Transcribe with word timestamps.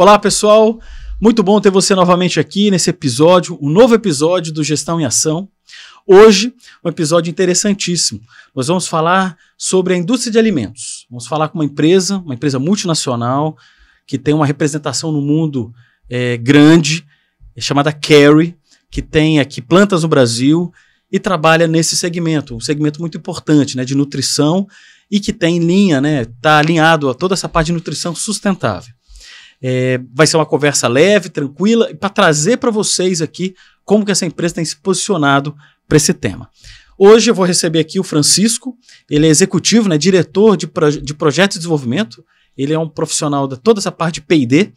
Olá, 0.00 0.16
pessoal. 0.16 0.78
Muito 1.20 1.42
bom 1.42 1.60
ter 1.60 1.70
você 1.70 1.92
novamente 1.92 2.38
aqui 2.38 2.70
nesse 2.70 2.88
episódio, 2.88 3.58
um 3.60 3.68
novo 3.68 3.96
episódio 3.96 4.52
do 4.52 4.62
Gestão 4.62 5.00
em 5.00 5.04
Ação. 5.04 5.48
Hoje, 6.06 6.54
um 6.84 6.88
episódio 6.88 7.28
interessantíssimo. 7.28 8.20
Nós 8.54 8.68
vamos 8.68 8.86
falar 8.86 9.36
sobre 9.56 9.94
a 9.94 9.96
indústria 9.96 10.30
de 10.30 10.38
alimentos. 10.38 11.04
Vamos 11.10 11.26
falar 11.26 11.48
com 11.48 11.58
uma 11.58 11.64
empresa, 11.64 12.18
uma 12.18 12.32
empresa 12.32 12.60
multinacional, 12.60 13.56
que 14.06 14.16
tem 14.16 14.32
uma 14.32 14.46
representação 14.46 15.10
no 15.10 15.20
mundo 15.20 15.74
é, 16.08 16.36
grande, 16.36 17.04
é 17.56 17.60
chamada 17.60 17.92
Carry, 17.92 18.56
que 18.92 19.02
tem 19.02 19.40
aqui 19.40 19.60
plantas 19.60 20.04
no 20.04 20.08
Brasil 20.08 20.72
e 21.10 21.18
trabalha 21.18 21.66
nesse 21.66 21.96
segmento, 21.96 22.54
um 22.54 22.60
segmento 22.60 23.00
muito 23.00 23.18
importante, 23.18 23.76
né, 23.76 23.84
de 23.84 23.96
nutrição 23.96 24.64
e 25.10 25.18
que 25.18 25.32
tem 25.32 25.58
linha, 25.58 26.00
né, 26.00 26.22
está 26.22 26.58
alinhado 26.58 27.10
a 27.10 27.14
toda 27.14 27.34
essa 27.34 27.48
parte 27.48 27.66
de 27.66 27.72
nutrição 27.72 28.14
sustentável. 28.14 28.96
É, 29.60 30.00
vai 30.14 30.26
ser 30.26 30.36
uma 30.36 30.46
conversa 30.46 30.86
leve, 30.86 31.28
tranquila, 31.28 31.92
para 31.94 32.08
trazer 32.08 32.58
para 32.58 32.70
vocês 32.70 33.20
aqui 33.20 33.54
como 33.84 34.04
que 34.04 34.12
essa 34.12 34.26
empresa 34.26 34.54
tem 34.56 34.64
se 34.64 34.76
posicionado 34.76 35.56
para 35.88 35.96
esse 35.96 36.12
tema. 36.12 36.48
Hoje 36.96 37.30
eu 37.30 37.34
vou 37.34 37.44
receber 37.44 37.78
aqui 37.78 38.00
o 38.00 38.04
Francisco, 38.04 38.76
ele 39.08 39.26
é 39.26 39.30
executivo, 39.30 39.88
né, 39.88 39.96
diretor 39.96 40.56
de, 40.56 40.66
proje 40.66 41.00
de 41.00 41.14
projeto 41.14 41.52
de 41.52 41.58
desenvolvimento, 41.58 42.24
ele 42.56 42.72
é 42.72 42.78
um 42.78 42.88
profissional 42.88 43.46
de 43.46 43.56
toda 43.56 43.78
essa 43.78 43.92
parte 43.92 44.14
de 44.14 44.22
P&D 44.22 44.72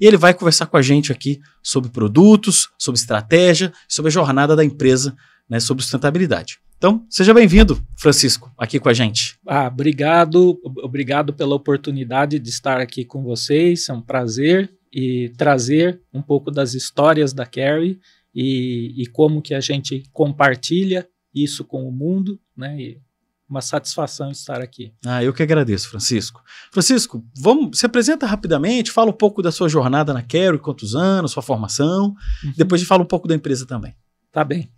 e 0.00 0.06
ele 0.06 0.16
vai 0.16 0.32
conversar 0.32 0.66
com 0.66 0.76
a 0.76 0.82
gente 0.82 1.10
aqui 1.10 1.40
sobre 1.60 1.90
produtos, 1.90 2.70
sobre 2.78 2.98
estratégia, 2.98 3.72
sobre 3.88 4.08
a 4.08 4.12
jornada 4.12 4.54
da 4.54 4.64
empresa, 4.64 5.16
né, 5.50 5.58
sobre 5.58 5.82
sustentabilidade. 5.82 6.60
Então, 6.76 7.06
seja 7.08 7.32
bem-vindo, 7.32 7.82
Francisco, 7.96 8.52
aqui 8.58 8.78
com 8.78 8.88
a 8.88 8.92
gente. 8.92 9.38
Ah, 9.46 9.68
obrigado, 9.68 10.60
obrigado 10.82 11.32
pela 11.32 11.54
oportunidade 11.54 12.38
de 12.38 12.50
estar 12.50 12.80
aqui 12.80 13.04
com 13.04 13.22
vocês. 13.22 13.88
É 13.88 13.92
um 13.92 14.02
prazer 14.02 14.72
e 14.92 15.32
trazer 15.36 16.00
um 16.12 16.22
pouco 16.22 16.50
das 16.50 16.74
histórias 16.74 17.32
da 17.32 17.46
Carrie 17.46 17.98
e, 18.34 19.02
e 19.02 19.06
como 19.06 19.40
que 19.40 19.54
a 19.54 19.60
gente 19.60 20.02
compartilha 20.12 21.08
isso 21.34 21.64
com 21.64 21.88
o 21.88 21.92
mundo, 21.92 22.38
né? 22.56 22.80
E 22.80 23.00
uma 23.48 23.60
satisfação 23.60 24.30
estar 24.30 24.60
aqui. 24.60 24.92
Ah, 25.04 25.22
eu 25.22 25.32
que 25.32 25.42
agradeço, 25.42 25.88
Francisco. 25.88 26.42
Francisco, 26.72 27.24
vamos, 27.36 27.78
se 27.78 27.86
apresenta 27.86 28.26
rapidamente, 28.26 28.90
fala 28.90 29.10
um 29.10 29.14
pouco 29.14 29.42
da 29.42 29.52
sua 29.52 29.68
jornada 29.68 30.12
na 30.14 30.22
Carrie, 30.22 30.58
quantos 30.58 30.94
anos, 30.94 31.32
sua 31.32 31.42
formação, 31.42 32.14
uhum. 32.42 32.52
depois 32.56 32.80
de 32.80 32.86
fala 32.86 33.02
um 33.02 33.06
pouco 33.06 33.28
da 33.28 33.34
empresa 33.34 33.66
também. 33.66 33.94
Tá 34.32 34.42
bem. 34.42 34.68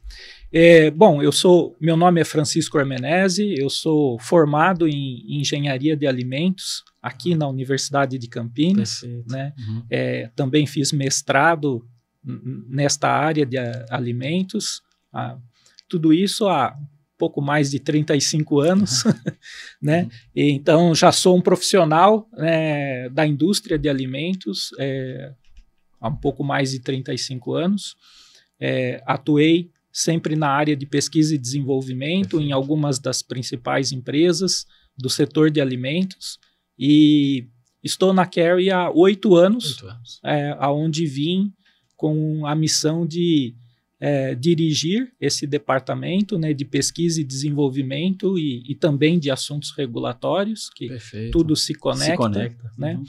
É, 0.58 0.90
bom, 0.90 1.22
eu 1.22 1.30
sou, 1.32 1.76
meu 1.78 1.98
nome 1.98 2.18
é 2.18 2.24
Francisco 2.24 2.78
Armenese, 2.78 3.54
eu 3.58 3.68
sou 3.68 4.18
formado 4.18 4.88
em, 4.88 5.38
engenharia 5.38 5.94
de 5.94 6.06
alimentos 6.06 6.82
aqui 7.02 7.34
na 7.34 7.46
Universidade 7.46 8.16
de 8.16 8.26
Campinas, 8.26 9.00
Perfeito. 9.00 9.30
né? 9.30 9.52
Uhum. 9.58 9.82
É, 9.90 10.30
também 10.34 10.66
fiz 10.66 10.92
mestrado 10.92 11.86
nesta 12.70 13.06
área 13.06 13.44
de 13.44 13.58
alimentos. 13.90 14.80
Ah, 15.12 15.36
tudo 15.86 16.10
isso 16.10 16.48
há 16.48 16.74
pouco 17.18 17.42
mais 17.42 17.70
de 17.70 17.78
35 17.78 18.58
anos, 18.58 19.04
uhum. 19.04 19.12
né? 19.82 20.04
Uhum. 20.04 20.10
E, 20.34 20.50
então 20.52 20.94
já 20.94 21.12
sou 21.12 21.36
um 21.36 21.42
profissional 21.42 22.26
né, 22.32 23.10
da 23.10 23.26
indústria 23.26 23.78
de 23.78 23.90
alimentos 23.90 24.70
é, 24.78 25.34
há 26.00 26.08
um 26.08 26.16
pouco 26.16 26.42
mais 26.42 26.70
de 26.70 26.80
35 26.80 27.52
anos. 27.52 27.94
É, 28.58 29.02
atuei 29.04 29.70
sempre 29.96 30.36
na 30.36 30.50
área 30.50 30.76
de 30.76 30.84
pesquisa 30.84 31.34
e 31.34 31.38
desenvolvimento 31.38 32.38
em 32.38 32.52
algumas 32.52 32.98
das 32.98 33.22
principais 33.22 33.92
empresas 33.92 34.66
do 34.94 35.08
setor 35.08 35.50
de 35.50 35.58
alimentos 35.58 36.38
e 36.78 37.48
estou 37.82 38.12
na 38.12 38.26
Carry 38.26 38.70
há 38.70 38.90
oito 38.90 39.34
anos, 39.34 39.82
anos. 39.82 40.20
É, 40.22 40.54
aonde 40.58 41.06
vim 41.06 41.50
com 41.96 42.44
a 42.44 42.54
missão 42.54 43.06
de 43.06 43.54
é, 43.98 44.34
dirigir 44.34 45.14
esse 45.18 45.46
departamento 45.46 46.38
né, 46.38 46.52
de 46.52 46.66
pesquisa 46.66 47.18
e 47.18 47.24
desenvolvimento 47.24 48.38
e, 48.38 48.70
e 48.70 48.74
também 48.74 49.18
de 49.18 49.30
assuntos 49.30 49.70
regulatórios, 49.70 50.68
que 50.68 50.88
Perfeito. 50.88 51.32
tudo 51.32 51.56
se 51.56 51.74
conecta. 51.74 52.10
Se 52.10 52.16
conecta. 52.18 52.70
Né? 52.76 52.96
Uhum. 52.96 53.04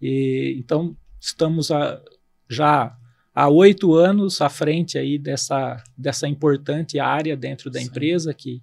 E, 0.00 0.54
então, 0.56 0.96
estamos 1.20 1.72
a, 1.72 2.00
já 2.48 2.96
há 3.38 3.48
oito 3.48 3.94
anos 3.94 4.40
à 4.40 4.48
frente 4.48 4.98
aí 4.98 5.16
dessa, 5.16 5.80
dessa 5.96 6.26
importante 6.26 6.98
área 6.98 7.36
dentro 7.36 7.70
da 7.70 7.78
Sim. 7.78 7.86
empresa, 7.86 8.34
que 8.34 8.60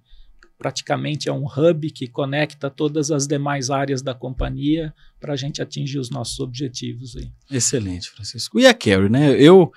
praticamente 0.58 1.30
é 1.30 1.32
um 1.32 1.46
hub 1.46 1.90
que 1.90 2.06
conecta 2.06 2.68
todas 2.68 3.10
as 3.10 3.26
demais 3.26 3.70
áreas 3.70 4.02
da 4.02 4.14
companhia 4.14 4.92
para 5.18 5.32
a 5.32 5.36
gente 5.36 5.62
atingir 5.62 5.98
os 5.98 6.10
nossos 6.10 6.38
objetivos. 6.40 7.16
Aí. 7.16 7.30
Excelente, 7.50 8.10
Francisco. 8.10 8.60
E 8.60 8.66
a 8.66 8.74
Carrie, 8.74 9.08
né? 9.08 9.40
Eu 9.40 9.72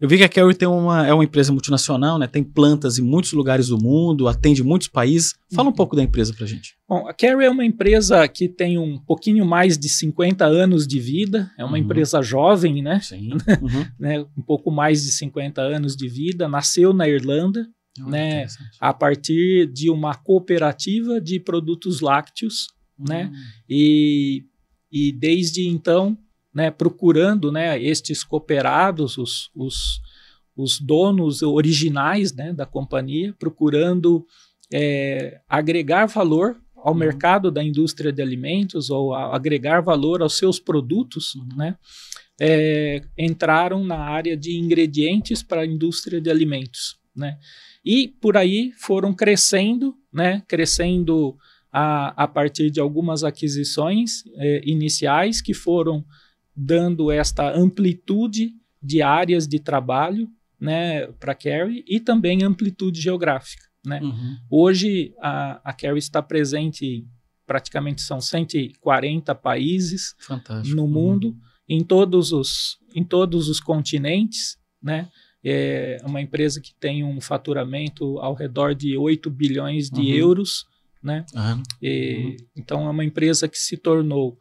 eu 0.00 0.08
vi 0.08 0.16
que 0.16 0.22
a 0.22 0.28
Carry 0.28 0.54
tem 0.54 0.68
uma, 0.68 1.06
é 1.06 1.12
uma 1.12 1.24
empresa 1.24 1.52
multinacional, 1.52 2.18
né? 2.18 2.28
Tem 2.28 2.44
plantas 2.44 2.98
em 2.98 3.02
muitos 3.02 3.32
lugares 3.32 3.66
do 3.68 3.76
mundo, 3.76 4.28
atende 4.28 4.62
muitos 4.62 4.86
países. 4.86 5.34
Fala 5.52 5.68
um 5.68 5.70
uhum. 5.70 5.76
pouco 5.76 5.96
da 5.96 6.02
empresa 6.02 6.32
para 6.32 6.46
gente. 6.46 6.76
Bom, 6.88 7.08
a 7.08 7.12
Carry 7.12 7.44
é 7.44 7.50
uma 7.50 7.64
empresa 7.64 8.26
que 8.28 8.48
tem 8.48 8.78
um 8.78 8.96
pouquinho 8.96 9.44
mais 9.44 9.76
de 9.76 9.88
50 9.88 10.44
anos 10.44 10.86
de 10.86 11.00
vida. 11.00 11.50
É 11.58 11.64
uma 11.64 11.72
uhum. 11.72 11.78
empresa 11.78 12.22
jovem, 12.22 12.80
né? 12.82 13.00
Sim. 13.00 13.30
Uhum. 13.60 13.84
né? 13.98 14.20
Um 14.36 14.42
pouco 14.42 14.70
mais 14.70 15.02
de 15.02 15.10
50 15.10 15.60
anos 15.60 15.96
de 15.96 16.08
vida. 16.08 16.48
Nasceu 16.48 16.92
na 16.92 17.08
Irlanda, 17.08 17.66
oh, 18.00 18.08
né? 18.08 18.46
A 18.78 18.94
partir 18.94 19.66
de 19.66 19.90
uma 19.90 20.14
cooperativa 20.14 21.20
de 21.20 21.40
produtos 21.40 22.00
lácteos, 22.00 22.68
uhum. 22.96 23.06
né? 23.08 23.32
E, 23.68 24.44
e 24.92 25.10
desde 25.10 25.66
então 25.66 26.16
né, 26.58 26.72
procurando 26.72 27.52
né, 27.52 27.80
estes 27.80 28.24
cooperados, 28.24 29.16
os, 29.16 29.48
os, 29.54 30.00
os 30.56 30.80
donos 30.80 31.40
originais 31.40 32.34
né, 32.34 32.52
da 32.52 32.66
companhia, 32.66 33.32
procurando 33.38 34.26
é, 34.74 35.40
agregar 35.48 36.06
valor 36.06 36.56
ao 36.74 36.92
uhum. 36.92 36.98
mercado 36.98 37.52
da 37.52 37.62
indústria 37.62 38.12
de 38.12 38.20
alimentos 38.20 38.90
ou 38.90 39.14
agregar 39.14 39.80
valor 39.82 40.20
aos 40.20 40.36
seus 40.36 40.58
produtos, 40.58 41.36
uhum. 41.36 41.56
né, 41.56 41.76
é, 42.40 43.02
entraram 43.16 43.84
na 43.84 44.00
área 44.00 44.36
de 44.36 44.58
ingredientes 44.58 45.44
para 45.44 45.60
a 45.60 45.66
indústria 45.66 46.20
de 46.20 46.28
alimentos. 46.28 46.98
Né, 47.14 47.38
e 47.84 48.08
por 48.08 48.36
aí 48.36 48.72
foram 48.80 49.14
crescendo, 49.14 49.94
né, 50.12 50.42
crescendo 50.48 51.36
a, 51.72 52.24
a 52.24 52.26
partir 52.26 52.68
de 52.68 52.80
algumas 52.80 53.22
aquisições 53.22 54.24
é, 54.38 54.60
iniciais 54.64 55.40
que 55.40 55.54
foram 55.54 56.04
dando 56.58 57.12
esta 57.12 57.56
amplitude 57.56 58.52
de 58.82 59.00
áreas 59.00 59.46
de 59.46 59.60
trabalho 59.60 60.28
né, 60.60 61.06
para 61.12 61.32
a 61.32 61.34
Carrie 61.34 61.84
e 61.86 62.00
também 62.00 62.42
amplitude 62.42 63.00
geográfica. 63.00 63.64
Né? 63.86 64.00
Uhum. 64.02 64.36
Hoje 64.50 65.14
a, 65.20 65.60
a 65.70 65.72
Carrie 65.72 65.98
está 65.98 66.20
presente 66.20 66.84
em 66.84 67.08
praticamente 67.48 68.02
são 68.02 68.20
140 68.20 69.34
países 69.34 70.14
Fantástico. 70.18 70.76
no 70.76 70.86
mundo, 70.86 71.28
uhum. 71.28 71.36
em, 71.66 71.82
todos 71.82 72.30
os, 72.30 72.78
em 72.94 73.02
todos 73.02 73.48
os 73.48 73.58
continentes. 73.58 74.58
Né? 74.82 75.08
É 75.42 75.98
uma 76.04 76.20
empresa 76.20 76.60
que 76.60 76.74
tem 76.74 77.02
um 77.02 77.22
faturamento 77.22 78.18
ao 78.18 78.34
redor 78.34 78.74
de 78.74 78.98
8 78.98 79.30
bilhões 79.30 79.88
de 79.88 80.00
uhum. 80.00 80.08
euros. 80.08 80.66
Né? 81.02 81.24
E, 81.80 82.18
uhum. 82.18 82.36
então 82.54 82.86
é 82.86 82.90
uma 82.90 83.04
empresa 83.04 83.48
que 83.48 83.58
se 83.58 83.78
tornou 83.78 84.38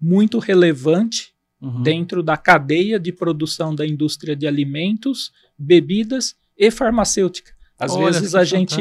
muito 0.00 0.40
relevante 0.40 1.32
uhum. 1.60 1.82
dentro 1.82 2.22
da 2.22 2.36
cadeia 2.36 2.98
de 2.98 3.12
produção 3.12 3.74
da 3.74 3.86
indústria 3.86 4.34
de 4.34 4.46
alimentos, 4.46 5.32
bebidas 5.58 6.34
e 6.56 6.70
farmacêutica. 6.70 7.52
Às 7.78 7.92
Olha, 7.92 8.10
vezes 8.10 8.34
a 8.34 8.42
gente, 8.42 8.80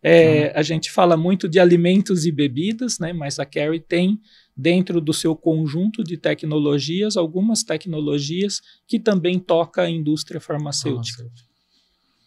é, 0.00 0.46
uhum. 0.46 0.52
a 0.54 0.62
gente 0.62 0.90
fala 0.90 1.16
muito 1.16 1.48
de 1.48 1.58
alimentos 1.58 2.24
e 2.24 2.30
bebidas, 2.30 2.98
né? 3.00 3.12
mas 3.12 3.40
a 3.40 3.44
Carrie 3.44 3.80
tem 3.80 4.20
dentro 4.56 5.00
do 5.00 5.12
seu 5.12 5.34
conjunto 5.34 6.04
de 6.04 6.16
tecnologias 6.16 7.16
algumas 7.16 7.64
tecnologias 7.64 8.60
que 8.86 9.00
também 9.00 9.38
toca 9.38 9.82
a 9.82 9.90
indústria 9.90 10.40
farmacêutica. 10.40 11.28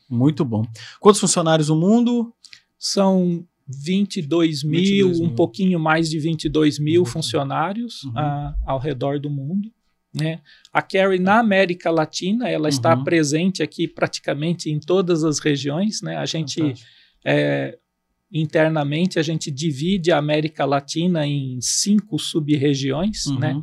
Muito 0.10 0.44
bom. 0.44 0.66
Quantos 1.00 1.22
funcionários 1.22 1.69
no 1.69 1.75
mundo? 1.75 2.34
São 2.78 3.45
22 3.68 4.63
mil, 4.63 4.80
22 4.80 5.19
mil. 5.19 5.30
um 5.30 5.36
pouquinho 5.36 5.80
mais 5.80 6.10
de 6.10 6.19
22 6.19 6.80
mil 6.80 7.02
uhum. 7.02 7.06
funcionários 7.06 8.04
uhum. 8.04 8.18
A, 8.18 8.56
ao 8.66 8.80
redor 8.80 9.19
do 9.19 9.30
mundo. 9.30 9.72
Né? 10.14 10.40
A 10.74 10.82
Carrie 10.82 11.20
na 11.20 11.40
América 11.40 11.92
Latina, 11.92 12.50
ela 12.50 12.64
uhum. 12.64 12.70
está 12.70 12.98
presente 12.98 13.62
aqui 13.62 13.88
praticamente 13.88 14.70
em 14.70 14.80
todas 14.80 15.24
as 15.24 15.40
regiões. 15.40 16.02
Né? 16.02 16.18
A 16.18 16.26
gente, 16.26 16.74
é, 17.24 17.78
internamente, 18.32 19.20
a 19.20 19.22
gente 19.22 19.52
divide 19.52 20.12
a 20.12 20.18
América 20.18 20.66
Latina 20.66 21.26
em 21.28 21.60
cinco 21.62 22.18
sub-regiões. 22.18 23.28
Uhum. 23.28 23.40
Né? 23.40 23.62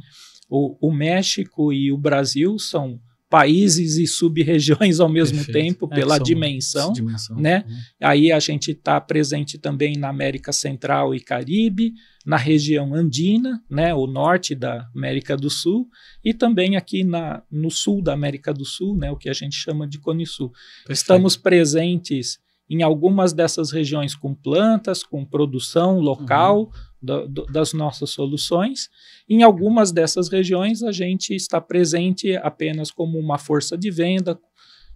O, 0.48 0.88
o, 0.88 0.92
México 0.92 1.72
e 1.72 1.90
o 1.90 1.98
Brasil 1.98 2.58
são 2.58 3.00
países 3.28 3.96
e 3.96 4.06
sub-regiões 4.06 5.00
ao 5.00 5.08
mesmo 5.08 5.38
Perfeito. 5.38 5.66
tempo, 5.66 5.88
é, 5.90 5.96
pela 5.96 6.18
dimensão, 6.18 6.92
dimensão, 6.92 7.36
né? 7.36 7.64
Uhum. 7.66 7.76
Aí 8.02 8.30
a 8.30 8.38
gente 8.38 8.70
está 8.70 9.00
presente 9.00 9.58
também 9.58 9.96
na 9.96 10.08
América 10.08 10.52
Central 10.52 11.14
e 11.14 11.20
Caribe, 11.20 11.92
na 12.24 12.36
região 12.36 12.94
andina, 12.94 13.62
né, 13.70 13.94
o 13.94 14.06
norte 14.06 14.54
da 14.54 14.88
América 14.94 15.36
do 15.36 15.48
Sul, 15.48 15.88
e 16.24 16.34
também 16.34 16.76
aqui 16.76 17.04
na, 17.04 17.42
no 17.50 17.70
sul 17.70 18.02
da 18.02 18.12
América 18.12 18.52
do 18.52 18.64
Sul, 18.64 18.96
né, 18.96 19.10
o 19.10 19.16
que 19.16 19.28
a 19.28 19.32
gente 19.32 19.54
chama 19.54 19.86
de 19.86 19.98
Cone 19.98 20.26
Sul. 20.26 20.50
Perfeito. 20.50 20.92
Estamos 20.92 21.36
presentes 21.36 22.38
em 22.68 22.82
algumas 22.82 23.32
dessas 23.32 23.70
regiões 23.70 24.14
com 24.14 24.34
plantas, 24.34 25.02
com 25.02 25.24
produção 25.24 26.00
local 26.00 26.62
uhum. 26.62 26.70
Do, 27.00 27.28
do, 27.28 27.46
das 27.46 27.72
nossas 27.72 28.10
soluções. 28.10 28.88
Em 29.28 29.42
algumas 29.42 29.92
dessas 29.92 30.28
regiões, 30.28 30.82
a 30.82 30.92
gente 30.92 31.34
está 31.34 31.60
presente 31.60 32.34
apenas 32.36 32.90
como 32.90 33.18
uma 33.18 33.38
força 33.38 33.76
de 33.76 33.90
venda, 33.90 34.38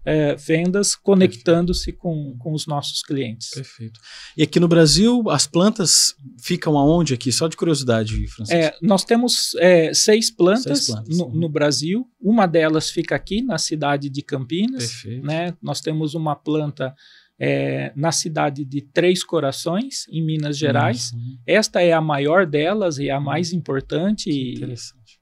é, 0.04 0.34
vendas 0.34 0.96
conectando-se 0.96 1.92
com, 1.92 2.36
com 2.38 2.52
os 2.52 2.66
nossos 2.66 3.02
clientes. 3.02 3.50
Perfeito. 3.50 4.00
E 4.36 4.42
aqui 4.42 4.58
no 4.58 4.68
Brasil, 4.68 5.28
as 5.28 5.46
plantas 5.46 6.14
ficam 6.42 6.78
aonde 6.78 7.12
aqui? 7.12 7.30
Só 7.30 7.48
de 7.48 7.56
curiosidade, 7.56 8.26
Francisco. 8.28 8.58
É, 8.58 8.74
nós 8.80 9.04
temos 9.04 9.54
é, 9.58 9.92
seis 9.92 10.30
plantas, 10.30 10.84
seis 10.84 10.86
plantas. 10.86 11.18
No, 11.18 11.28
no, 11.28 11.48
Brasil. 11.48 12.08
Uma 12.20 12.46
delas 12.46 12.88
fica 12.88 13.14
aqui 13.14 13.42
na 13.42 13.58
cidade 13.58 14.08
de 14.08 14.22
Campinas. 14.22 14.86
Perfeito. 14.86 15.26
Né? 15.26 15.54
Nós 15.60 15.80
temos 15.80 16.14
uma 16.14 16.34
planta 16.34 16.94
é, 17.40 17.90
na 17.96 18.12
cidade 18.12 18.66
de 18.66 18.82
Três 18.82 19.24
Corações, 19.24 20.06
em 20.12 20.22
Minas 20.22 20.58
Gerais. 20.58 21.12
Uhum. 21.12 21.38
Esta 21.46 21.80
é 21.80 21.92
a 21.92 22.00
maior 22.00 22.44
delas 22.44 22.98
e 22.98 23.08
a 23.08 23.18
mais 23.18 23.54
importante 23.54 24.54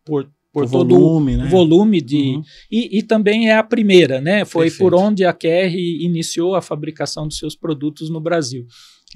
por, 0.05 0.29
por 0.53 0.65
o 0.65 0.69
todo 0.69 0.99
volume, 0.99 1.35
o 1.37 1.38
né? 1.38 1.47
volume 1.47 2.00
de. 2.00 2.35
Uhum. 2.35 2.43
E, 2.69 2.99
e, 2.99 3.03
também 3.05 3.49
é 3.49 3.56
a 3.56 3.62
primeira, 3.62 4.20
né? 4.20 4.44
Foi 4.44 4.65
Perfeito. 4.65 4.91
por 4.91 4.94
onde 4.94 5.25
a 5.25 5.32
Kerry 5.32 6.05
iniciou 6.05 6.56
a 6.56 6.61
fabricação 6.62 7.29
dos 7.29 7.38
seus 7.38 7.55
produtos 7.55 8.11
no 8.11 8.21
Brasil. 8.21 8.67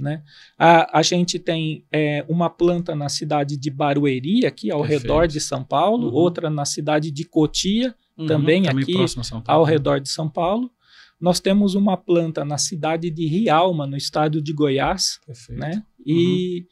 Né? 0.00 0.22
A, 0.58 1.00
a 1.00 1.02
gente 1.02 1.38
tem 1.38 1.84
é, 1.92 2.24
uma 2.26 2.48
planta 2.48 2.94
na 2.94 3.10
cidade 3.10 3.58
de 3.58 3.70
Barueri, 3.70 4.46
aqui 4.46 4.70
ao 4.70 4.80
Perfeito. 4.80 5.02
redor 5.02 5.26
de 5.26 5.38
São 5.38 5.62
Paulo, 5.62 6.08
uhum. 6.08 6.14
outra 6.14 6.48
na 6.48 6.64
cidade 6.64 7.10
de 7.10 7.24
Cotia, 7.24 7.94
uhum, 8.16 8.26
também, 8.26 8.62
também 8.62 8.82
aqui 8.82 8.94
ao 9.46 9.64
redor 9.64 10.00
de 10.00 10.08
São 10.08 10.30
Paulo. 10.30 10.70
Nós 11.22 11.38
temos 11.38 11.76
uma 11.76 11.96
planta 11.96 12.44
na 12.44 12.58
cidade 12.58 13.08
de 13.08 13.28
Rialma, 13.28 13.86
no 13.86 13.96
estado 13.96 14.42
de 14.42 14.52
Goiás, 14.52 15.20
Perfeito. 15.24 15.60
né? 15.60 15.84
E, 16.04 16.58
uhum. 16.58 16.66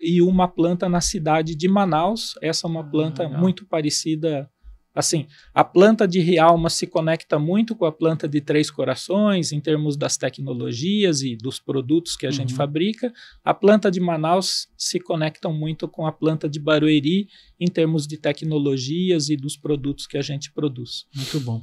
e 0.00 0.22
uma 0.22 0.46
planta 0.46 0.88
na 0.88 1.00
cidade 1.00 1.56
de 1.56 1.66
Manaus. 1.66 2.34
Essa 2.40 2.68
é 2.68 2.70
uma 2.70 2.88
planta 2.88 3.24
ah, 3.24 3.28
muito 3.28 3.66
parecida. 3.66 4.48
Assim, 4.94 5.26
a 5.52 5.64
planta 5.64 6.06
de 6.06 6.20
Rialma 6.20 6.70
se 6.70 6.86
conecta 6.86 7.40
muito 7.40 7.74
com 7.74 7.84
a 7.84 7.90
planta 7.90 8.28
de 8.28 8.40
Três 8.40 8.70
Corações 8.70 9.50
em 9.50 9.58
termos 9.58 9.96
das 9.96 10.16
tecnologias 10.16 11.22
e 11.22 11.34
dos 11.34 11.58
produtos 11.58 12.14
que 12.14 12.24
a 12.24 12.28
uhum. 12.28 12.36
gente 12.36 12.54
fabrica. 12.54 13.12
A 13.42 13.52
planta 13.52 13.90
de 13.90 13.98
Manaus 13.98 14.68
se 14.76 15.00
conecta 15.00 15.48
muito 15.48 15.88
com 15.88 16.06
a 16.06 16.12
planta 16.12 16.48
de 16.48 16.60
Barueri 16.60 17.26
em 17.58 17.66
termos 17.66 18.06
de 18.06 18.16
tecnologias 18.16 19.28
e 19.28 19.36
dos 19.36 19.56
produtos 19.56 20.06
que 20.06 20.16
a 20.16 20.22
gente 20.22 20.52
produz. 20.52 21.04
Muito 21.16 21.40
bom. 21.40 21.60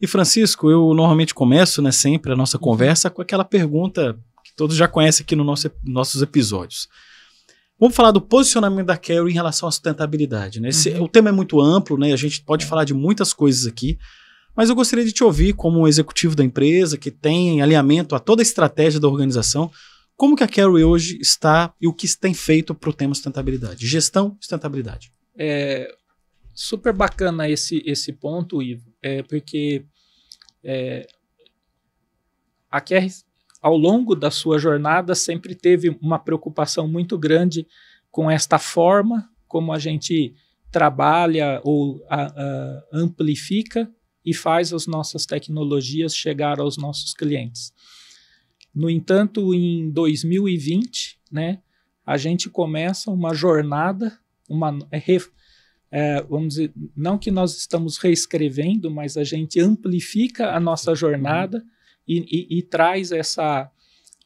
E 0.00 0.06
Francisco, 0.06 0.70
eu 0.70 0.94
normalmente 0.94 1.34
começo, 1.34 1.82
né, 1.82 1.90
sempre 1.90 2.32
a 2.32 2.36
nossa 2.36 2.56
uhum. 2.56 2.62
conversa 2.62 3.10
com 3.10 3.20
aquela 3.20 3.44
pergunta 3.44 4.18
que 4.44 4.54
todos 4.54 4.76
já 4.76 4.86
conhecem 4.86 5.24
aqui 5.24 5.34
no 5.34 5.44
nosso, 5.44 5.70
nossos 5.84 6.22
episódios. 6.22 6.88
Vamos 7.78 7.94
falar 7.94 8.10
do 8.10 8.20
posicionamento 8.20 8.86
da 8.86 8.96
Carrie 8.96 9.30
em 9.30 9.34
relação 9.34 9.68
à 9.68 9.72
sustentabilidade. 9.72 10.60
Né? 10.60 10.68
Esse, 10.68 10.90
uhum. 10.90 11.04
O 11.04 11.08
tema 11.08 11.28
é 11.28 11.32
muito 11.32 11.60
amplo, 11.60 11.96
né? 11.96 12.12
A 12.12 12.16
gente 12.16 12.42
pode 12.42 12.64
é. 12.64 12.68
falar 12.68 12.84
de 12.84 12.94
muitas 12.94 13.32
coisas 13.32 13.66
aqui, 13.66 13.98
mas 14.56 14.68
eu 14.68 14.74
gostaria 14.74 15.04
de 15.04 15.12
te 15.12 15.22
ouvir 15.22 15.52
como 15.52 15.80
um 15.80 15.86
executivo 15.86 16.34
da 16.34 16.44
empresa 16.44 16.98
que 16.98 17.10
tem 17.10 17.62
alinhamento 17.62 18.14
a 18.14 18.18
toda 18.18 18.42
a 18.42 18.44
estratégia 18.44 18.98
da 18.98 19.06
organização. 19.06 19.70
Como 20.16 20.34
que 20.34 20.42
a 20.42 20.48
Carrie 20.48 20.82
hoje 20.82 21.18
está 21.20 21.72
e 21.80 21.86
o 21.86 21.92
que 21.92 22.08
tem 22.16 22.34
feito 22.34 22.74
para 22.74 22.90
o 22.90 22.92
tema 22.92 23.14
sustentabilidade? 23.14 23.86
Gestão 23.86 24.36
e 24.40 24.44
sustentabilidade. 24.44 25.12
É, 25.36 25.88
super 26.52 26.92
bacana 26.92 27.48
esse, 27.48 27.80
esse 27.86 28.12
ponto, 28.12 28.60
Ivo, 28.60 28.92
é 29.02 29.22
porque 29.22 29.84
é, 30.62 31.06
a 32.70 32.80
QR, 32.80 33.06
ao 33.60 33.76
longo 33.76 34.14
da 34.14 34.30
sua 34.30 34.58
jornada, 34.58 35.14
sempre 35.14 35.54
teve 35.54 35.90
uma 36.00 36.18
preocupação 36.18 36.86
muito 36.86 37.18
grande 37.18 37.66
com 38.10 38.30
esta 38.30 38.58
forma 38.58 39.28
como 39.48 39.72
a 39.72 39.78
gente 39.78 40.34
trabalha 40.70 41.60
ou 41.64 42.04
a, 42.08 42.26
a, 42.26 42.84
amplifica 42.92 43.90
e 44.24 44.34
faz 44.34 44.72
as 44.72 44.86
nossas 44.86 45.24
tecnologias 45.24 46.14
chegar 46.14 46.60
aos 46.60 46.76
nossos 46.76 47.14
clientes. 47.14 47.72
No 48.74 48.90
entanto, 48.90 49.54
em 49.54 49.90
2020, 49.90 51.18
né, 51.32 51.62
a 52.04 52.16
gente 52.18 52.50
começa 52.50 53.10
uma 53.10 53.34
jornada, 53.34 54.18
uma, 54.48 54.78
é, 55.90 56.22
vamos 56.22 56.54
dizer, 56.54 56.72
não 56.96 57.18
que 57.18 57.30
nós 57.30 57.56
estamos 57.56 57.96
reescrevendo, 57.96 58.90
mas 58.90 59.16
a 59.16 59.24
gente 59.24 59.58
amplifica 59.58 60.54
a 60.54 60.60
nossa 60.60 60.94
jornada 60.94 61.64
e, 62.06 62.18
e, 62.50 62.58
e 62.58 62.62
traz 62.62 63.10
essa, 63.10 63.70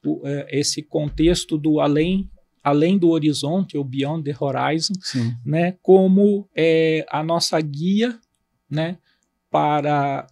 o, 0.05 0.21
é, 0.25 0.59
esse 0.59 0.83
contexto 0.83 1.57
do 1.57 1.81
além 1.81 2.29
além 2.63 2.97
do 2.97 3.09
horizonte, 3.09 3.77
ou 3.77 3.83
beyond 3.83 4.23
the 4.23 4.37
horizon, 4.39 4.95
Sim. 5.01 5.37
né, 5.45 5.73
como 5.83 6.49
é, 6.55 7.05
a 7.11 7.21
nossa 7.23 7.61
guia, 7.61 8.17
né, 8.71 8.99
para 9.51 10.29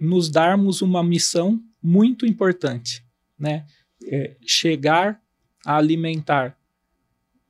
nos 0.00 0.28
darmos 0.28 0.82
uma 0.82 1.04
missão 1.04 1.62
muito 1.80 2.26
importante, 2.26 3.04
né, 3.38 3.64
é, 4.04 4.36
chegar 4.44 5.20
a 5.64 5.76
alimentar 5.76 6.58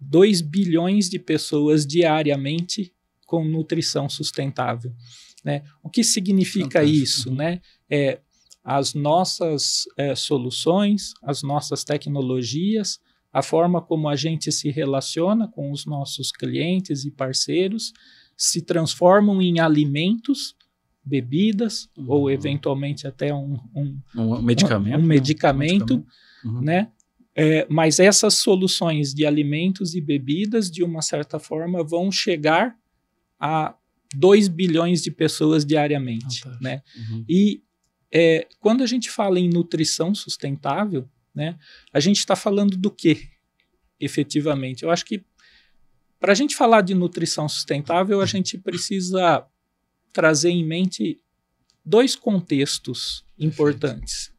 2 0.08 0.40
bilhões 0.40 1.08
de 1.08 1.18
pessoas 1.18 1.86
diariamente 1.86 2.92
com 3.26 3.44
nutrição 3.44 4.08
sustentável. 4.08 4.92
Né? 5.44 5.62
O 5.82 5.90
que 5.90 6.04
significa 6.04 6.80
Fantástico. 6.80 7.02
isso? 7.02 7.34
Né? 7.34 7.60
É, 7.90 8.20
as 8.64 8.94
nossas 8.94 9.84
é, 9.96 10.14
soluções, 10.14 11.12
as 11.22 11.42
nossas 11.42 11.84
tecnologias, 11.84 12.98
a 13.32 13.42
forma 13.42 13.82
como 13.82 14.08
a 14.08 14.16
gente 14.16 14.50
se 14.50 14.70
relaciona 14.70 15.48
com 15.48 15.70
os 15.70 15.84
nossos 15.86 16.32
clientes 16.32 17.04
e 17.04 17.10
parceiros 17.10 17.92
se 18.36 18.60
transformam 18.62 19.40
em 19.40 19.60
alimentos, 19.60 20.54
bebidas 21.04 21.88
uhum. 21.96 22.06
ou 22.08 22.30
eventualmente 22.30 23.06
até 23.06 23.32
um, 23.32 23.58
um, 23.74 24.00
um 24.14 24.42
medicamento, 24.42 24.96
um, 24.96 25.02
um 25.02 25.06
medicamento, 25.06 26.06
uhum. 26.44 26.60
né? 26.60 26.90
É, 27.38 27.66
mas 27.68 28.00
essas 28.00 28.34
soluções 28.34 29.12
de 29.12 29.26
alimentos 29.26 29.94
e 29.94 30.00
bebidas, 30.00 30.70
de 30.70 30.82
uma 30.82 31.02
certa 31.02 31.38
forma, 31.38 31.84
vão 31.84 32.10
chegar 32.10 32.74
a 33.38 33.74
2 34.14 34.48
bilhões 34.48 35.02
de 35.02 35.10
pessoas 35.10 35.64
diariamente. 35.64 36.42
né? 36.60 36.82
Uhum. 36.96 37.24
E 37.28 37.62
é, 38.10 38.46
quando 38.58 38.82
a 38.82 38.86
gente 38.86 39.10
fala 39.10 39.38
em 39.38 39.50
nutrição 39.50 40.14
sustentável, 40.14 41.06
né, 41.34 41.58
a 41.92 42.00
gente 42.00 42.18
está 42.18 42.34
falando 42.34 42.76
do 42.76 42.90
que, 42.90 43.28
efetivamente? 44.00 44.84
Eu 44.84 44.90
acho 44.90 45.04
que 45.04 45.22
para 46.18 46.32
a 46.32 46.34
gente 46.34 46.56
falar 46.56 46.80
de 46.80 46.94
nutrição 46.94 47.46
sustentável, 47.46 48.22
a 48.22 48.26
gente 48.26 48.56
precisa 48.56 49.46
trazer 50.12 50.48
em 50.48 50.64
mente 50.64 51.20
dois 51.84 52.16
contextos 52.16 53.22
importantes. 53.38 54.32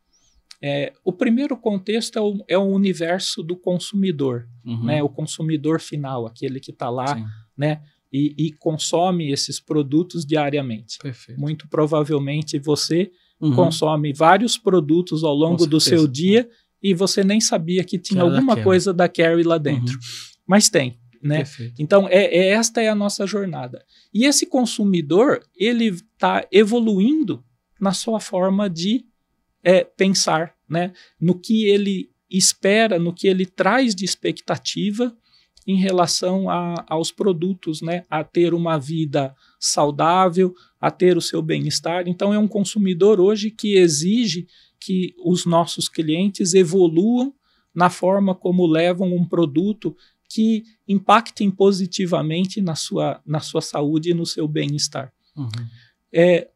É, 0.62 0.92
o 1.04 1.14
primeiro 1.14 1.56
contexto 1.56 2.18
é 2.18 2.22
o, 2.22 2.44
é 2.48 2.58
o, 2.58 2.64
universo 2.64 3.44
do 3.44 3.56
consumidor, 3.56 4.48
uhum. 4.66 4.86
né? 4.86 5.04
O 5.04 5.10
consumidor 5.10 5.80
final, 5.80 6.26
aquele 6.26 6.60
que 6.60 6.72
está 6.72 6.90
lá, 6.90 7.16
Sim. 7.16 7.26
né? 7.56 7.82
E, 8.12 8.34
e, 8.38 8.54
consome 8.54 9.32
esses 9.32 9.60
produtos 9.60 10.26
diariamente. 10.26 10.98
Perfeito. 10.98 11.40
Muito 11.40 11.68
provavelmente 11.68 12.58
você 12.58 13.12
uhum. 13.40 13.54
consome 13.54 14.14
vários 14.14 14.58
produtos 14.58 15.24
ao 15.24 15.36
longo 15.36 15.68
do 15.68 15.80
seu 15.80 16.08
dia 16.08 16.50
e 16.82 16.94
você 16.94 17.24
nem 17.24 17.42
sabia 17.42 17.84
que 17.84 18.00
tinha 18.00 18.22
alguma 18.22 18.56
coisa 18.64 18.94
da 18.94 19.10
Carrie 19.10 19.44
lá 19.44 19.58
dentro. 19.58 19.94
Uhum. 19.94 20.00
Mas 20.48 20.70
tem, 20.70 20.98
né? 21.22 21.40
Perfeito. 21.40 21.82
Então, 21.82 22.08
é, 22.08 22.26
é, 22.26 22.48
esta 22.50 22.82
é 22.82 22.88
a 22.88 22.96
nossa 22.96 23.28
jornada. 23.28 23.84
E 24.14 24.26
esse 24.26 24.46
consumidor, 24.46 25.42
ele 25.56 25.88
está 25.88 26.48
evoluindo 26.52 27.44
na 27.80 27.92
sua 27.92 28.20
forma 28.20 28.70
de 28.70 29.06
é 29.68 29.84
pensar 29.84 30.56
né, 30.70 30.94
no 31.20 31.38
que 31.38 31.66
ele 31.66 32.10
espera, 32.30 32.98
no 32.98 33.14
que 33.14 33.28
ele 33.28 33.46
traz 33.46 33.94
de 33.94 34.06
expectativa 34.06 35.14
em 35.68 35.76
relação 35.76 36.50
a, 36.50 36.86
aos 36.88 37.12
produtos, 37.12 37.82
né, 37.82 38.06
a 38.10 38.24
ter 38.24 38.54
uma 38.54 38.78
vida 38.78 39.36
saudável, 39.60 40.56
a 40.80 40.90
ter 40.90 41.18
o 41.18 41.22
seu 41.22 41.42
bem-estar. 41.42 42.08
Então, 42.08 42.34
é 42.34 42.40
um 42.40 42.48
consumidor 42.48 43.20
hoje 43.20 43.52
que 43.52 43.76
exige 43.76 44.48
que 44.80 45.14
os 45.22 45.46
nossos 45.46 45.90
clientes 45.90 46.54
evoluam 46.54 47.34
na 47.76 47.90
forma 47.90 48.34
como 48.34 48.66
levam 48.66 49.14
um 49.14 49.28
produto 49.28 49.98
que 50.30 50.64
impactem 50.88 51.52
positivamente 51.52 52.62
na 52.62 52.76
sua, 52.76 53.22
na 53.26 53.42
sua 53.42 53.62
saúde 53.62 54.12
e 54.12 54.14
no 54.14 54.26
seu 54.26 54.48
bem-estar. 54.48 55.12
Uhum. 55.36 55.50
É, 56.14 56.50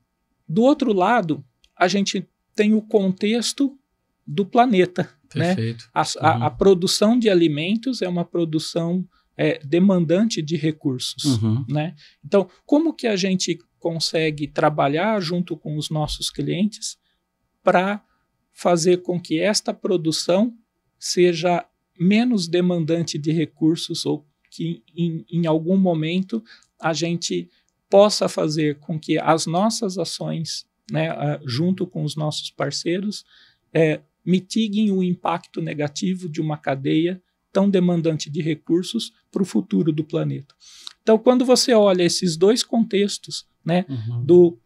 do 0.48 0.62
outro 0.62 0.94
lado, 0.94 1.44
a 1.76 1.90
gente 1.90 2.26
tem 2.56 2.74
o 2.74 2.82
contexto 2.82 3.78
do 4.26 4.46
planeta. 4.46 5.10
Né? 5.34 5.56
A, 5.94 6.02
a, 6.02 6.38
uhum. 6.38 6.44
a, 6.44 6.50
produção 6.50 7.18
de 7.18 7.30
alimentos 7.30 8.02
é 8.02 8.08
uma 8.08 8.26
produção 8.26 9.08
é, 9.38 9.60
demandante 9.64 10.42
de 10.42 10.58
recursos. 10.58 11.24
Uhum. 11.24 11.66
Né? 11.70 11.96
Então, 12.24 12.50
como 12.66 12.94
que 12.94 13.08
a 13.08 13.16
gente 13.16 13.60
consegue 13.80 14.48
trabalhar 14.48 15.20
junto 15.22 15.58
com 15.58 15.78
os 15.78 15.90
nossos 15.90 16.30
clientes 16.30 16.98
para 17.64 18.04
fazer 18.54 19.02
com 19.02 19.20
que 19.20 19.40
esta 19.40 19.74
produção 19.74 20.54
seja 21.00 21.66
menos 22.00 22.48
demandante 22.48 23.18
de 23.18 23.32
recursos 23.32 24.06
ou 24.06 24.26
que 24.52 24.84
em, 24.96 25.26
em 25.32 25.48
algum 25.48 25.78
momento 25.78 26.44
a 26.80 26.94
gente 26.94 27.50
possa 27.90 28.30
fazer 28.30 28.80
com 28.80 29.00
que 29.00 29.18
as 29.18 29.46
nossas 29.46 29.98
ações, 29.98 30.66
né, 30.90 31.10
junto 31.46 31.86
com 31.86 32.04
os 32.04 32.16
nossos 32.16 32.50
parceiros, 32.50 33.26
é, 33.74 34.02
mitiguem 34.26 34.92
o 34.92 35.04
impacto 35.04 35.62
negativo 35.62 36.30
de 36.30 36.42
uma 36.42 36.58
cadeia 36.58 37.22
tão 37.52 37.70
demandante 37.70 38.30
de 38.30 38.42
recursos 38.42 39.12
para 39.32 39.42
o 39.42 39.46
futuro 39.46 39.92
do 39.92 40.04
planeta. 40.04 40.56
Então, 41.02 41.18
quando 41.18 41.44
você 41.44 41.74
olha 41.74 42.04
esses 42.04 42.38
dois 42.38 42.64
contextos, 42.64 43.46
né, 43.64 43.86
uhum. 43.90 44.24
do 44.24 44.60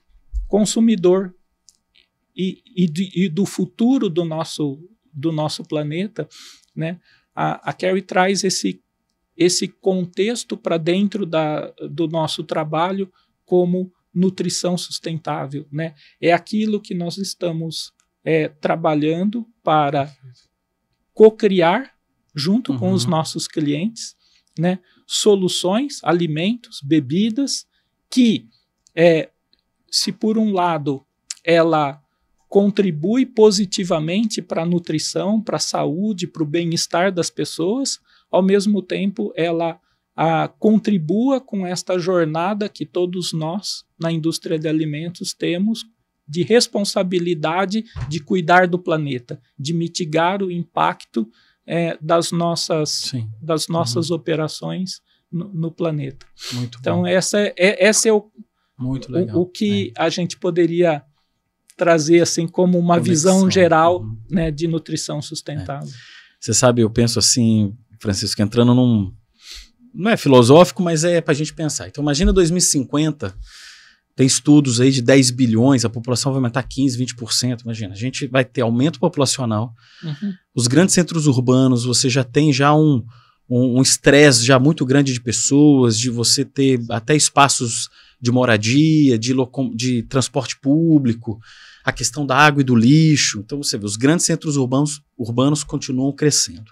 consumidor 0.47 1.33
e, 2.35 2.61
e, 2.75 2.87
de, 2.87 3.11
e, 3.15 3.29
do 3.29 3.45
futuro 3.45 4.09
do 4.09 4.23
nosso, 4.23 4.79
do 5.11 5.31
nosso 5.31 5.63
planeta, 5.63 6.27
né, 6.75 6.99
a, 7.33 7.69
a 7.69 7.73
Carrie 7.73 8.01
traz 8.01 8.43
esse, 8.43 8.81
esse 9.35 9.67
contexto 9.67 10.55
para 10.55 10.77
dentro 10.77 11.25
da, 11.25 11.71
do 11.89 12.07
nosso 12.07 12.43
trabalho 12.43 13.11
como 13.45 13.91
nutrição 14.15 14.77
sustentável. 14.77 15.67
Né? 15.71 15.93
É 16.21 16.31
aquilo 16.31 16.79
que 16.79 16.95
nós 16.95 17.17
estamos 17.17 17.93
é, 18.23 18.47
trabalhando 18.47 19.45
para 19.61 20.11
co-criar, 21.13 21.93
junto 22.33 22.71
uhum. 22.71 22.79
com 22.79 22.91
os 22.91 23.03
uhum. 23.03 23.11
nossos 23.11 23.47
clientes, 23.47 24.15
né, 24.57 24.79
soluções, 25.05 25.99
alimentos, 26.03 26.81
bebidas, 26.81 27.67
que, 28.09 28.47
é, 28.95 29.29
se 29.91 30.11
por 30.11 30.37
um 30.37 30.51
lado 30.51 31.05
ela 31.43 32.01
contribui 32.49 33.25
positivamente 33.25 34.41
para 34.41 34.63
a 34.63 34.65
nutrição, 34.65 35.41
para 35.41 35.57
a 35.57 35.59
saúde, 35.59 36.27
para 36.27 36.43
o 36.43 36.45
bem-estar 36.45 37.11
das 37.11 37.29
pessoas, 37.29 37.99
ao 38.31 38.41
mesmo 38.41 38.81
tempo 38.81 39.31
ela 39.35 39.79
contribua 40.59 41.41
com 41.41 41.67
esta 41.67 41.99
jornada 41.99 42.69
que 42.69 42.85
todos 42.85 43.33
nós 43.33 43.83
na 43.99 44.11
indústria 44.11 44.57
de 44.57 44.67
alimentos 44.67 45.33
temos 45.33 45.85
de 46.27 46.43
responsabilidade 46.43 47.83
de 48.09 48.19
cuidar 48.19 48.67
do 48.67 48.79
planeta, 48.79 49.39
de 49.59 49.73
mitigar 49.73 50.41
o 50.41 50.51
impacto 50.51 51.29
é, 51.67 51.97
das 52.01 52.31
nossas, 52.31 53.11
das 53.41 53.67
nossas 53.67 54.09
uhum. 54.09 54.17
operações 54.17 55.01
no, 55.31 55.53
no, 55.53 55.71
planeta. 55.71 56.25
Muito 56.53 56.77
então, 56.79 57.01
bom. 57.01 57.07
essa 57.07 57.39
é, 57.39 57.53
é, 57.57 57.89
esse 57.89 58.07
é 58.07 58.13
o, 58.13 58.31
Muito 58.77 59.11
legal. 59.11 59.37
o, 59.37 59.41
o 59.41 59.45
que 59.45 59.91
é. 59.97 60.01
a 60.01 60.09
gente 60.09 60.37
poderia 60.37 61.03
trazer 61.75 62.21
assim 62.21 62.47
como 62.47 62.79
uma 62.79 62.99
Conexão. 62.99 63.33
visão 63.33 63.51
geral 63.51 64.01
uhum. 64.01 64.17
né, 64.29 64.51
de 64.51 64.67
nutrição 64.67 65.21
sustentável. 65.21 65.89
É. 65.89 66.15
Você 66.39 66.53
sabe, 66.53 66.81
eu 66.81 66.89
penso 66.89 67.19
assim, 67.19 67.75
Francisco, 67.99 68.41
entrando 68.41 68.73
num. 68.73 69.13
Não 69.95 70.11
é 70.11 70.17
filosófico, 70.17 70.83
mas 70.83 71.03
é 71.03 71.21
para 71.21 71.31
a 71.31 71.35
gente 71.35 71.53
pensar. 71.53 71.87
Então, 71.87 72.03
imagina 72.03 72.33
2050 72.33 73.35
tem 74.15 74.25
estudos 74.25 74.79
aí 74.79 74.91
de 74.91 75.01
10 75.01 75.31
bilhões, 75.31 75.83
a 75.83 75.89
população 75.89 76.31
vai 76.31 76.37
aumentar 76.37 76.63
15, 76.63 76.97
20%. 76.97 77.61
Imagina, 77.63 77.93
a 77.93 77.97
gente 77.97 78.27
vai 78.27 78.45
ter 78.45 78.61
aumento 78.61 78.99
populacional. 78.99 79.73
Uhum. 80.01 80.33
Os 80.55 80.67
grandes 80.67 80.95
centros 80.95 81.27
urbanos, 81.27 81.83
você 81.83 82.09
já 82.09 82.23
tem 82.23 82.53
já 82.53 82.73
um 82.73 83.03
um 83.47 83.81
estresse 83.81 84.43
já 84.43 84.57
muito 84.57 84.83
grande 84.85 85.13
de 85.13 85.21
pessoas, 85.21 85.99
de 85.99 86.09
você 86.09 86.43
ter 86.43 86.79
até 86.89 87.15
espaços 87.15 87.89
de 88.19 88.31
moradia, 88.31 89.19
de, 89.19 89.35
de 89.75 90.03
transporte 90.03 90.59
público, 90.59 91.39
a 91.83 91.91
questão 91.91 92.25
da 92.25 92.35
água 92.35 92.61
e 92.61 92.63
do 92.63 92.75
lixo. 92.75 93.39
Então 93.45 93.61
você 93.61 93.77
vê, 93.77 93.85
os 93.85 93.97
grandes 93.97 94.25
centros 94.25 94.57
urbanos, 94.57 95.01
urbanos 95.15 95.63
continuam 95.63 96.11
crescendo 96.11 96.71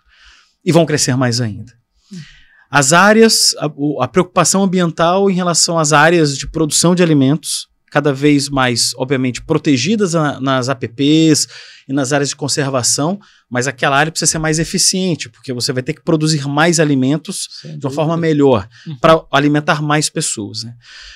e 0.65 0.71
vão 0.71 0.85
crescer 0.85 1.15
mais 1.15 1.39
ainda. 1.39 1.71
Uhum. 2.11 2.19
As 2.75 2.91
áreas, 2.91 3.53
a, 3.59 3.69
a, 4.03 4.07
preocupação 4.07 4.63
ambiental 4.63 5.29
em 5.29 5.33
relação 5.35 5.77
às 5.77 5.93
áreas 5.93 6.35
de 6.35 6.47
produção 6.47 6.95
de 6.95 7.03
alimentos, 7.03 7.67
cada 7.91 8.11
vez 8.11 8.49
mais, 8.49 8.93
obviamente, 8.97 9.43
protegidas 9.43 10.13
nas 10.41 10.69
APPs 10.69 11.47
e 11.87 11.93
nas 11.93 12.11
áreas 12.11 12.29
de 12.29 12.35
conservação, 12.35 13.19
mas 13.47 13.67
aquela 13.67 13.95
área 13.95 14.11
precisa 14.11 14.31
ser 14.31 14.39
mais 14.39 14.57
eficiente, 14.57 15.29
porque 15.29 15.53
você 15.53 15.71
vai 15.71 15.83
ter 15.83 15.93
que 15.93 16.01
produzir 16.01 16.47
mais 16.47 16.79
alimentos 16.79 17.47
Sem 17.61 17.77
de 17.77 17.85
uma 17.85 17.93
forma 17.93 18.17
melhor, 18.17 18.67
uhum. 18.87 18.97
para 18.97 19.23
alimentar 19.31 19.79
mais 19.79 20.09
pessoas. 20.09 20.63
Né? 20.63 20.73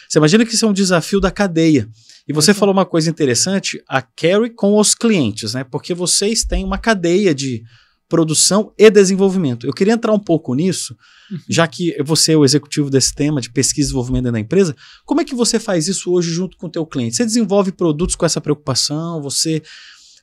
Você 0.08 0.20
imagina 0.20 0.46
que 0.46 0.54
isso 0.54 0.64
é 0.64 0.70
um 0.70 0.74
desafio 0.74 1.20
da 1.20 1.32
cadeia. 1.32 1.90
E 2.28 2.34
você 2.34 2.54
falou 2.54 2.72
uma 2.72 2.86
coisa 2.86 3.10
interessante, 3.10 3.82
a 3.90 4.00
carry 4.00 4.52
com 4.52 4.78
os 4.78 4.94
clientes, 4.94 5.56
né? 5.56 5.64
Porque 5.64 5.96
vocês 5.96 6.44
têm 6.44 6.64
uma 6.64 6.78
cadeia 6.78 7.34
de 7.34 7.64
produção 8.10 8.72
e 8.78 8.90
desenvolvimento. 8.90 9.68
Eu 9.68 9.74
queria 9.74 9.94
entrar 9.94 10.14
um 10.14 10.20
pouco 10.20 10.54
nisso, 10.56 10.96
uhum. 11.32 11.40
já 11.50 11.68
que 11.68 11.96
você 12.04 12.34
é 12.34 12.38
o 12.38 12.46
executivo 12.46 12.90
desse 12.90 13.14
tema 13.14 13.42
de 13.42 13.50
pesquisa 13.50 13.88
e 13.88 13.88
desenvolvimento 13.88 14.24
dentro 14.24 14.34
da 14.34 14.40
empresa. 14.40 14.76
Como 15.06 15.22
é 15.22 15.26
que 15.26 15.36
você 15.36 15.60
faz 15.60 15.88
isso 15.88 16.12
hoje 16.12 16.32
junto 16.32 16.58
com 16.58 16.68
o 16.68 16.72
teu 16.72 16.86
cliente? 16.86 17.16
Você 17.16 17.26
desenvolve 17.26 17.72
produtos 17.72 18.16
com 18.16 18.26
essa 18.26 18.42
preocupação? 18.42 19.22
Você 19.22 19.62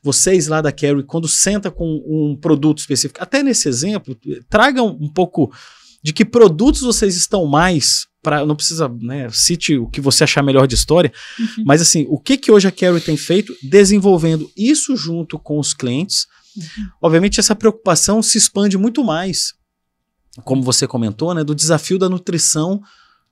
vocês 0.03 0.47
lá 0.47 0.61
da 0.61 0.71
Carry, 0.71 1.01
quando 1.01 1.27
senta 1.27 1.71
com 1.71 1.83
um 2.05 2.37
produto 2.39 2.77
específico, 2.77 3.19
até 3.23 3.41
nesse 3.41 3.67
exemplo, 3.67 4.15
tragam 4.47 4.95
um 5.01 5.11
pouco 5.11 5.51
de 6.03 6.13
que 6.13 6.23
produtos 6.23 6.81
vocês 6.81 7.15
estão 7.15 7.47
mais 7.47 8.05
para 8.21 8.45
não 8.45 8.55
precisa, 8.55 8.87
né, 9.01 9.27
cite 9.31 9.77
o 9.77 9.87
que 9.87 10.01
você 10.01 10.23
achar 10.23 10.43
melhor 10.43 10.67
de 10.67 10.73
história, 10.73 11.11
uhum. 11.39 11.63
mas 11.65 11.81
assim, 11.81 12.05
o 12.09 12.19
que 12.19 12.37
que 12.37 12.51
hoje 12.51 12.67
a 12.67 12.71
Carry 12.71 12.99
tem 12.99 13.17
feito 13.17 13.55
desenvolvendo 13.61 14.49
isso 14.57 14.95
junto 14.95 15.37
com 15.37 15.59
os 15.59 15.73
clientes. 15.73 16.27
Obviamente, 17.01 17.39
essa 17.39 17.55
preocupação 17.55 18.21
se 18.21 18.37
expande 18.37 18.77
muito 18.77 19.03
mais, 19.03 19.53
como 20.43 20.61
você 20.61 20.87
comentou, 20.87 21.33
né, 21.33 21.43
do 21.43 21.55
desafio 21.55 21.97
da 21.97 22.09
nutrição 22.09 22.81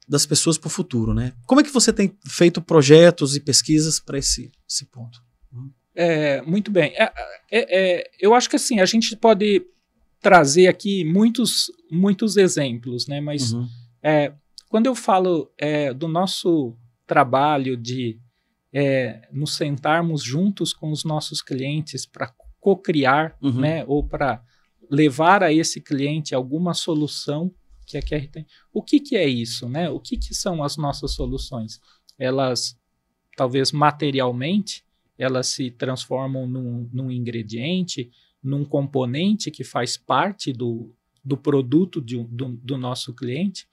das 0.08 0.26
pessoas 0.26 0.58
para 0.58 0.68
o 0.68 0.72
futuro. 0.72 1.14
Né? 1.14 1.34
Como 1.46 1.62
é 1.62 1.64
que 1.64 1.72
você 1.72 1.92
tem 1.94 2.16
feito 2.26 2.62
projetos 2.62 3.36
e 3.36 3.40
pesquisas 3.40 4.00
para 4.00 4.18
esse, 4.18 4.52
esse 4.70 4.86
ponto? 4.86 5.22
É, 5.96 6.42
muito 6.42 6.72
bem. 6.72 6.94
É, 6.96 7.12
é, 7.52 8.02
é, 8.02 8.12
eu 8.20 8.34
acho 8.34 8.50
que 8.50 8.56
assim, 8.56 8.80
a 8.80 8.86
gente 8.86 9.16
pode 9.16 9.66
trazer 10.20 10.68
aqui 10.68 11.04
muitos, 11.04 11.72
muitos 11.92 12.38
exemplos, 12.38 13.08
né? 13.08 13.22
mas 13.22 13.54
uhum. 13.54 13.68
É, 14.06 14.34
quando 14.68 14.88
eu 14.88 14.96
falo 14.96 15.50
é, 15.58 15.94
do 15.94 16.08
nosso 16.08 16.76
trabalho 17.08 17.78
de 17.78 18.20
nos 19.32 19.56
sentarmos 19.56 20.24
juntos 20.24 20.74
com 20.74 20.92
os 20.92 21.04
nossos 21.04 21.44
clientes 21.44 22.08
para 22.08 22.34
co-criar, 22.64 23.38
uhum. 23.42 23.60
né, 23.60 23.84
ou 23.86 24.08
para 24.08 24.42
levar 24.90 25.44
a 25.44 25.52
esse 25.52 25.82
cliente 25.82 26.34
alguma 26.34 26.74
solução 26.74 27.54
que 27.86 27.98
a 27.98 28.02
QR 28.02 28.26
tem. 28.32 28.48
O 28.72 28.82
que, 28.82 29.02
que 29.02 29.18
é 29.18 29.28
isso, 29.28 29.68
né? 29.68 29.90
O 29.90 30.00
que, 30.00 30.16
que 30.16 30.34
são 30.34 30.64
as 30.64 30.78
nossas 30.78 31.12
soluções? 31.12 31.82
Elas, 32.18 32.80
talvez 33.36 33.74
materialmente, 33.74 34.86
elas 35.18 35.48
se 35.48 35.72
transformam 35.72 36.48
num, 36.48 36.90
num 36.94 37.12
ingrediente, 37.12 38.10
num 38.42 38.64
componente 38.64 39.52
que 39.52 39.66
faz 39.66 39.98
parte 39.98 40.54
do, 40.54 40.96
do 41.24 41.36
produto 41.36 42.02
de, 42.02 42.24
do, 42.24 42.56
do 42.56 42.78
nosso 42.78 43.14
cliente, 43.14 43.68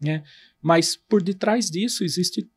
né? 0.00 0.22
Mas 0.62 0.94
por 0.94 1.20
detrás 1.20 1.68
disso 1.68 2.04
existe 2.04 2.48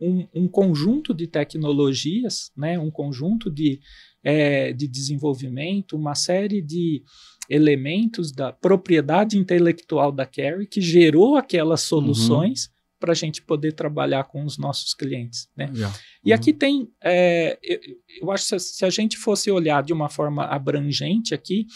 um, 0.00 0.26
um, 0.34 0.48
conjunto 0.48 1.14
de 1.14 1.26
tecnologias, 1.26 2.50
né, 2.56 2.78
um 2.78 2.90
conjunto 2.90 3.50
de 3.50 3.80
é, 4.22 4.72
de 4.72 4.88
desenvolvimento, 4.88 5.96
uma 5.96 6.16
série 6.16 6.60
de 6.60 7.00
elementos 7.48 8.32
da 8.32 8.52
propriedade 8.52 9.38
intelectual 9.38 10.10
da 10.10 10.26
Carrie 10.26 10.66
que 10.66 10.80
gerou 10.80 11.36
aquelas 11.36 11.82
uhum. 11.82 11.88
soluções 12.00 12.64
uhum. 12.64 12.72
para 12.98 13.12
a 13.12 13.14
gente 13.14 13.40
poder 13.40 13.72
trabalhar 13.72 14.24
com 14.24 14.44
os 14.44 14.58
nossos 14.58 14.94
clientes. 14.94 15.48
Né? 15.56 15.66
Uhum. 15.66 15.92
E 16.24 16.32
aqui 16.32 16.50
uhum. 16.50 16.58
tem, 16.58 16.88
é, 17.04 17.56
eu, 17.62 17.80
eu, 18.22 18.30
acho 18.32 18.48
que 18.48 18.58
se 18.58 18.84
a 18.84 18.90
gente 18.90 19.16
fosse 19.16 19.48
olhar 19.48 19.80
de 19.84 19.92
uma 19.92 20.08
forma 20.08 20.44
abrangente 20.44 21.32
aqui, 21.32 21.66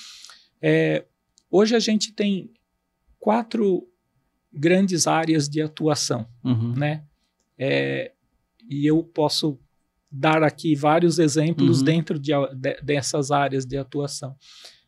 é, 0.61 1.05
hoje 1.49 1.77
a 1.77 1.81
gente 1.81 2.13
tem 2.13 2.51
quatro 3.17 3.87
grandes 4.53 5.07
áreas 5.07 5.49
de 5.49 5.63
atuação, 5.63 6.27
uhum. 6.43 6.75
né? 6.75 7.05
É, 7.63 8.13
e 8.67 8.87
eu 8.87 9.05
posso 9.05 9.61
dar 10.11 10.43
aqui 10.43 10.75
vários 10.75 11.19
exemplos 11.19 11.81
uhum. 11.81 11.85
dentro 11.85 12.19
de, 12.19 12.33
de, 12.57 12.81
dessas 12.81 13.31
áreas 13.31 13.67
de 13.67 13.77
atuação. 13.77 14.35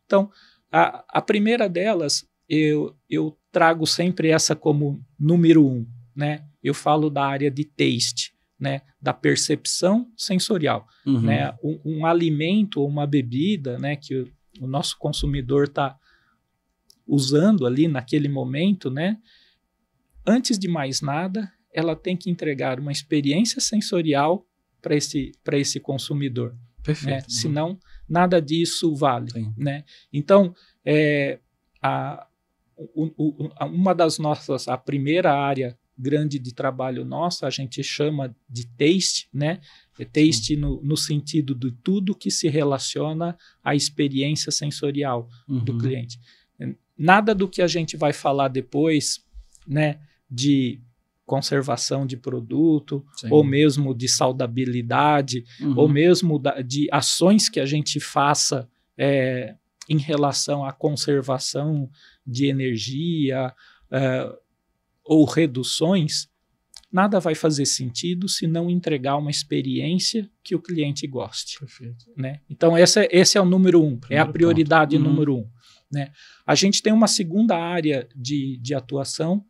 Então, 0.07 0.31
a, 0.73 1.05
a 1.07 1.21
primeira 1.21 1.69
delas, 1.69 2.27
eu, 2.49 2.97
eu 3.11 3.37
trago 3.53 3.87
sempre 3.87 4.31
essa 4.31 4.57
como 4.57 5.05
número 5.21 5.67
um, 5.67 5.87
né? 6.17 6.47
Eu 6.63 6.73
falo 6.73 7.11
da 7.11 7.27
área 7.27 7.51
de 7.51 7.65
taste, 7.65 8.33
né, 8.59 8.83
da 9.01 9.13
percepção 9.13 10.11
sensorial. 10.17 10.87
Uhum. 11.05 11.21
Né? 11.23 11.53
Um, 11.63 11.81
um, 11.85 12.07
alimento 12.07 12.81
ou 12.81 12.89
uma 12.89 13.07
bebida 13.07 13.79
né, 13.79 13.97
que 13.97 14.15
o, 14.15 14.33
o 14.61 14.67
nosso 14.69 14.97
consumidor 14.97 15.65
está 15.65 15.99
usando 17.07 17.67
ali 17.67 17.89
naquele 17.89 18.29
momento, 18.29 18.89
né, 18.89 19.19
antes 20.25 20.57
de 20.57 20.69
mais 20.69 21.01
nada, 21.01 21.53
ela 21.73 21.97
tem 21.97 22.17
que 22.17 22.31
entregar 22.31 22.79
uma 22.79 22.93
experiência 22.93 23.61
sensorial 23.61 24.47
para 24.81 24.97
esse, 24.97 25.33
esse 25.53 25.81
consumidor. 25.81 26.57
Perfeito. 26.83 27.15
Né? 27.15 27.25
Senão, 27.29 27.79
nada 28.09 28.41
disso 28.43 28.95
vale. 28.95 29.31
Né? 29.57 29.85
Então, 30.13 30.55
é, 30.85 31.39
a, 31.81 32.27
o, 32.77 33.11
o, 33.17 33.49
uma 33.67 33.95
das 33.95 34.19
nossas, 34.19 34.69
a 34.69 34.77
primeira 34.77 35.33
área 35.33 35.79
grande 35.97 36.39
de 36.39 36.53
trabalho 36.53 37.05
nossa, 37.05 37.47
a 37.47 37.51
gente 37.51 37.83
chama 37.83 38.35
de 38.49 38.67
taste, 38.67 39.29
né? 39.33 39.61
É 39.99 40.05
taste 40.05 40.57
no, 40.57 40.83
no, 40.83 40.97
sentido 40.97 41.55
de 41.55 41.71
tudo 41.71 42.15
que 42.15 42.31
se 42.31 42.49
relaciona 42.49 43.37
à 43.63 43.75
experiência 43.75 44.51
sensorial 44.51 45.29
uhum. 45.47 45.63
do 45.63 45.79
cliente. 45.79 46.19
Nada 46.97 47.35
do 47.35 47.49
que 47.49 47.61
a 47.63 47.67
gente 47.67 47.97
vai 47.97 48.13
falar 48.13 48.49
depois, 48.49 49.25
né, 49.67 50.01
de 50.31 50.81
conservação 51.25 52.07
de 52.07 52.17
produto, 52.17 53.05
Sim. 53.17 53.29
ou 53.31 53.45
mesmo 53.45 53.95
de 53.95 54.09
saudabilidade, 54.09 55.45
uhum. 55.61 55.75
ou 55.77 55.89
mesmo 55.89 56.39
da, 56.39 56.61
de 56.61 56.89
ações 56.91 57.49
que 57.49 57.61
a 57.61 57.67
gente 57.67 58.01
faça 58.01 58.69
é, 58.99 59.55
em 59.89 59.99
relação 59.99 60.65
à 60.65 60.73
conservação 60.73 61.89
de 62.27 62.47
energia 62.47 63.55
é, 63.91 64.33
ou 65.05 65.25
reduções, 65.25 66.29
nada 66.93 67.19
vai 67.19 67.35
fazer 67.35 67.67
sentido 67.67 68.29
se 68.29 68.47
não 68.47 68.69
entregar 68.69 69.17
uma 69.17 69.31
experiência 69.31 70.31
que 70.43 70.55
o 70.55 70.61
cliente 70.61 71.07
goste. 71.07 71.59
Perfeito. 71.59 72.05
Né? 72.17 72.41
Então, 72.49 72.77
esse 72.77 73.01
é, 73.01 73.09
esse 73.11 73.39
é 73.39 73.41
o 73.41 73.47
número 73.47 73.83
um, 73.83 73.97
Primeiro 73.97 74.25
é 74.25 74.29
a 74.29 74.31
prioridade 74.31 74.97
uhum. 74.97 75.03
número 75.03 75.37
um. 75.37 75.49
Né? 75.91 76.11
A 76.47 76.55
gente 76.55 76.83
tem 76.83 76.93
uma 76.93 77.09
segunda 77.09 77.57
área 77.57 78.09
de, 78.15 78.59
de 78.59 78.75
atuação 78.75 79.45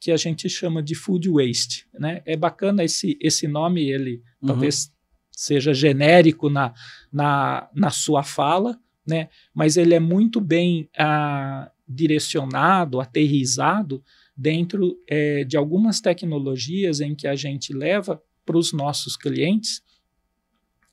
que 0.00 0.10
a 0.10 0.16
gente 0.16 0.48
chama 0.48 0.82
de 0.82 0.94
food 0.94 1.28
waste. 1.28 1.86
Né? 1.98 2.22
É 2.24 2.36
bacana 2.36 2.84
esse, 2.84 3.18
esse 3.20 3.48
nome, 3.48 3.88
ele 3.88 4.22
uhum. 4.40 4.48
talvez 4.48 4.92
seja 5.30 5.72
genérico 5.72 6.50
na, 6.50 6.74
na, 7.12 7.68
na 7.74 7.90
sua 7.90 8.22
fala, 8.22 8.78
né? 9.06 9.28
mas 9.54 9.76
ele 9.76 9.94
é 9.94 10.00
muito 10.00 10.40
bem 10.40 10.88
ah, 10.96 11.70
direcionado, 11.88 13.00
aterrizado 13.00 14.02
dentro 14.36 15.00
é, 15.08 15.44
de 15.44 15.56
algumas 15.56 16.00
tecnologias 16.00 17.00
em 17.00 17.14
que 17.14 17.26
a 17.26 17.34
gente 17.34 17.72
leva 17.72 18.22
para 18.44 18.56
os 18.56 18.72
nossos 18.72 19.16
clientes 19.16 19.82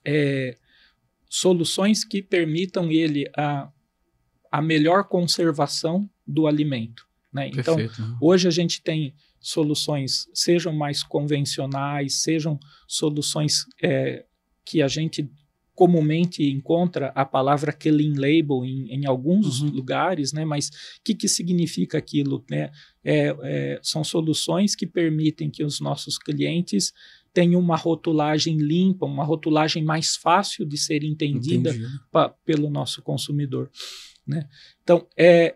é, 0.06 0.56
soluções 1.28 2.06
que 2.06 2.22
permitam 2.22 2.92
ele 2.92 3.30
a, 3.36 3.70
a 4.52 4.62
melhor 4.62 5.06
conservação 5.06 6.10
do 6.26 6.48
alimento. 6.48 7.05
Né? 7.36 7.50
Então, 7.54 7.76
hoje 8.22 8.48
a 8.48 8.52
gente 8.52 8.82
tem 8.82 9.14
soluções, 9.42 10.26
sejam 10.34 10.74
mais 10.74 11.04
convencionais, 11.04 12.22
sejam 12.22 12.58
soluções 12.88 13.66
é, 13.84 14.24
que 14.64 14.82
a 14.82 14.88
gente 14.88 15.30
comumente 15.76 16.42
encontra 16.42 17.08
a 17.08 17.26
palavra 17.26 17.74
clean 17.74 18.14
label 18.16 18.64
em, 18.64 18.90
em 18.90 19.06
alguns 19.06 19.60
uhum. 19.60 19.70
lugares, 19.70 20.32
né? 20.32 20.46
Mas 20.46 20.70
o 20.70 20.72
que, 21.04 21.14
que 21.14 21.28
significa 21.28 21.98
aquilo? 21.98 22.46
Né? 22.50 22.72
É, 23.04 23.36
é, 23.44 23.80
são 23.84 24.02
soluções 24.02 24.74
que 24.74 24.88
permitem 24.88 25.50
que 25.52 25.66
os 25.66 25.82
nossos 25.82 26.18
clientes 26.18 26.94
tenham 27.34 27.60
uma 27.60 27.76
rotulagem 27.76 28.56
limpa, 28.58 29.06
uma 29.06 29.26
rotulagem 29.26 29.84
mais 29.84 30.16
fácil 30.16 30.66
de 30.66 30.78
ser 30.78 31.04
entendida 31.04 31.76
pa, 32.10 32.30
pelo 32.30 32.70
nosso 32.70 33.02
consumidor. 33.02 33.70
Né? 34.26 34.48
Então, 34.82 35.06
é, 35.18 35.56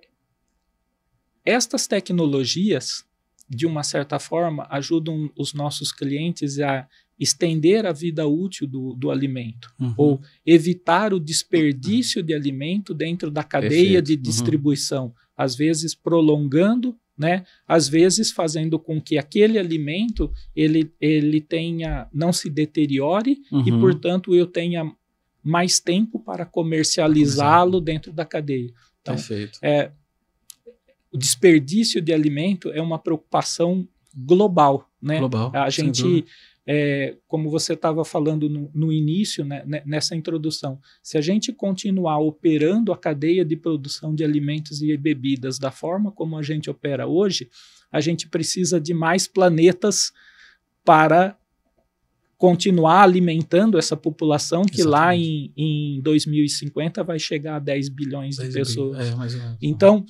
estas 1.50 1.88
tecnologias, 1.88 3.03
de 3.50 3.65
uma 3.65 3.83
certa 3.83 4.20
forma, 4.20 4.68
ajudam 4.70 5.31
os 5.35 5.53
nossos 5.53 5.92
clientes 5.92 6.59
a 6.59 6.88
estender 7.20 7.85
a 7.85 7.92
vida 7.92 8.25
útil 8.27 8.68
do, 8.68 8.94
do 8.94 9.12
alimento, 9.12 9.74
uhum. 9.79 9.94
ou 9.98 10.22
evitar 10.46 11.14
o 11.14 11.20
desperdício 11.20 12.24
de 12.24 12.33
alimento 12.33 12.94
dentro 12.94 13.29
da 13.29 13.44
cadeia 13.44 14.01
Perfeito. 14.01 14.05
de 14.05 14.14
uhum. 14.14 14.22
distribuição, 14.22 15.05
uhum. 15.05 15.14
às 15.35 15.55
vezes 15.55 15.94
prolongando, 15.94 16.96
né? 17.18 17.44
Às 17.68 17.90
vezes 17.90 18.31
fazendo 18.31 18.79
com 18.79 19.01
que 19.01 19.18
aquele 19.18 19.59
alimento 19.59 20.31
ele, 20.55 20.94
ele 21.01 21.42
tenha 21.42 22.07
não 22.14 22.31
se 22.31 22.50
deteriore 22.50 23.42
uhum. 23.51 23.68
e, 23.68 23.72
portanto, 23.72 24.33
eu 24.33 24.48
tenha 24.48 24.90
mais 25.44 25.79
tempo 25.81 26.20
para 26.20 26.46
comercializá-lo 26.46 27.81
dentro 27.81 28.14
da 28.14 28.24
cadeia. 28.24 28.72
Então, 29.01 29.16
Perfeito. 29.16 29.59
É, 29.62 29.92
o 31.11 31.17
desperdício 31.17 32.01
de 32.01 32.13
alimento 32.13 32.69
é 32.72 32.81
uma 32.81 33.00
preocupação 33.00 33.87
global, 34.15 34.89
né? 35.01 35.19
Global, 35.19 35.51
a 35.53 35.69
gente, 35.69 36.25
é, 36.65 37.15
como 37.27 37.50
você 37.50 37.74
estava 37.74 38.03
falando 38.03 38.50
no, 38.50 38.69
no 38.74 38.91
início, 38.91 39.43
né, 39.45 39.63
nessa 39.85 40.15
introdução, 40.15 40.79
se 41.01 41.17
a 41.17 41.22
gente 41.22 41.53
continuar 41.53 42.19
operando 42.19 42.91
a 42.91 42.98
cadeia 42.98 43.43
de 43.45 43.55
produção 43.55 44.13
de 44.13 44.24
alimentos 44.24 44.81
e 44.81 44.95
bebidas 44.98 45.57
da 45.57 45.72
forma 45.72 46.11
como 46.11 46.37
a 46.37 46.43
gente 46.43 46.69
opera 46.69 47.07
hoje, 47.07 47.50
a 47.91 48.00
gente 48.00 48.27
precisa 48.27 48.79
de 48.79 48.93
mais 48.93 49.27
planetas 49.27 50.11
para 50.83 51.35
continuar 52.37 53.03
alimentando 53.03 53.77
essa 53.77 53.98
população 53.98 54.63
que 54.63 54.81
Exatamente. 54.81 54.89
lá 54.89 55.15
em, 55.15 55.51
em 55.57 56.01
2050 56.01 57.03
vai 57.03 57.19
chegar 57.19 57.57
a 57.57 57.59
10 57.59 57.89
bilhões 57.89 58.37
10 58.37 58.50
de 58.50 58.57
pessoas. 58.57 58.98
É, 58.98 59.57
então, 59.61 60.05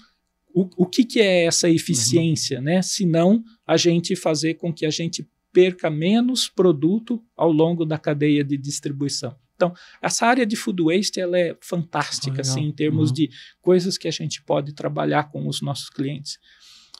o, 0.54 0.70
o 0.78 0.86
que, 0.86 1.04
que 1.04 1.20
é 1.20 1.46
essa 1.46 1.70
eficiência, 1.70 2.58
uhum. 2.58 2.64
né? 2.64 2.82
Se 2.82 3.06
não 3.06 3.44
a 3.66 3.78
gente 3.78 4.16
fazer 4.16 4.56
com 4.56 4.74
que 4.74 4.86
a 4.86 4.90
gente 4.90 5.28
perca 5.52 5.90
menos 5.90 6.48
produto 6.48 7.22
ao 7.36 7.52
longo 7.52 7.86
da 7.86 7.98
cadeia 7.98 8.44
de 8.44 8.58
distribuição. 8.58 9.36
Então, 9.56 9.74
essa 10.02 10.26
área 10.26 10.46
de 10.46 10.56
food 10.56 10.82
waste 10.84 11.20
ela 11.20 11.38
é 11.38 11.58
fantástica, 11.60 12.42
assim, 12.42 12.62
em 12.62 12.72
termos 12.72 13.10
uhum. 13.10 13.16
de 13.16 13.30
coisas 13.62 13.98
que 13.98 14.08
a 14.08 14.12
gente 14.12 14.42
pode 14.44 14.74
trabalhar 14.74 15.30
com 15.32 15.48
os 15.48 15.62
nossos 15.62 15.90
clientes. 15.90 16.38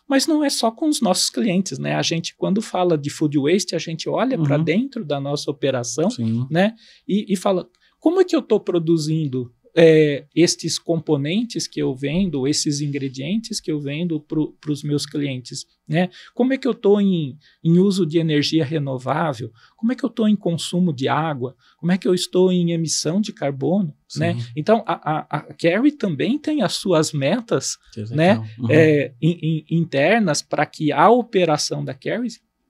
Mas 0.06 0.28
não 0.28 0.44
é 0.44 0.50
só 0.50 0.70
com 0.70 0.90
os 0.90 1.00
nossos 1.00 1.30
clientes, 1.30 1.80
né? 1.80 1.96
A 1.96 2.02
gente, 2.02 2.36
quando 2.36 2.62
fala 2.62 2.98
de 2.98 3.10
food 3.10 3.38
waste, 3.38 3.76
a 3.76 3.80
gente 3.80 4.10
olha 4.10 4.38
uhum. 4.38 4.44
para 4.44 4.58
dentro 4.58 5.06
da 5.06 5.22
nossa 5.22 5.50
operação, 5.50 6.10
Sim. 6.10 6.48
né? 6.50 6.76
E, 7.08 7.32
e 7.32 7.38
fala, 7.38 7.70
como 8.00 8.20
é 8.20 8.26
que 8.26 8.36
eu 8.36 8.40
estou 8.40 8.60
produzindo 8.60 9.54
é, 9.76 10.26
estes 10.36 10.78
componentes 10.78 11.68
que 11.68 11.82
eu 11.82 11.94
vendo, 11.96 12.48
esses 12.48 12.82
ingredientes 12.82 13.60
que 13.60 13.72
eu 13.72 13.80
vendo 13.80 14.20
para 14.20 14.72
os 14.72 14.84
meus 14.84 15.06
clientes, 15.06 15.66
né? 15.88 16.10
Como 16.36 16.54
é 16.54 16.58
que 16.58 16.68
eu 16.68 16.72
estou 16.72 17.02
em, 17.02 17.38
em 17.64 17.80
uso 17.80 18.06
de 18.06 18.20
energia 18.20 18.64
renovável? 18.64 19.52
Como 19.76 19.92
é 19.92 19.96
que 19.96 20.06
eu 20.06 20.10
estou 20.10 20.28
em 20.28 20.36
consumo 20.36 20.94
de 20.94 21.08
água? 21.08 21.56
Como 21.78 21.92
é 21.92 21.98
que 21.98 22.08
eu 22.08 22.14
estou 22.14 22.52
em 22.52 22.72
emissão 22.72 23.20
de 23.20 23.34
carbono? 23.34 23.96
Né? 24.16 24.38
Então, 24.56 24.84
a, 24.88 25.18
a, 25.18 25.38
a 25.38 25.42
Carrie 25.54 25.92
também 25.92 26.38
tem 26.38 26.62
as 26.62 26.74
suas 26.74 27.12
metas 27.12 27.78
né, 28.12 28.38
uhum. 28.58 28.68
é, 28.70 29.14
in, 29.22 29.40
in, 29.42 29.66
internas 29.78 30.42
para 30.42 30.66
que 30.66 30.92
a 30.92 31.10
operação 31.10 31.84
da 31.84 31.94
Carrie 31.94 32.30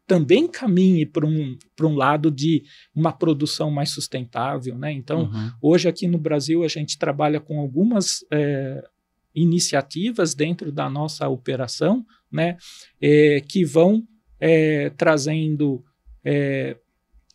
também 0.09 0.47
caminhe 0.47 1.05
para 1.05 1.23
um, 1.23 1.55
um 1.79 1.95
lado 1.95 2.31
de 2.31 2.63
uma 2.95 3.13
produção 3.13 3.69
mais 3.69 3.91
sustentável. 3.91 4.75
Né? 4.75 4.91
Então, 4.91 5.25
uhum. 5.25 5.51
hoje 5.61 5.87
aqui 5.87 6.07
no 6.07 6.17
Brasil, 6.17 6.63
a 6.63 6.67
gente 6.67 6.97
trabalha 6.97 7.39
com 7.39 7.59
algumas 7.59 8.25
é, 8.33 8.83
iniciativas 9.35 10.33
dentro 10.33 10.71
da 10.71 10.89
nossa 10.89 11.29
operação 11.29 12.03
né, 12.31 12.57
é, 12.99 13.39
que 13.41 13.63
vão 13.63 14.03
é, 14.39 14.89
trazendo 14.89 15.85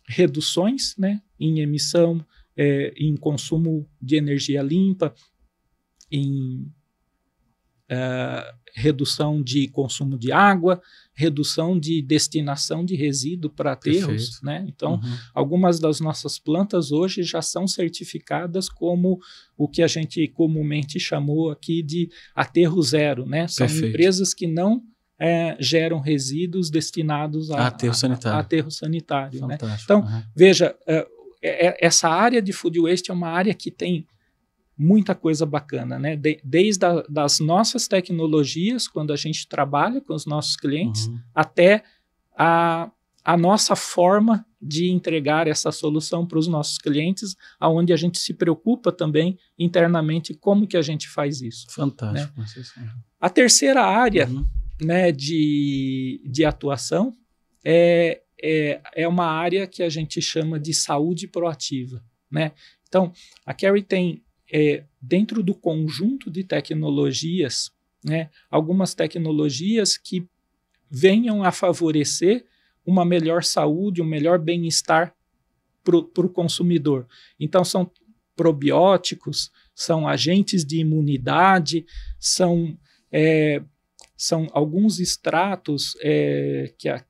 reduções 0.07 0.95
né, 0.97 1.21
em 1.37 1.59
emissão, 1.59 2.25
em 2.55 3.17
consumo 3.17 3.85
de 4.01 4.15
energia 4.15 4.61
limpa, 4.61 5.13
em 6.09 6.71
uh, 7.91 8.55
redução 8.75 9.41
de 9.41 9.67
consumo 9.69 10.17
de 10.17 10.31
água, 10.31 10.81
redução 11.13 11.79
de 11.79 12.01
destinação 12.01 12.83
de 12.83 12.95
resíduo 12.95 13.49
para 13.49 13.71
aterros, 13.71 14.41
né? 14.43 14.65
Então, 14.67 14.95
uhum. 14.95 15.17
algumas 15.33 15.79
das 15.79 16.01
nossas 16.01 16.37
plantas 16.37 16.91
hoje 16.91 17.23
já 17.23 17.41
são 17.41 17.67
certificadas 17.67 18.67
como 18.67 19.17
o 19.57 19.67
que 19.67 19.81
a 19.81 19.87
gente 19.87 20.27
comumente 20.27 20.99
chamou 20.99 21.51
aqui 21.51 21.81
de 21.81 22.09
aterro 22.35 22.81
zero, 22.81 23.25
né? 23.25 23.47
São 23.47 23.65
Perfeito. 23.65 23.87
empresas 23.87 24.33
que 24.33 24.45
não 24.45 24.83
é, 25.17 25.55
geram 25.57 25.99
resíduos 25.99 26.69
destinados 26.69 27.49
a, 27.49 27.59
a 27.59 27.67
aterro 27.67 27.93
sanitário. 27.93 28.35
A, 28.35 28.37
a 28.37 28.41
aterro 28.41 28.71
sanitário 28.71 29.47
né? 29.47 29.57
Então, 29.83 30.01
uhum. 30.01 30.23
veja, 30.35 30.75
é, 30.85 31.07
é, 31.41 31.77
essa 31.79 32.09
área 32.09 32.41
de 32.41 32.51
food 32.51 32.79
waste 32.81 33.11
é 33.11 33.13
uma 33.13 33.29
área 33.29 33.53
que 33.53 33.71
tem 33.71 34.05
muita 34.77 35.15
coisa 35.15 35.45
bacana, 35.45 35.97
né? 35.97 36.15
De, 36.15 36.39
desde 36.43 36.85
a, 36.85 37.03
das 37.09 37.39
nossas 37.39 37.87
tecnologias, 37.87 38.87
quando 38.87 39.13
a 39.13 39.15
gente 39.15 39.47
trabalha 39.47 40.01
com 40.01 40.13
os 40.13 40.25
nossos 40.25 40.55
clientes, 40.55 41.07
uhum. 41.07 41.19
até 41.33 41.83
a, 42.37 42.91
a 43.23 43.37
nossa 43.37 43.75
forma 43.75 44.45
de 44.61 44.89
entregar 44.89 45.47
essa 45.47 45.71
solução 45.71 46.25
para 46.25 46.39
os 46.39 46.47
nossos 46.47 46.77
clientes, 46.77 47.35
aonde 47.59 47.93
a 47.93 47.95
gente 47.95 48.17
se 48.17 48.33
preocupa 48.33 48.91
também 48.91 49.37
internamente 49.57 50.33
como 50.33 50.67
que 50.67 50.75
a 50.75 50.81
gente 50.81 51.07
faz 51.07 51.41
isso. 51.41 51.67
Fantástico. 51.69 52.39
Né? 52.39 52.91
A 53.19 53.29
terceira 53.29 53.83
área 53.83 54.27
uhum. 54.27 54.45
né, 54.81 55.11
de, 55.11 56.21
de 56.25 56.43
atuação 56.43 57.15
é, 57.63 58.21
é, 58.41 58.81
é 58.95 59.07
uma 59.07 59.25
área 59.25 59.67
que 59.67 59.83
a 59.83 59.89
gente 59.89 60.21
chama 60.21 60.59
de 60.59 60.73
saúde 60.73 61.27
proativa. 61.27 62.03
Né? 62.29 62.51
Então, 62.87 63.11
a 63.45 63.53
Carrie 63.53 63.83
tem, 63.83 64.23
é, 64.51 64.83
dentro 65.01 65.41
do 65.41 65.53
conjunto 65.53 66.29
de 66.29 66.43
tecnologias, 66.43 67.71
né, 68.03 68.29
algumas 68.49 68.93
tecnologias 68.93 69.97
que 69.97 70.27
venham 70.89 71.43
a 71.43 71.51
favorecer 71.51 72.45
uma 72.85 73.03
melhor 73.03 73.43
saúde, 73.43 74.01
um 74.01 74.05
melhor 74.05 74.37
bem-estar 74.37 75.15
para 75.83 75.97
o 75.97 76.29
consumidor. 76.29 77.07
Então, 77.39 77.63
são 77.63 77.89
probióticos, 78.35 79.51
são 79.73 80.07
agentes 80.07 80.65
de 80.65 80.79
imunidade, 80.79 81.85
são, 82.19 82.77
é, 83.11 83.61
são 84.15 84.47
alguns 84.51 84.99
extratos 84.99 85.95
é, 86.01 86.73
que, 86.77 86.89
a, 86.89 87.03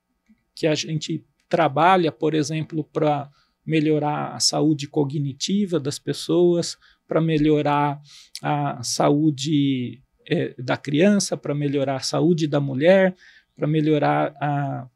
que 0.54 0.67
a 0.67 0.76
gente 0.76 1.26
trabalha, 1.50 2.12
por 2.12 2.34
exemplo, 2.34 2.84
para 2.84 3.30
melhorar 3.65 4.36
a 4.36 4.39
saúde 4.39 4.88
cognitiva 4.88 5.80
das 5.80 5.98
pessoas, 5.98 6.78
para 7.08 7.22
melhorar 7.22 8.02
a 8.41 8.82
saúde 8.84 10.02
é, 10.28 10.54
da 10.58 10.78
criança, 10.78 11.38
para 11.38 11.54
melhorar 11.54 11.98
a 11.98 12.02
saúde 12.02 12.48
da 12.48 12.60
mulher, 12.60 13.15
para 13.56 13.68
melhorar 13.68 14.36
a, 14.41 14.88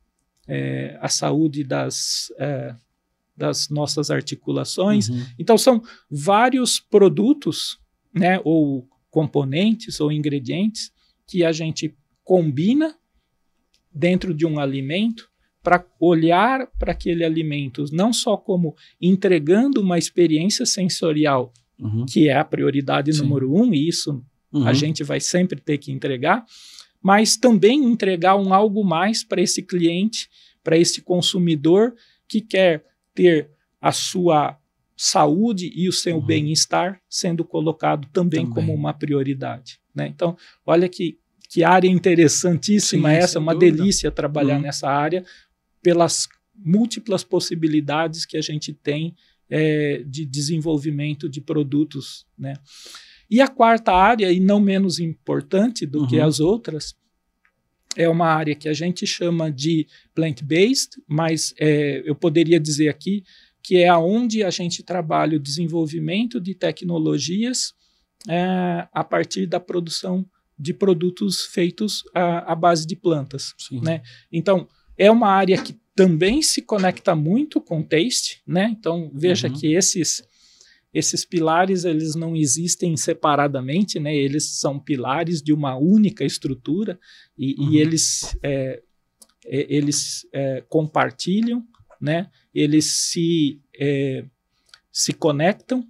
é, 0.47 0.97
a 1.01 1.07
saúde 1.07 1.63
das, 1.63 2.31
é, 2.37 2.75
das 3.37 3.69
nossas 3.69 4.11
articulações. 4.11 5.09
Uhum. 5.09 5.25
Então, 5.37 5.57
são 5.57 5.81
vários 6.09 6.79
produtos, 6.79 7.79
né, 8.13 8.39
ou 8.43 8.87
componentes 9.09 9.99
ou 9.99 10.11
ingredientes 10.11 10.91
que 11.27 11.43
a 11.43 11.51
gente 11.51 11.95
combina 12.23 12.95
dentro 13.93 14.33
de 14.33 14.45
um 14.45 14.59
alimento 14.59 15.29
para 15.61 15.85
olhar 15.99 16.67
para 16.79 16.91
aquele 16.91 17.23
alimento 17.23 17.85
não 17.91 18.13
só 18.13 18.37
como 18.37 18.75
entregando 19.01 19.81
uma 19.81 19.97
experiência 19.97 20.65
sensorial, 20.65 21.51
uhum. 21.79 22.05
que 22.05 22.29
é 22.29 22.37
a 22.37 22.43
prioridade 22.43 23.13
Sim. 23.13 23.23
número 23.23 23.53
um, 23.53 23.73
e 23.73 23.87
isso 23.87 24.23
uhum. 24.51 24.67
a 24.67 24.73
gente 24.73 25.03
vai 25.03 25.19
sempre 25.19 25.59
ter 25.59 25.77
que 25.77 25.91
entregar, 25.91 26.45
mas 27.01 27.37
também 27.37 27.83
entregar 27.83 28.35
um 28.35 28.53
algo 28.53 28.83
mais 28.83 29.23
para 29.23 29.41
esse 29.41 29.61
cliente, 29.61 30.29
para 30.63 30.77
esse 30.77 31.01
consumidor 31.01 31.95
que 32.27 32.41
quer 32.41 32.85
ter 33.13 33.49
a 33.81 33.91
sua 33.91 34.57
saúde 34.95 35.71
e 35.73 35.87
o 35.87 35.93
seu 35.93 36.17
uhum. 36.17 36.25
bem-estar 36.25 37.01
sendo 37.09 37.45
colocado 37.45 38.07
também, 38.11 38.41
também, 38.41 38.53
como 38.53 38.73
uma 38.73 38.93
prioridade. 38.93 39.79
Né? 39.95 40.07
Então, 40.07 40.35
olha 40.65 40.89
que, 40.89 41.17
que 41.49 41.63
área 41.63 41.87
interessantíssima 41.87 43.09
Sim, 43.09 43.15
essa, 43.15 43.37
é 43.37 43.41
uma 43.41 43.53
dúvida. 43.53 43.77
delícia 43.77 44.11
trabalhar 44.11 44.57
uhum. 44.57 44.63
nessa 44.63 44.89
área 44.89 45.23
pelas 45.81 46.27
múltiplas 46.53 47.23
possibilidades 47.23 48.25
que 48.25 48.35
a 48.35 48.41
gente 48.41 48.73
tem 48.73 49.15
é, 49.49 50.03
de 50.05 50.25
desenvolvimento 50.25 51.27
de 51.27 51.41
produtos. 51.41 52.25
Né? 52.37 52.53
E 53.29 53.41
a 53.41 53.47
quarta 53.47 53.91
área, 53.91 54.31
e 54.31 54.39
não 54.39 54.59
menos 54.59 54.99
importante 54.99 55.85
do 55.85 56.01
uhum. 56.01 56.07
que 56.07 56.19
as 56.19 56.39
outras, 56.39 56.95
é 57.95 58.07
uma 58.07 58.27
área 58.27 58.55
que 58.55 58.69
a 58.69 58.73
gente 58.73 59.05
chama 59.07 59.51
de 59.51 59.87
plant-based, 60.13 61.01
mas 61.07 61.53
é, 61.59 62.01
eu 62.05 62.15
poderia 62.15 62.59
dizer 62.59 62.89
aqui 62.89 63.23
que 63.61 63.77
é 63.77 63.87
aonde 63.87 64.43
a 64.43 64.49
gente 64.49 64.83
trabalha 64.83 65.37
o 65.37 65.39
desenvolvimento 65.39 66.39
de 66.39 66.55
tecnologias 66.55 67.73
é, 68.27 68.87
a 68.93 69.03
partir 69.03 69.45
da 69.45 69.59
produção 69.59 70.25
de 70.57 70.73
produtos 70.73 71.45
feitos 71.45 72.03
à, 72.13 72.51
à 72.51 72.55
base 72.55 72.85
de 72.85 72.95
plantas. 72.95 73.53
Né? 73.71 74.01
Então, 74.31 74.67
é 74.97 75.09
uma 75.09 75.29
área 75.29 75.61
que 75.61 75.78
também 75.99 76.41
se 76.41 76.61
conecta 76.61 77.13
muito 77.13 77.59
com 77.59 77.83
taste, 77.83 78.41
né? 78.47 78.69
Então, 78.71 79.11
veja 79.13 79.49
uhum. 79.49 79.53
que 79.53 79.73
esses 79.73 80.23
esses 80.93 81.25
pilares 81.25 81.83
eles 81.83 82.15
não 82.15 82.37
existem 82.37 82.95
separadamente, 82.95 83.99
né? 83.99 84.15
Eles 84.15 84.45
são 84.61 84.79
pilares 84.79 85.41
de 85.41 85.51
uma 85.51 85.75
única 85.75 86.23
estrutura 86.23 86.97
e, 87.37 87.53
uhum. 87.59 87.71
e 87.73 87.77
eles 87.79 88.33
é, 88.41 88.81
é, 89.45 89.67
eles 89.75 90.25
é, 90.31 90.63
compartilham, 90.69 91.67
né? 91.99 92.29
Eles 92.55 92.85
se 92.85 93.59
é, 93.77 94.23
se 94.89 95.11
conectam, 95.11 95.85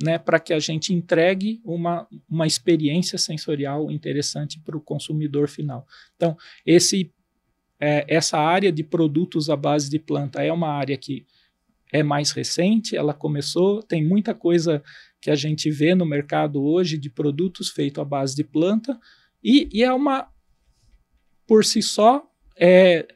né? 0.00 0.18
Para 0.18 0.38
que 0.38 0.52
a 0.52 0.58
gente 0.58 0.92
entregue 0.92 1.62
uma, 1.64 2.06
uma 2.28 2.46
experiência 2.46 3.16
sensorial 3.16 3.90
interessante 3.90 4.60
para 4.60 4.76
o 4.76 4.80
consumidor 4.80 5.48
final. 5.48 5.86
Então 6.16 6.36
esse 6.66 7.10
é, 7.80 8.04
essa 8.08 8.38
área 8.38 8.72
de 8.72 8.82
produtos 8.82 9.50
à 9.50 9.56
base 9.56 9.90
de 9.90 9.98
planta 9.98 10.42
é 10.42 10.52
uma 10.52 10.68
área 10.68 10.96
que 10.96 11.26
é 11.92 12.02
mais 12.02 12.32
recente, 12.32 12.96
ela 12.96 13.14
começou, 13.14 13.82
tem 13.82 14.04
muita 14.04 14.34
coisa 14.34 14.82
que 15.20 15.30
a 15.30 15.34
gente 15.34 15.70
vê 15.70 15.94
no 15.94 16.04
mercado 16.04 16.62
hoje 16.62 16.98
de 16.98 17.08
produtos 17.08 17.70
feitos 17.70 18.02
à 18.02 18.04
base 18.04 18.34
de 18.34 18.42
planta, 18.42 18.98
e, 19.42 19.68
e 19.72 19.82
é 19.82 19.92
uma, 19.92 20.28
por 21.46 21.64
si 21.64 21.82
só, 21.82 22.28
é, 22.56 23.06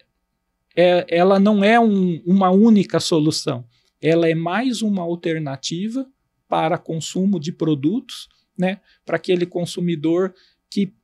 é, 0.77 1.07
ela 1.09 1.41
não 1.41 1.65
é 1.65 1.79
um, 1.81 2.23
uma 2.25 2.51
única 2.51 3.01
solução, 3.01 3.65
ela 4.01 4.29
é 4.29 4.35
mais 4.35 4.81
uma 4.81 5.03
alternativa 5.03 6.09
para 6.49 6.79
consumo 6.79 7.41
de 7.41 7.53
produtos, 7.53 8.29
né, 8.57 8.81
para 9.05 9.17
aquele 9.17 9.45
consumidor 9.45 10.35
que 10.71 10.95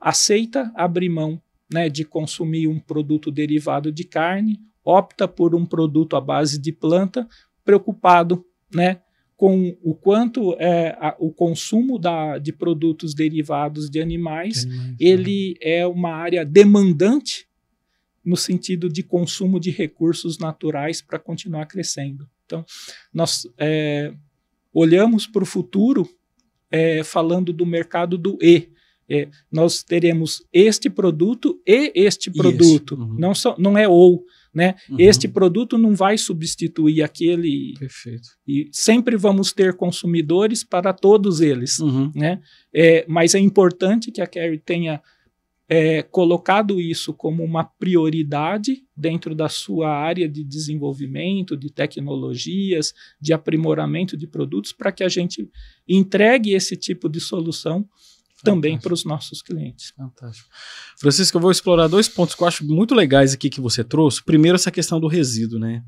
aceita 0.00 0.72
abrir 0.74 1.08
mão 1.08 1.42
né, 1.70 1.88
de 1.88 2.04
consumir 2.04 2.66
um 2.66 2.78
produto 2.78 3.30
derivado 3.30 3.92
de 3.92 4.04
carne 4.04 4.58
opta 4.84 5.28
por 5.28 5.54
um 5.54 5.66
produto 5.66 6.16
à 6.16 6.20
base 6.20 6.58
de 6.58 6.72
planta, 6.72 7.28
preocupado 7.62 8.44
né, 8.74 9.02
com 9.36 9.76
o 9.82 9.94
quanto 9.94 10.56
é, 10.58 10.96
a, 10.98 11.14
o 11.18 11.30
consumo 11.30 11.98
da, 11.98 12.38
de 12.38 12.52
produtos 12.52 13.14
derivados 13.14 13.90
de 13.90 14.00
animais, 14.00 14.64
animais 14.64 14.96
ele 14.98 15.56
é. 15.60 15.80
é 15.80 15.86
uma 15.86 16.10
área 16.10 16.44
demandante 16.44 17.46
no 18.24 18.36
sentido 18.36 18.88
de 18.88 19.02
consumo 19.02 19.60
de 19.60 19.70
recursos 19.70 20.38
naturais 20.38 21.00
para 21.02 21.18
continuar 21.18 21.66
crescendo. 21.66 22.28
Então, 22.44 22.64
nós 23.12 23.46
é, 23.58 24.12
olhamos 24.72 25.26
para 25.26 25.42
o 25.42 25.46
futuro 25.46 26.08
é, 26.70 27.04
falando 27.04 27.52
do 27.52 27.64
mercado 27.64 28.16
do 28.16 28.38
E. 28.42 28.70
É, 29.10 29.28
nós 29.50 29.82
teremos 29.82 30.42
este 30.52 30.90
produto 30.90 31.60
e 31.66 31.92
este 31.94 32.30
produto. 32.30 32.94
Uhum. 32.94 33.16
Não, 33.18 33.34
só, 33.34 33.56
não 33.58 33.76
é 33.78 33.88
ou. 33.88 34.22
Né? 34.52 34.74
Uhum. 34.90 34.96
Este 34.98 35.26
produto 35.26 35.78
não 35.78 35.94
vai 35.94 36.18
substituir 36.18 37.02
aquele. 37.02 37.74
Perfeito. 37.78 38.28
E 38.46 38.68
sempre 38.72 39.16
vamos 39.16 39.52
ter 39.52 39.74
consumidores 39.74 40.62
para 40.62 40.92
todos 40.92 41.40
eles. 41.40 41.78
Uhum. 41.78 42.12
Né? 42.14 42.40
É, 42.74 43.04
mas 43.08 43.34
é 43.34 43.38
importante 43.38 44.12
que 44.12 44.20
a 44.20 44.26
Carrie 44.26 44.58
tenha 44.58 45.00
é, 45.68 46.02
colocado 46.02 46.80
isso 46.80 47.12
como 47.12 47.44
uma 47.44 47.62
prioridade 47.62 48.82
dentro 48.96 49.34
da 49.34 49.48
sua 49.48 49.90
área 49.90 50.28
de 50.28 50.42
desenvolvimento, 50.42 51.56
de 51.56 51.70
tecnologias, 51.70 52.94
de 53.20 53.34
aprimoramento 53.34 54.16
de 54.16 54.26
produtos, 54.26 54.72
para 54.72 54.90
que 54.90 55.04
a 55.04 55.08
gente 55.08 55.48
entregue 55.86 56.54
esse 56.54 56.74
tipo 56.74 57.08
de 57.08 57.20
solução 57.20 57.86
também 58.42 58.78
para 58.78 58.92
os 58.92 59.04
nossos 59.04 59.42
clientes. 59.42 59.92
Fantástico. 59.96 60.48
Francisco, 60.98 61.36
eu 61.36 61.40
vou 61.42 61.50
explorar 61.50 61.88
dois 61.88 62.08
pontos 62.08 62.34
que 62.34 62.42
eu 62.42 62.48
acho 62.48 62.64
muito 62.64 62.94
legais 62.94 63.34
aqui 63.34 63.50
que 63.50 63.60
você 63.60 63.82
trouxe. 63.82 64.22
Primeiro, 64.22 64.56
essa 64.56 64.70
questão 64.70 65.00
do 65.00 65.08
resíduo, 65.08 65.58
né? 65.58 65.82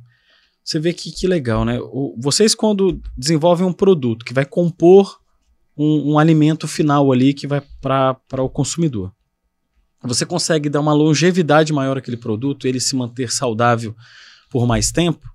Você 0.63 0.79
vê 0.79 0.93
que, 0.93 1.11
que 1.11 1.27
legal, 1.27 1.65
né? 1.65 1.79
O, 1.81 2.15
vocês, 2.19 2.55
quando 2.55 3.01
desenvolvem 3.17 3.67
um 3.67 3.73
produto 3.73 4.25
que 4.25 4.35
vai 4.35 4.45
compor 4.45 5.21
um, 5.77 6.13
um 6.13 6.19
alimento 6.19 6.69
final 6.69 7.11
ali 7.11 7.33
que 7.33 7.47
vai 7.47 7.63
para 7.81 8.43
o 8.43 8.49
consumidor, 8.49 9.13
você 10.03 10.25
consegue 10.25 10.69
dar 10.69 10.81
uma 10.81 10.95
longevidade 10.95 11.73
maior 11.73 11.99
àquele 11.99 12.17
produto, 12.17 12.67
ele 12.67 12.81
se 12.81 12.97
manter 12.97 13.31
saudável 13.31 13.95
por 14.51 14.67
mais 14.67 14.91
tempo, 14.91 15.29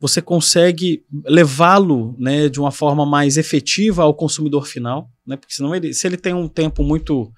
você 0.00 0.22
consegue 0.22 1.04
levá-lo 1.26 2.16
né, 2.18 2.48
de 2.48 2.58
uma 2.58 2.72
forma 2.72 3.04
mais 3.04 3.36
efetiva 3.36 4.02
ao 4.02 4.14
consumidor 4.14 4.66
final, 4.66 5.10
né, 5.26 5.36
porque 5.36 5.54
senão 5.54 5.74
ele, 5.74 5.92
se 5.92 6.06
ele 6.06 6.16
tem 6.16 6.32
um 6.32 6.48
tempo 6.48 6.82
muito 6.82 7.30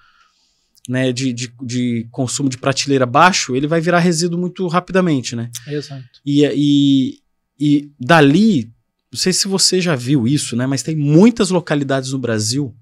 né, 0.89 1.13
de, 1.13 1.33
de, 1.33 1.53
de, 1.63 2.09
consumo 2.13 2.49
de 2.49 2.57
prateleira 2.57 3.05
baixo, 3.05 3.57
ele 3.57 3.67
vai 3.67 3.81
virar 3.81 3.99
resíduo 3.99 4.39
muito 4.39 4.67
rapidamente, 4.69 5.35
né? 5.35 5.51
Exato. 5.67 6.05
E, 6.25 6.45
e, 6.55 7.21
e 7.59 7.91
dali, 7.99 8.73
não 9.11 9.19
sei 9.19 9.33
se 9.33 9.49
você 9.49 9.81
já 9.81 9.97
viu 9.97 10.27
isso, 10.27 10.55
né, 10.55 10.65
mas 10.65 10.85
tem 10.85 10.95
muitas 10.95 11.51
localidades 11.51 12.13
no 12.13 12.19
Brasil 12.19 12.75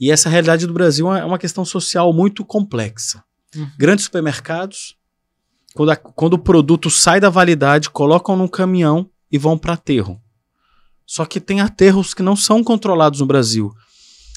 e 0.00 0.10
essa 0.10 0.28
realidade 0.28 0.66
do 0.66 0.72
Brasil 0.72 1.14
é 1.14 1.24
uma 1.24 1.38
questão 1.38 1.64
social 1.64 2.12
muito 2.12 2.44
complexa. 2.44 3.22
Uhum. 3.54 3.70
Grandes 3.78 4.06
supermercados 4.06 4.96
quando, 5.74 5.90
a, 5.90 5.96
quando 5.96 6.34
o 6.34 6.38
produto 6.38 6.90
sai 6.90 7.20
da 7.20 7.30
validade, 7.30 7.90
colocam 7.90 8.36
num 8.36 8.48
caminhão 8.48 9.08
e 9.30 9.38
vão 9.38 9.56
para 9.56 9.74
aterro. 9.74 10.20
Só 11.06 11.24
que 11.24 11.40
tem 11.40 11.60
aterros 11.60 12.14
que 12.14 12.22
não 12.22 12.36
são 12.36 12.62
controlados 12.62 13.20
no 13.20 13.26
Brasil. 13.26 13.72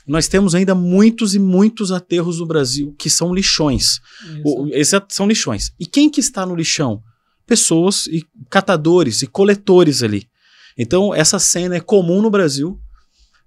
Nós 0.08 0.28
temos 0.28 0.54
ainda 0.54 0.76
muitos 0.76 1.34
e 1.34 1.40
muitos 1.40 1.92
aterros 1.92 2.40
no 2.40 2.46
Brasil 2.46 2.94
que 2.98 3.10
são 3.10 3.34
lixões. 3.34 4.00
O, 4.44 4.68
esses 4.72 5.00
são 5.10 5.28
lixões. 5.28 5.72
E 5.80 5.86
quem 5.86 6.10
que 6.10 6.20
está 6.20 6.46
no 6.46 6.56
lixão? 6.56 7.02
Pessoas 7.46 8.08
e 8.08 8.26
catadores 8.50 9.22
e 9.22 9.28
coletores 9.28 10.04
ali. 10.04 10.28
Então, 10.78 11.14
essa 11.14 11.40
cena 11.40 11.76
é 11.76 11.80
comum 11.80 12.22
no 12.22 12.30
Brasil 12.30 12.80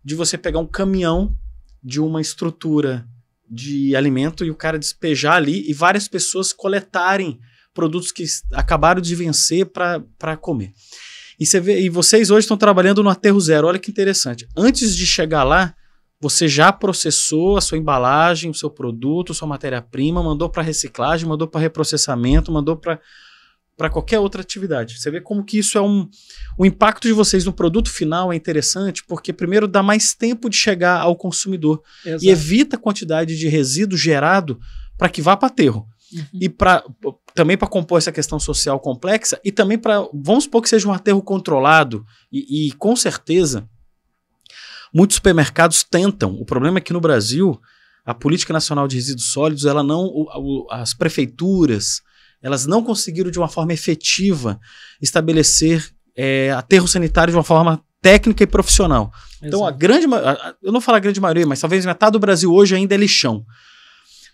de 0.05 0.15
você 0.15 0.39
pegar 0.39 0.61
um 0.61 0.67
caminhão 0.67 1.37
de 1.83 2.01
uma 2.01 2.21
estrutura 2.21 3.07
de 3.49 3.95
alimento 3.95 4.45
e 4.45 4.51
o 4.51 4.55
cara 4.55 4.79
despejar 4.79 5.35
ali 5.35 5.69
e 5.69 5.73
várias 5.73 6.09
pessoas 6.09 6.53
coletarem 6.53 7.39
produtos 7.77 8.11
que 8.11 8.25
acabaram 8.55 9.01
de 9.01 9.15
vencer 9.15 9.67
para 9.67 10.37
comer. 10.41 10.73
E, 11.39 11.45
você 11.45 11.61
vê, 11.61 11.81
e 11.83 11.91
vocês 11.91 12.31
hoje 12.31 12.45
estão 12.45 12.57
trabalhando 12.57 13.03
no 13.03 13.11
aterro 13.11 13.39
zero. 13.39 13.67
Olha 13.67 13.79
que 13.79 13.91
interessante. 13.91 14.49
Antes 14.57 14.97
de 14.97 15.07
chegar 15.07 15.45
lá, 15.45 15.75
você 16.19 16.49
já 16.49 16.73
processou 16.73 17.59
a 17.59 17.61
sua 17.61 17.77
embalagem, 17.77 18.51
o 18.51 18.55
seu 18.55 18.71
produto, 18.71 19.35
sua 19.35 19.47
matéria-prima, 19.47 20.23
mandou 20.23 20.49
para 20.49 20.63
reciclagem, 20.63 21.29
mandou 21.29 21.47
para 21.47 21.61
reprocessamento, 21.61 22.51
mandou 22.51 22.77
para 22.77 22.99
para 23.77 23.91
qualquer 23.91 24.19
outra 24.19 24.41
atividade. 24.41 24.99
Você 24.99 25.11
vê 25.11 25.21
como 25.21 25.45
que 25.45 25.59
isso 25.59 25.77
é 25.77 25.83
um. 25.83 26.09
O 26.59 26.65
impacto 26.65 27.07
de 27.07 27.13
vocês 27.13 27.45
no 27.45 27.53
produto 27.53 27.91
final 27.91 28.33
é 28.33 28.37
interessante, 28.37 29.05
porque, 29.07 29.33
primeiro, 29.33 29.69
dá 29.69 29.83
mais 29.83 30.15
tempo 30.15 30.49
de 30.49 30.57
chegar 30.57 31.01
ao 31.01 31.15
consumidor 31.15 31.83
Exato. 32.05 32.25
e 32.25 32.31
evita 32.31 32.77
a 32.77 32.79
quantidade 32.79 33.37
de 33.37 33.49
resíduo 33.49 33.99
gerado 33.99 34.59
para 34.97 35.11
que 35.11 35.21
vá 35.21 35.37
para 35.37 35.49
aterro. 35.49 35.87
Uhum. 36.13 36.41
E 36.41 36.49
para 36.49 36.85
também 37.35 37.57
para 37.57 37.69
compor 37.69 37.99
essa 37.99 38.13
questão 38.13 38.39
social 38.39 38.79
complexa 38.79 39.41
e 39.45 39.51
também 39.51 39.77
para. 39.77 40.07
Vamos 40.13 40.45
supor 40.45 40.63
que 40.63 40.69
seja 40.69 40.89
um 40.89 40.93
aterro 40.93 41.23
controlado 41.23 42.05
e, 42.33 42.69
e 42.69 42.73
com 42.73 42.95
certeza 42.95 43.69
muitos 44.95 45.17
supermercados 45.17 45.83
tentam. 45.83 46.35
O 46.35 46.45
problema 46.45 46.79
é 46.79 46.81
que 46.81 46.93
no 46.93 47.01
Brasil 47.01 47.61
a 48.07 48.15
política 48.15 48.53
nacional 48.53 48.87
de 48.87 48.95
resíduos 48.95 49.33
sólidos, 49.33 49.65
ela 49.67 49.83
não, 49.83 50.05
o, 50.05 50.67
as 50.71 50.95
prefeituras, 50.95 52.03
elas 52.41 52.65
não 52.65 52.83
conseguiram 52.83 53.33
de 53.33 53.39
uma 53.39 53.49
forma 53.49 53.73
efetiva 53.73 54.61
estabelecer 55.03 55.93
é, 56.17 56.53
aterro 56.53 56.87
sanitário 56.87 57.33
de 57.33 57.37
uma 57.37 57.43
forma 57.43 57.83
técnica 58.01 58.45
e 58.45 58.47
profissional. 58.47 59.11
Exato. 59.13 59.47
Então, 59.47 59.67
a 59.67 59.73
grande, 59.73 60.07
eu 60.63 60.71
não 60.71 60.81
falar 60.81 60.99
a 60.99 61.01
grande 61.01 61.21
maioria, 61.21 61.45
mas 61.45 61.61
talvez 61.61 61.85
metade 61.85 62.13
do 62.13 62.21
Brasil 62.21 62.53
hoje 62.53 62.77
ainda 62.77 62.95
é 62.95 62.99
lixão. 62.99 63.45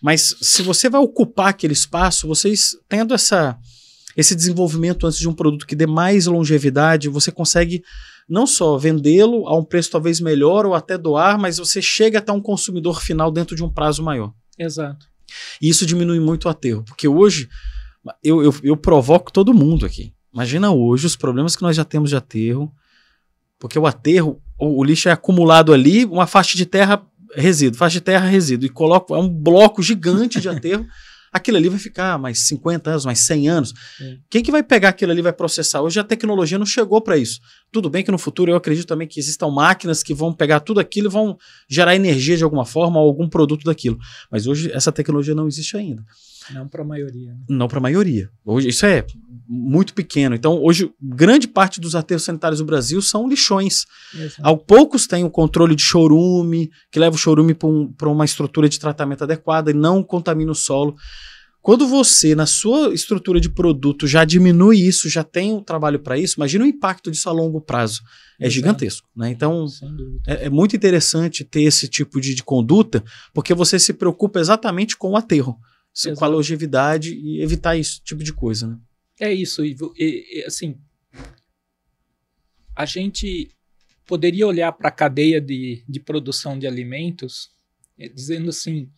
Mas 0.03 0.35
se 0.41 0.61
você 0.61 0.89
vai 0.89 0.99
ocupar 0.99 1.47
aquele 1.47 1.71
espaço, 1.71 2.27
vocês 2.27 2.75
tendo 2.89 3.13
essa, 3.13 3.57
esse 4.17 4.35
desenvolvimento 4.35 5.07
antes 5.07 5.17
de 5.17 5.29
um 5.29 5.33
produto 5.33 5.65
que 5.65 5.77
dê 5.77 5.87
mais 5.87 6.25
longevidade, 6.25 7.07
você 7.07 7.31
consegue 7.31 7.81
não 8.27 8.45
só 8.45 8.77
vendê-lo 8.77 9.47
a 9.47 9.57
um 9.57 9.63
preço 9.63 9.91
talvez 9.91 10.19
melhor 10.19 10.65
ou 10.65 10.73
até 10.73 10.97
doar, 10.97 11.39
mas 11.39 11.57
você 11.57 11.81
chega 11.81 12.19
até 12.19 12.33
um 12.33 12.41
consumidor 12.41 13.01
final 13.01 13.31
dentro 13.31 13.55
de 13.55 13.63
um 13.63 13.69
prazo 13.71 14.03
maior. 14.03 14.33
Exato. 14.59 15.07
E 15.61 15.69
isso 15.69 15.85
diminui 15.85 16.19
muito 16.19 16.45
o 16.45 16.49
aterro, 16.49 16.83
porque 16.83 17.07
hoje 17.07 17.47
eu, 18.21 18.43
eu, 18.43 18.53
eu 18.61 18.75
provoco 18.75 19.31
todo 19.31 19.53
mundo 19.53 19.85
aqui. 19.85 20.13
Imagina 20.33 20.69
hoje 20.69 21.05
os 21.05 21.15
problemas 21.15 21.55
que 21.55 21.61
nós 21.61 21.77
já 21.77 21.85
temos 21.85 22.09
de 22.09 22.17
aterro, 22.17 22.69
porque 23.57 23.79
o 23.79 23.87
aterro, 23.87 24.41
o, 24.59 24.81
o 24.81 24.83
lixo 24.83 25.07
é 25.07 25.13
acumulado 25.13 25.71
ali, 25.71 26.03
uma 26.03 26.27
faixa 26.27 26.57
de 26.57 26.65
terra 26.65 27.01
resíduo, 27.35 27.77
faixa 27.77 27.95
de 27.95 28.01
terra 28.01 28.27
resíduo, 28.27 28.65
e 28.65 28.69
coloca 28.69 29.13
é 29.13 29.17
um 29.17 29.29
bloco 29.29 29.81
gigante 29.81 30.39
de 30.39 30.47
aterro. 30.49 30.85
aquilo 31.31 31.57
ali 31.57 31.67
vai 31.67 31.79
ficar 31.79 32.19
mais 32.19 32.47
50 32.47 32.89
anos, 32.91 33.05
mais 33.05 33.19
100 33.19 33.49
anos. 33.49 33.73
É. 33.99 34.17
Quem 34.29 34.43
que 34.43 34.51
vai 34.51 34.61
pegar 34.61 34.89
aquilo 34.89 35.11
ali 35.11 35.19
e 35.19 35.23
vai 35.23 35.33
processar? 35.33 35.81
Hoje 35.81 35.99
a 35.99 36.03
tecnologia 36.03 36.59
não 36.59 36.65
chegou 36.65 37.01
para 37.01 37.17
isso. 37.17 37.39
Tudo 37.71 37.89
bem 37.89 38.03
que 38.03 38.11
no 38.11 38.19
futuro 38.19 38.51
eu 38.51 38.55
acredito 38.55 38.87
também 38.87 39.07
que 39.07 39.19
existam 39.19 39.49
máquinas 39.49 40.03
que 40.03 40.13
vão 40.13 40.31
pegar 40.31 40.59
tudo 40.59 40.79
aquilo 40.79 41.07
e 41.07 41.11
vão 41.11 41.35
gerar 41.67 41.95
energia 41.95 42.37
de 42.37 42.43
alguma 42.43 42.65
forma 42.65 42.99
ou 42.99 43.07
algum 43.07 43.27
produto 43.27 43.63
daquilo. 43.63 43.97
Mas 44.31 44.45
hoje 44.45 44.71
essa 44.71 44.91
tecnologia 44.91 45.33
não 45.33 45.47
existe 45.47 45.75
ainda. 45.75 46.03
Não 46.51 46.67
para 46.67 46.81
a 46.81 46.85
maioria. 46.85 47.31
Né? 47.31 47.39
Não 47.49 47.67
para 47.67 47.79
a 47.79 47.81
maioria. 47.81 48.29
Hoje 48.45 48.67
isso 48.67 48.85
é 48.85 49.05
muito 49.47 49.93
pequeno. 49.93 50.35
Então, 50.35 50.61
hoje, 50.61 50.91
grande 51.01 51.47
parte 51.47 51.79
dos 51.79 51.95
aterros 51.95 52.23
sanitários 52.23 52.59
do 52.59 52.65
Brasil 52.65 53.01
são 53.01 53.27
lixões. 53.27 53.85
Exato. 54.13 54.57
Poucos 54.65 55.07
têm 55.07 55.23
o 55.23 55.29
controle 55.29 55.75
de 55.75 55.81
chorume, 55.81 56.69
que 56.91 56.99
leva 56.99 57.15
o 57.15 57.19
chorume 57.19 57.53
para 57.53 57.67
um, 57.67 57.93
uma 58.11 58.25
estrutura 58.25 58.69
de 58.69 58.79
tratamento 58.79 59.23
adequada 59.23 59.71
e 59.71 59.73
não 59.73 60.03
contamina 60.03 60.51
o 60.51 60.55
solo. 60.55 60.95
Quando 61.63 61.87
você, 61.87 62.35
na 62.35 62.45
sua 62.45 62.93
estrutura 62.93 63.39
de 63.39 63.49
produto, 63.49 64.05
já 64.05 64.25
diminui 64.25 64.81
isso, 64.81 65.07
já 65.07 65.23
tem 65.23 65.53
o 65.53 65.59
um 65.59 65.63
trabalho 65.63 65.97
para 65.97 66.17
isso, 66.17 66.35
imagina 66.37 66.65
o 66.65 66.67
impacto 66.67 67.09
disso 67.09 67.29
a 67.29 67.31
longo 67.31 67.61
prazo. 67.61 68.01
É 68.37 68.47
Exato. 68.47 68.55
gigantesco. 68.55 69.07
Né? 69.15 69.31
Então, 69.31 69.65
é, 70.27 70.47
é, 70.47 70.49
muito 70.49 70.75
interessante 70.75 71.45
ter 71.45 71.61
esse 71.61 71.87
tipo 71.87 72.19
de, 72.19 72.35
de 72.35 72.43
conduta, 72.43 73.01
porque 73.33 73.53
você 73.53 73.79
se 73.79 73.93
preocupa 73.93 74.41
exatamente 74.41 74.97
com 74.97 75.11
o 75.11 75.15
aterro, 75.15 75.57
Exato. 75.95 76.17
com 76.17 76.25
a 76.25 76.27
longevidade 76.27 77.13
e 77.13 77.41
evitar 77.41 77.77
esse 77.77 78.03
tipo 78.03 78.21
de 78.25 78.33
coisa. 78.33 78.67
Né? 78.67 78.75
É 79.19 79.31
isso. 79.31 79.63
E, 79.65 79.75
e, 79.97 80.43
assim, 80.45 80.77
a 82.75 82.85
gente 82.85 83.49
poderia 84.05 84.47
olhar 84.47 84.71
para 84.71 84.89
a 84.89 84.91
cadeia 84.91 85.39
de, 85.39 85.83
de 85.87 85.99
produção 85.99 86.57
de 86.57 86.67
alimentos 86.67 87.51
eh, 87.97 88.09
dizendo 88.09 88.49
assim 88.49 88.91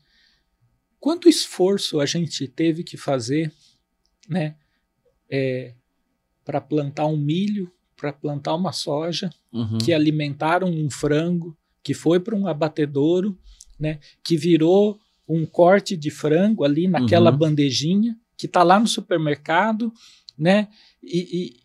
quanto 1.06 1.30
esforço 1.30 2.00
a 2.00 2.06
gente 2.08 2.48
teve 2.48 2.84
que 2.84 2.98
fazer, 2.98 3.54
né, 4.28 4.56
é, 5.30 5.76
para 6.44 6.60
plantar 6.60 7.06
um 7.06 7.16
milho, 7.16 7.72
para 7.96 8.12
plantar 8.12 8.56
uma 8.56 8.72
soja, 8.72 9.30
uhum. 9.54 9.78
que 9.78 9.94
alimentaram 9.94 10.68
um 10.68 10.90
frango, 10.90 11.56
que 11.84 11.94
foi 11.94 12.20
para 12.20 12.36
um 12.36 12.48
abatedouro, 12.48 13.38
né, 13.80 14.00
que 14.24 14.36
virou 14.36 15.00
um 15.30 15.46
corte 15.46 15.96
de 15.96 16.10
frango 16.10 16.64
ali 16.64 16.88
naquela 16.88 17.30
uhum. 17.32 17.38
bandejinha, 17.38 18.18
que 18.38 18.46
está 18.46 18.64
lá 18.64 18.80
no 18.80 18.88
supermercado, 18.88 19.92
né, 20.38 20.68
e, 21.04 21.56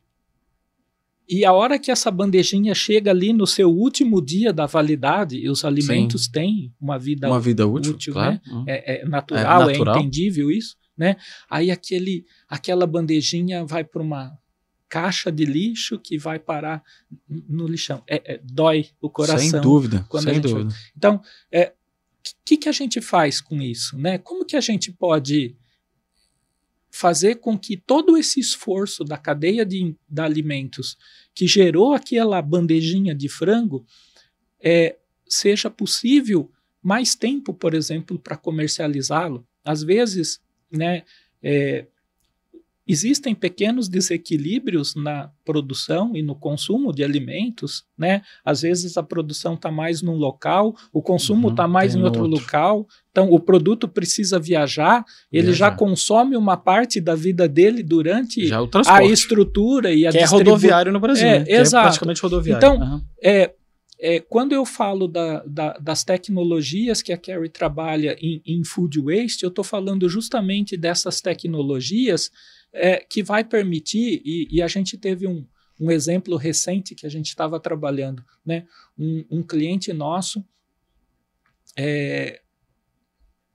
e 1.31 1.45
a 1.45 1.53
hora 1.53 1.79
que 1.79 1.93
essa 1.93 2.11
bandejinha 2.11 2.75
chega 2.75 3.13
ali 3.13 3.33
no 3.33 3.47
seu 3.47 3.71
último 3.71 4.21
dia 4.21 4.53
da 4.53 4.67
validade, 4.67 5.37
e 5.37 5.49
os 5.49 5.65
alimentos 5.65 6.25
Sim. 6.25 6.33
têm 6.33 6.75
uma 6.81 6.99
vida, 6.99 7.29
uma 7.29 7.39
vida 7.39 7.65
útil, 7.69 7.93
útil 7.93 8.13
claro. 8.15 8.33
né? 8.33 8.41
Uhum. 8.49 8.65
É, 8.67 9.03
é, 9.03 9.05
natural, 9.05 9.63
é, 9.63 9.73
natural, 9.73 9.95
é 9.95 9.99
entendível 10.01 10.51
isso, 10.51 10.77
né? 10.99 11.15
Aí 11.49 11.71
aquele, 11.71 12.27
aquela 12.49 12.85
bandejinha 12.85 13.65
vai 13.65 13.85
para 13.85 14.03
uma 14.03 14.37
caixa 14.89 15.31
de 15.31 15.45
lixo 15.45 16.01
que 16.01 16.19
vai 16.19 16.41
parar 16.41 16.83
no 17.29 17.69
lixão. 17.69 18.03
É, 18.09 18.35
é, 18.35 18.41
dói 18.43 18.89
o 19.01 19.09
coração. 19.09 19.39
Sem 19.39 19.61
dúvida, 19.61 20.05
sem 20.21 20.41
dúvida. 20.41 20.75
Então, 20.97 21.15
o 21.15 21.21
é, 21.53 21.73
que, 22.45 22.57
que 22.57 22.69
a 22.69 22.73
gente 22.73 23.01
faz 23.01 23.41
com 23.41 23.63
isso? 23.63 23.97
Né? 23.97 24.19
Como 24.19 24.45
que 24.45 24.57
a 24.57 24.61
gente 24.61 24.91
pode 24.91 25.57
fazer 26.91 27.37
com 27.37 27.59
que 27.59 27.77
todo 27.77 28.17
esse 28.17 28.41
esforço 28.41 29.05
da 29.05 29.17
cadeia 29.17 29.65
de, 29.65 29.95
de 30.09 30.21
alimentos 30.21 30.97
que 31.35 31.47
gerou 31.47 31.95
aquela 31.95 32.43
bandejinha 32.43 33.15
de 33.15 33.29
frango 33.29 33.87
é, 34.61 34.97
seja 35.29 35.71
possível 35.71 36.51
mais 36.83 37.15
tempo, 37.15 37.55
por 37.55 37.75
exemplo, 37.75 38.19
para 38.19 38.37
comercializá-lo. 38.37 39.47
Às 39.65 39.83
vezes, 39.83 40.41
né, 40.71 41.05
é, 41.43 41.87
Existem 42.87 43.35
pequenos 43.35 43.89
desequilíbrios 43.89 44.95
na 44.97 45.31
produção 45.45 46.17
e 46.17 46.23
no 46.23 46.35
consumo 46.35 46.93
de 46.93 47.05
alimentos, 47.05 47.85
né? 47.97 48.23
Às 48.45 48.63
vezes 48.63 48.97
a 48.97 49.03
produção 49.03 49.55
está 49.55 49.71
mais 49.71 50.03
num 50.03 50.17
local, 50.17 50.75
o 50.93 51.01
consumo 51.01 51.51
está 51.51 51.67
uhum, 51.67 51.71
mais 51.71 51.95
em 51.95 52.03
outro, 52.03 52.23
outro, 52.23 52.39
local. 52.39 52.89
Então 53.11 53.31
o 53.31 53.39
produto 53.39 53.87
precisa 53.87 54.41
viajar, 54.41 55.05
ele 55.31 55.53
já 55.53 55.71
consome 55.71 56.37
uma 56.37 56.57
parte 56.57 57.01
da 57.01 57.15
vida 57.15 57.47
dele 57.49 57.83
durante 57.83 58.51
a 58.87 59.05
estrutura 59.05 59.93
e 59.93 60.07
a 60.07 60.11
que 60.11 60.19
é 60.19 60.25
rodoviário 60.25 60.93
no 60.93 61.01
Brasil, 61.01 61.29
é, 61.29 61.39
né? 61.41 61.45
exato. 61.49 61.85
é 61.85 61.89
praticamente 61.89 62.23
rodoviário. 62.23 62.59
Então, 62.59 62.77
uhum. 62.79 63.01
é, 63.23 63.55
é, 64.03 64.19
quando 64.19 64.53
eu 64.53 64.65
falo 64.65 65.07
da, 65.07 65.45
da, 65.47 65.75
das 65.75 66.03
tecnologias 66.03 67.03
que 67.03 67.13
a 67.13 67.19
Carrie 67.19 67.51
trabalha 67.51 68.17
em, 68.19 68.41
em 68.47 68.65
food 68.65 68.99
waste, 68.99 69.45
eu 69.45 69.51
estou 69.51 69.63
falando 69.63 70.09
justamente 70.09 70.77
dessas 70.77 71.21
tecnologias 71.21 72.31
é, 72.73 72.99
que 72.99 73.23
vai 73.23 73.45
permitir, 73.45 74.23
e, 74.25 74.49
e, 74.51 74.63
a 74.63 74.69
gente 74.69 74.97
teve 74.97 75.27
um, 75.27 75.47
um 75.79 75.91
exemplo 75.91 76.37
recente 76.37 76.95
que 76.95 77.07
a 77.07 77.11
gente 77.11 77.27
estava 77.27 77.59
trabalhando, 77.59 78.25
né? 78.45 78.67
Um, 78.99 79.25
um 79.31 79.43
cliente 79.43 79.93
nosso 79.93 80.45
é, 81.77 82.41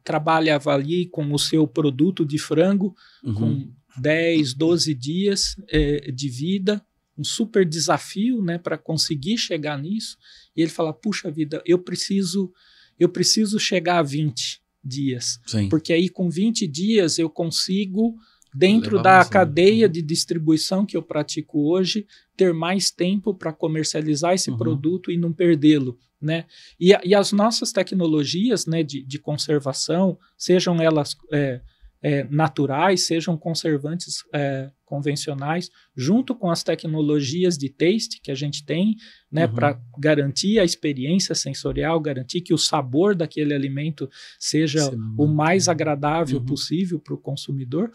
trabalhava 0.04 0.74
ali 0.74 1.08
com 1.08 1.34
o 1.34 1.40
seu 1.40 1.68
produto 1.68 2.26
de 2.26 2.38
frango 2.38 2.96
uhum. 3.24 3.34
com 3.34 3.74
10, 4.00 4.54
12 4.54 4.94
dias 4.94 5.56
é, 5.70 6.12
de 6.12 6.30
vida, 6.30 6.86
um 7.18 7.24
super 7.24 7.66
desafio 7.66 8.42
né, 8.44 8.58
para 8.58 8.78
conseguir 8.78 9.38
chegar 9.38 9.78
nisso. 9.82 10.18
E 10.56 10.62
ele 10.62 10.72
fala: 10.72 10.94
puxa 10.94 11.32
vida, 11.32 11.62
eu 11.66 11.80
preciso, 11.80 12.54
eu 13.00 13.10
preciso 13.10 13.60
chegar 13.60 14.00
a 14.00 14.04
20 14.04 14.62
dias. 14.84 15.40
Sim. 15.46 15.70
Porque 15.70 15.92
aí 15.94 16.10
com 16.10 16.30
20 16.30 16.68
dias 16.68 17.18
eu 17.18 17.30
consigo 17.30 18.16
dentro 18.56 19.02
da 19.02 19.24
cadeia 19.26 19.90
de 19.90 20.02
distribuição 20.02 20.86
que 20.86 20.96
eu 20.96 21.04
pratico 21.04 21.70
hoje, 21.70 22.08
ter 22.38 22.54
mais 22.54 22.90
tempo 22.90 23.34
para 23.34 23.52
comercializar 23.52 24.34
esse 24.34 24.50
uhum. 24.50 24.58
produto 24.58 25.12
e 25.12 25.18
não 25.18 25.34
perdê-lo. 25.34 25.98
Né? 26.22 26.46
E, 26.80 26.92
e, 27.04 27.14
as 27.14 27.32
nossas 27.32 27.72
tecnologias 27.72 28.66
né, 28.66 28.82
de, 28.82 29.04
de 29.04 29.20
conservação, 29.20 30.18
sejam 30.38 30.82
elas 30.82 31.16
é, 31.32 31.62
é, 32.06 32.24
naturais, 32.30 33.02
sejam 33.02 33.36
conservantes 33.36 34.24
é, 34.32 34.70
convencionais, 34.86 35.72
junto 35.98 36.36
com 36.36 36.52
as 36.52 36.62
tecnologias 36.62 37.58
de 37.58 37.68
taste 37.68 38.22
que 38.22 38.30
a 38.30 38.36
gente 38.36 38.64
tem, 38.64 38.96
né, 39.32 39.48
uhum. 39.48 39.56
para 39.56 39.82
garantir 39.98 40.60
a 40.60 40.64
experiência 40.64 41.34
sensorial, 41.34 42.00
garantir 42.00 42.42
que 42.42 42.54
o 42.54 42.60
sabor 42.60 43.16
daquele 43.16 43.56
alimento 43.56 44.08
seja 44.40 44.92
Sim. 44.92 44.98
o 45.18 45.26
mais 45.26 45.68
agradável 45.68 46.38
uhum. 46.38 46.46
possível 46.46 47.00
para 47.00 47.16
o 47.16 47.18
consumidor, 47.18 47.90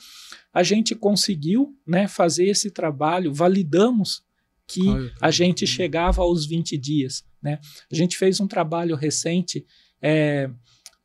a 0.53 0.65
gente 0.65 0.93
conseguiu 0.97 1.73
né, 1.87 2.09
fazer 2.09 2.47
esse 2.47 2.69
trabalho, 2.69 3.33
validamos 3.33 4.25
que 4.67 4.91
Ai, 4.91 5.11
a 5.21 5.31
gente 5.31 5.65
chegava 5.69 6.21
aos 6.23 6.45
20 6.47 6.77
dias. 6.77 7.25
Né? 7.41 7.61
A 7.89 7.95
gente 7.95 8.19
fez 8.19 8.41
um 8.41 8.49
trabalho 8.49 8.97
recente. 8.97 9.65
É, 10.03 10.51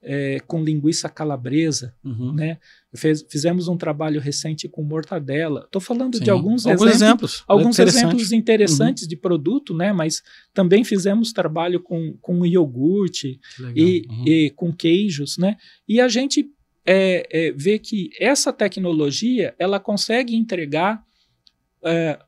é, 0.06 0.40
com 0.46 0.64
linguiça 0.64 1.10
calabresa, 1.10 1.94
uhum. 2.04 2.32
né? 2.32 2.60
Fez, 2.96 3.26
fizemos 3.28 3.68
um 3.68 3.76
trabalho 3.76 4.22
recente 4.22 4.70
com 4.70 4.84
mortadela. 4.84 5.64
Estou 5.66 5.82
falando 5.82 6.18
Sim. 6.18 6.24
de 6.24 6.30
alguns, 6.30 6.66
alguns 6.66 6.92
exemplos, 6.92 7.32
exemplos, 7.32 7.44
alguns 7.48 7.80
exemplos 7.80 8.32
interessantes 8.32 9.04
uhum. 9.04 9.10
de 9.10 9.18
produto, 9.18 9.74
né? 9.74 9.92
Mas 9.92 10.22
também 10.54 10.84
fizemos 10.84 11.34
trabalho 11.34 11.82
com, 11.82 12.16
com 12.22 12.46
iogurte 12.46 13.40
e, 13.76 14.06
uhum. 14.08 14.24
e, 14.28 14.50
com 14.52 14.72
queijos, 14.72 15.38
né? 15.38 15.58
E 15.88 16.00
a 16.00 16.08
gente 16.08 16.50
é, 16.86 17.28
é, 17.32 17.52
vê 17.52 17.80
que 17.80 18.12
essa 18.20 18.54
tecnologia 18.54 19.56
ela 19.58 19.80
consegue 19.80 20.36
entregar 20.36 21.04
é, 21.84 22.20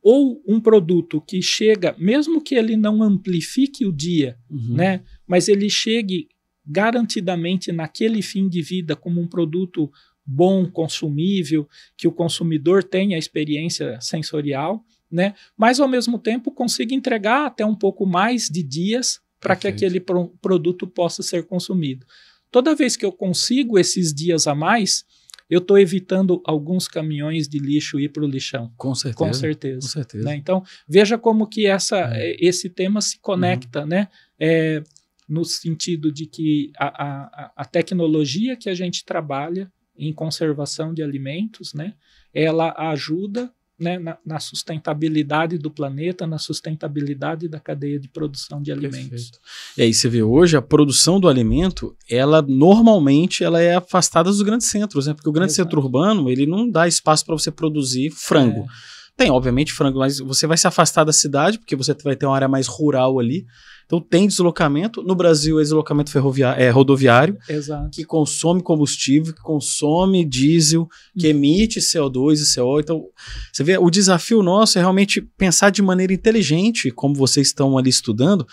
ou 0.00 0.40
um 0.46 0.60
produto 0.60 1.20
que 1.20 1.42
chega, 1.42 1.96
mesmo 1.98 2.40
que 2.40 2.54
ele 2.54 2.76
não 2.76 3.02
amplifique 3.02 3.84
o 3.84 3.92
dia, 3.92 4.36
uhum. 4.48 4.74
né? 4.74 5.02
Mas 5.26 5.48
ele 5.48 5.68
chegue 5.68 6.28
garantidamente 6.66 7.72
naquele 7.72 8.22
fim 8.22 8.48
de 8.48 8.62
vida 8.62 8.96
como 8.96 9.20
um 9.20 9.26
produto 9.26 9.90
bom, 10.24 10.66
consumível, 10.70 11.68
que 11.96 12.08
o 12.08 12.12
consumidor 12.12 12.82
tenha 12.82 13.18
experiência 13.18 14.00
sensorial, 14.00 14.82
né? 15.10 15.34
Mas 15.56 15.78
ao 15.78 15.88
mesmo 15.88 16.18
tempo 16.18 16.50
consiga 16.50 16.94
entregar 16.94 17.46
até 17.46 17.64
um 17.64 17.74
pouco 17.74 18.06
mais 18.06 18.48
de 18.48 18.62
dias 18.62 19.20
para 19.38 19.54
que 19.54 19.68
aquele 19.68 20.00
pro 20.00 20.28
produto 20.40 20.86
possa 20.86 21.22
ser 21.22 21.44
consumido. 21.46 22.06
Toda 22.50 22.74
vez 22.74 22.96
que 22.96 23.04
eu 23.04 23.12
consigo 23.12 23.78
esses 23.78 24.14
dias 24.14 24.46
a 24.46 24.54
mais, 24.54 25.04
eu 25.50 25.58
estou 25.58 25.78
evitando 25.78 26.40
alguns 26.44 26.88
caminhões 26.88 27.46
de 27.46 27.58
lixo 27.58 28.00
ir 28.00 28.08
para 28.08 28.24
o 28.24 28.26
lixão. 28.26 28.72
Com 28.76 28.94
certeza. 28.94 29.18
Com 29.18 29.32
certeza. 29.32 29.80
Com 29.80 29.92
certeza. 29.92 30.24
Né? 30.24 30.36
Então, 30.36 30.62
veja 30.88 31.18
como 31.18 31.46
que 31.46 31.66
essa, 31.66 31.98
é. 32.14 32.36
esse 32.40 32.70
tema 32.70 33.00
se 33.00 33.18
conecta, 33.20 33.82
uhum. 33.82 33.86
né? 33.86 34.08
É, 34.38 34.82
no 35.28 35.44
sentido 35.44 36.12
de 36.12 36.26
que 36.26 36.70
a, 36.78 36.86
a, 36.86 37.52
a 37.56 37.64
tecnologia 37.64 38.56
que 38.56 38.68
a 38.68 38.74
gente 38.74 39.04
trabalha 39.04 39.70
em 39.96 40.12
conservação 40.12 40.92
de 40.92 41.02
alimentos, 41.02 41.72
né, 41.72 41.94
ela 42.32 42.74
ajuda 42.90 43.52
né, 43.78 43.98
na, 43.98 44.16
na, 44.24 44.38
sustentabilidade 44.38 45.58
do 45.58 45.70
planeta, 45.70 46.26
na 46.26 46.38
sustentabilidade 46.38 47.48
da 47.48 47.58
cadeia 47.58 47.98
de 47.98 48.08
produção 48.08 48.62
de 48.62 48.70
alimentos. 48.70 49.08
Perfeito. 49.08 49.38
E 49.76 49.82
aí 49.82 49.92
você 49.92 50.08
vê 50.08 50.22
hoje 50.22 50.56
a 50.56 50.62
produção 50.62 51.18
do 51.18 51.28
alimento, 51.28 51.96
ela 52.08 52.40
normalmente 52.40 53.42
ela 53.42 53.60
é 53.60 53.74
afastada 53.76 54.30
dos 54.30 54.42
grandes 54.42 54.68
centros, 54.68 55.06
né? 55.06 55.14
Porque 55.14 55.28
o 55.28 55.32
grande 55.32 55.52
Exato. 55.52 55.68
centro 55.68 55.80
urbano 55.80 56.30
ele 56.30 56.46
não 56.46 56.68
dá 56.68 56.86
espaço 56.86 57.26
para 57.26 57.34
você 57.34 57.50
produzir 57.50 58.10
frango. 58.10 58.60
É. 58.60 58.94
Tem, 59.16 59.30
obviamente, 59.30 59.72
frango, 59.72 60.00
mas 60.00 60.18
você 60.18 60.46
vai 60.46 60.56
se 60.56 60.66
afastar 60.66 61.04
da 61.04 61.12
cidade, 61.12 61.58
porque 61.58 61.76
você 61.76 61.94
vai 62.02 62.16
ter 62.16 62.26
uma 62.26 62.34
área 62.34 62.48
mais 62.48 62.66
rural 62.66 63.18
ali. 63.20 63.44
Então 63.94 64.00
tem 64.00 64.26
deslocamento. 64.26 65.02
No 65.02 65.14
Brasil 65.14 65.60
é 65.60 65.62
deslocamento 65.62 66.10
ferroviário, 66.10 66.62
é, 66.62 66.70
rodoviário, 66.70 67.38
Exato. 67.48 67.90
que 67.90 68.04
consome 68.04 68.62
combustível, 68.62 69.32
que 69.32 69.40
consome 69.40 70.24
diesel, 70.24 70.88
que 71.18 71.28
emite 71.28 71.80
CO2 71.80 72.42
e 72.42 72.54
CO. 72.54 72.80
Então, 72.80 73.04
você 73.52 73.62
vê, 73.62 73.78
o 73.78 73.90
desafio 73.90 74.42
nosso 74.42 74.78
é 74.78 74.80
realmente 74.80 75.20
pensar 75.20 75.70
de 75.70 75.82
maneira 75.82 76.12
inteligente, 76.12 76.90
como 76.90 77.14
vocês 77.14 77.48
estão 77.48 77.78
ali 77.78 77.90
estudando, 77.90 78.46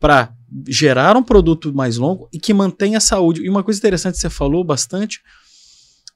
para 0.00 0.32
gerar 0.68 1.16
um 1.16 1.22
produto 1.22 1.72
mais 1.72 1.96
longo 1.96 2.28
e 2.32 2.38
que 2.38 2.52
mantenha 2.52 2.98
a 2.98 3.00
saúde. 3.00 3.42
E 3.42 3.48
uma 3.48 3.62
coisa 3.62 3.78
interessante 3.78 4.14
que 4.14 4.20
você 4.20 4.30
falou 4.30 4.64
bastante, 4.64 5.20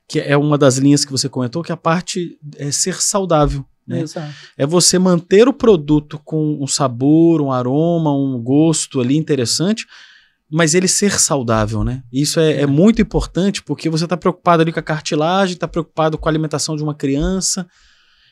que 0.09 0.19
é 0.19 0.37
uma 0.37 0.59
das 0.59 0.77
linhas 0.77 1.05
que 1.05 1.13
você 1.13 1.29
comentou, 1.29 1.63
que 1.63 1.73
é 1.73 1.75
a 1.75 1.77
parte 1.77 2.39
é 2.57 2.71
ser 2.71 3.01
saudável. 3.01 3.65
Né? 3.87 4.05
É 4.57 4.67
você 4.67 4.99
manter 4.99 5.49
o 5.49 5.53
produto 5.53 6.21
com 6.25 6.63
um 6.63 6.67
sabor, 6.67 7.41
um 7.41 7.51
aroma, 7.51 8.15
um 8.15 8.41
gosto 8.41 9.01
ali 9.01 9.17
interessante, 9.17 9.87
mas 10.51 10.75
ele 10.75 10.87
ser 10.87 11.19
saudável, 11.19 11.83
né? 11.83 12.03
Isso 12.13 12.39
é, 12.39 12.53
é. 12.53 12.61
é 12.61 12.67
muito 12.67 13.01
importante 13.01 13.63
porque 13.63 13.89
você 13.89 14.05
está 14.05 14.17
preocupado 14.17 14.63
ali 14.63 14.73
com 14.73 14.79
a 14.79 14.83
cartilagem, 14.83 15.55
está 15.55 15.67
preocupado 15.67 16.19
com 16.19 16.29
a 16.29 16.31
alimentação 16.31 16.77
de 16.77 16.83
uma 16.83 16.95
criança. 16.95 17.67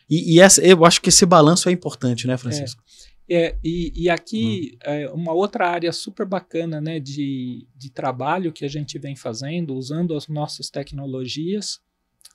E, 0.08 0.34
e, 0.34 0.40
essa, 0.40 0.60
eu 0.60 0.84
acho 0.84 1.00
que 1.00 1.08
esse 1.08 1.24
balanço 1.24 1.68
é 1.68 1.72
importante, 1.72 2.26
né, 2.26 2.36
Francisco? 2.36 2.82
É, 3.28 3.46
é 3.46 3.58
e, 3.64 4.04
e, 4.04 4.10
aqui, 4.10 4.72
hum. 4.74 4.78
é, 4.82 5.08
uma 5.10 5.32
outra 5.32 5.68
área 5.68 5.92
super 5.92 6.26
bacana 6.26 6.80
né, 6.80 7.00
de, 7.00 7.66
de 7.74 7.90
trabalho 7.90 8.52
que 8.52 8.64
a 8.64 8.68
gente 8.68 8.98
vem 8.98 9.16
fazendo, 9.16 9.74
usando 9.74 10.14
as 10.14 10.28
nossas 10.28 10.68
tecnologias 10.68 11.80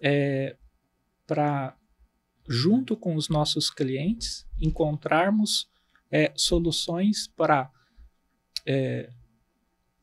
é, 0.01 0.56
para 1.28 1.75
junto 2.48 2.96
com 2.96 3.16
os 3.16 3.30
nossos 3.30 3.70
clientes, 3.70 4.46
encontrarmos 4.60 5.68
é, 6.12 6.32
soluções 6.36 7.28
para, 7.28 7.70
é, 8.66 9.10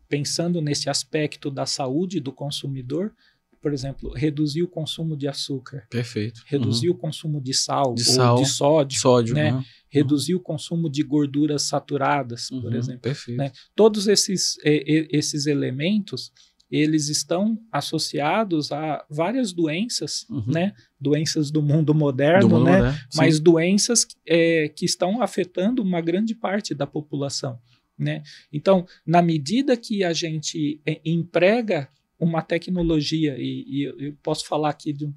pensando 0.09 0.61
nesse 0.61 0.91
aspecto 0.91 1.51
da 1.51 1.67
saúde 1.67 2.21
do 2.21 2.33
consumidor, 2.33 3.15
por 3.61 3.73
exemplo, 3.73 4.13
reduzir 4.13 4.65
o 4.65 4.69
consumo 4.69 5.17
de 5.17 5.29
açúcar. 5.29 5.87
Perfeito. 5.89 6.43
Reduzir 6.47 6.89
uhum. 6.89 6.97
o 6.97 6.99
consumo 6.99 7.41
de 7.41 7.55
sal, 7.55 7.95
de, 7.95 8.03
sal, 8.03 8.37
de 8.37 8.47
sódio. 8.47 8.99
sódio 8.99 9.35
né? 9.35 9.53
Uhum. 9.55 9.63
Reduzir 9.89 10.35
o 10.35 10.41
consumo 10.41 10.91
de 10.91 11.03
gorduras 11.05 11.63
saturadas, 11.63 12.51
uhum. 12.51 12.61
por 12.61 12.75
exemplo. 12.75 13.03
Perfeito. 13.03 13.39
Né? 13.39 13.53
Todos 13.77 14.09
esses, 14.09 14.57
esses 14.65 15.47
elementos 15.47 16.33
eles 16.73 17.11
estão 17.11 17.61
associados 17.71 18.73
a 18.73 19.05
várias 19.11 19.53
doenças, 19.53 20.25
uhum. 20.31 20.45
né? 20.47 20.73
Doenças 20.99 21.51
do 21.51 21.61
mundo 21.61 21.95
moderno, 21.95 22.49
do 22.49 22.55
mundo 22.55 22.65
né? 22.65 22.79
Moderno, 22.79 22.99
Mas 23.15 23.39
doenças 23.39 24.07
é, 24.27 24.69
que 24.69 24.87
estão 24.87 25.21
afetando 25.21 25.83
uma 25.83 26.01
grande 26.01 26.35
parte 26.35 26.75
da 26.75 26.87
população, 26.87 27.61
né? 27.99 28.23
Então, 28.51 28.87
na 29.07 29.21
medida 29.21 29.77
que 29.77 30.03
a 30.03 30.15
gente 30.15 30.81
é, 30.87 30.99
emprega 31.05 31.91
uma 32.19 32.41
tecnologia, 32.41 33.37
e, 33.39 33.65
e, 33.67 33.83
eu 34.07 34.17
posso 34.23 34.47
falar 34.47 34.71
aqui 34.71 34.95
de 34.95 35.05
um, 35.05 35.13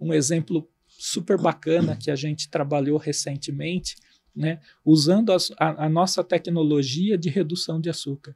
um, 0.00 0.14
exemplo 0.14 0.66
super 0.86 1.38
bacana 1.38 1.96
que 1.96 2.10
a 2.10 2.16
gente 2.16 2.48
trabalhou 2.48 2.96
recentemente, 2.96 3.94
né? 4.34 4.58
Usando 4.82 5.32
a, 5.32 5.84
a 5.84 5.88
nossa 5.88 6.24
tecnologia 6.24 7.18
de 7.18 7.28
redução 7.28 7.78
de 7.78 7.90
açúcar 7.90 8.34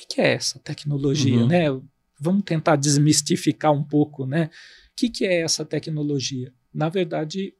que, 0.00 0.06
que 0.06 0.20
é 0.20 0.34
essa 0.34 0.58
tecnologia, 0.58 1.38
uhum. 1.38 1.46
né? 1.46 1.64
Vamos 2.18 2.44
tentar 2.44 2.76
desmistificar 2.76 3.72
um 3.72 3.82
pouco, 3.82 4.26
né? 4.26 4.50
O 4.92 4.96
que, 4.96 5.08
que 5.08 5.24
é 5.24 5.42
essa 5.42 5.64
tecnologia? 5.64 6.52
Na 6.72 6.88
verdade, 6.88 7.54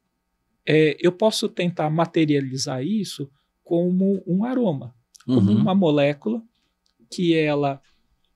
é, 0.66 0.96
eu 1.00 1.12
posso 1.12 1.48
tentar 1.48 1.88
materializar 1.90 2.82
isso 2.82 3.30
como 3.62 4.22
um 4.26 4.44
aroma, 4.44 4.94
como 5.24 5.50
uhum. 5.50 5.58
uma 5.58 5.74
molécula 5.74 6.42
que 7.10 7.36
ela, 7.36 7.80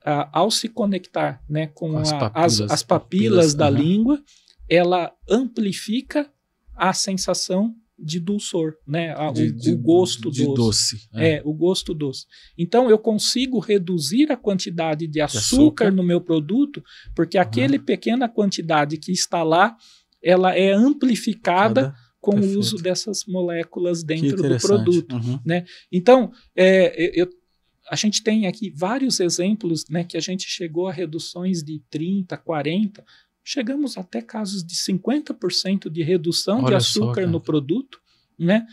a, 0.05 0.39
ao 0.39 0.51
se 0.51 0.69
conectar 0.69 1.43
né, 1.49 1.69
com, 1.69 1.93
com 1.93 1.99
as, 1.99 2.13
a, 2.13 2.19
papilas, 2.19 2.61
as, 2.61 2.71
as, 2.71 2.83
papilas, 2.83 2.85
papilas 2.85 3.55
da 3.55 3.69
uhum. 3.69 3.77
língua, 3.77 4.23
ela 4.69 5.13
amplifica 5.29 6.31
a 6.77 6.93
sensação 6.93 7.75
de 8.03 8.21
dulçor, 8.21 8.75
né? 8.87 9.15
A, 9.17 9.31
de, 9.31 9.45
o, 9.45 9.53
de, 9.53 9.73
o, 9.73 9.79
gosto 9.79 10.31
de 10.31 10.45
doce. 10.45 10.97
doce 10.97 11.09
é. 11.15 11.37
é. 11.37 11.43
o 11.45 11.53
gosto 11.53 11.95
doce. 11.95 12.27
Então 12.57 12.91
eu 12.91 12.99
consigo 12.99 13.59
reduzir 13.59 14.31
a 14.33 14.37
quantidade 14.37 15.07
de 15.07 15.21
açúcar, 15.21 15.87
açúcar. 15.87 15.91
no 15.91 16.03
meu 16.03 16.21
produto, 16.21 16.83
porque 17.15 17.37
uhum. 17.37 17.43
aquele 17.43 17.79
pequena 17.79 18.29
quantidade 18.29 18.97
que 18.97 19.13
está 19.13 19.43
lá, 19.43 19.77
ela 20.23 20.57
é 20.57 20.73
amplificada 20.73 21.83
Cada... 21.83 21.97
com 22.21 22.33
Perfeito. 22.33 22.57
o 22.57 22.61
uso 22.61 22.77
dessas 22.77 23.25
moléculas 23.27 24.03
dentro 24.03 24.37
do 24.43 24.59
produto, 24.59 25.17
uhum. 25.17 25.39
né? 25.45 25.65
Então 25.93 26.33
é, 26.57 27.21
eu, 27.21 27.29
a 27.91 27.97
gente 27.97 28.23
tem 28.23 28.47
aqui 28.47 28.71
vários 28.71 29.19
exemplos, 29.19 29.85
né, 29.91 30.05
que 30.05 30.17
a 30.17 30.21
gente 30.21 30.49
chegou 30.49 30.87
a 30.87 30.93
reduções 30.93 31.63
de 31.63 31.83
30, 31.91 32.37
40, 32.37 33.05
Chegamos 33.45 33.97
até 33.97 34.21
casos 34.21 34.65
de 34.65 34.75
50% 34.75 35.89
de 35.91 36.03
redução 36.03 36.59
Olha 36.59 36.69
de 36.69 36.75
açúcar 36.75 37.23
só, 37.23 37.29
no 37.29 37.41
produto, 37.41 38.01
né? 38.39 38.67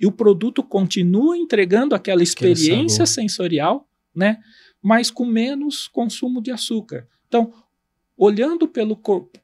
E 0.00 0.06
o 0.06 0.12
produto 0.12 0.62
continua 0.62 1.36
entregando 1.36 1.94
aquela 1.94 2.22
experiência 2.22 3.04
sensorial, 3.06 3.88
né? 4.14 4.38
Mas 4.82 5.10
com 5.10 5.24
menos 5.24 5.88
consumo 5.88 6.40
de 6.40 6.50
açúcar. 6.50 7.06
Então, 7.26 7.52
olhando 8.16 8.66
pelo, 8.66 8.96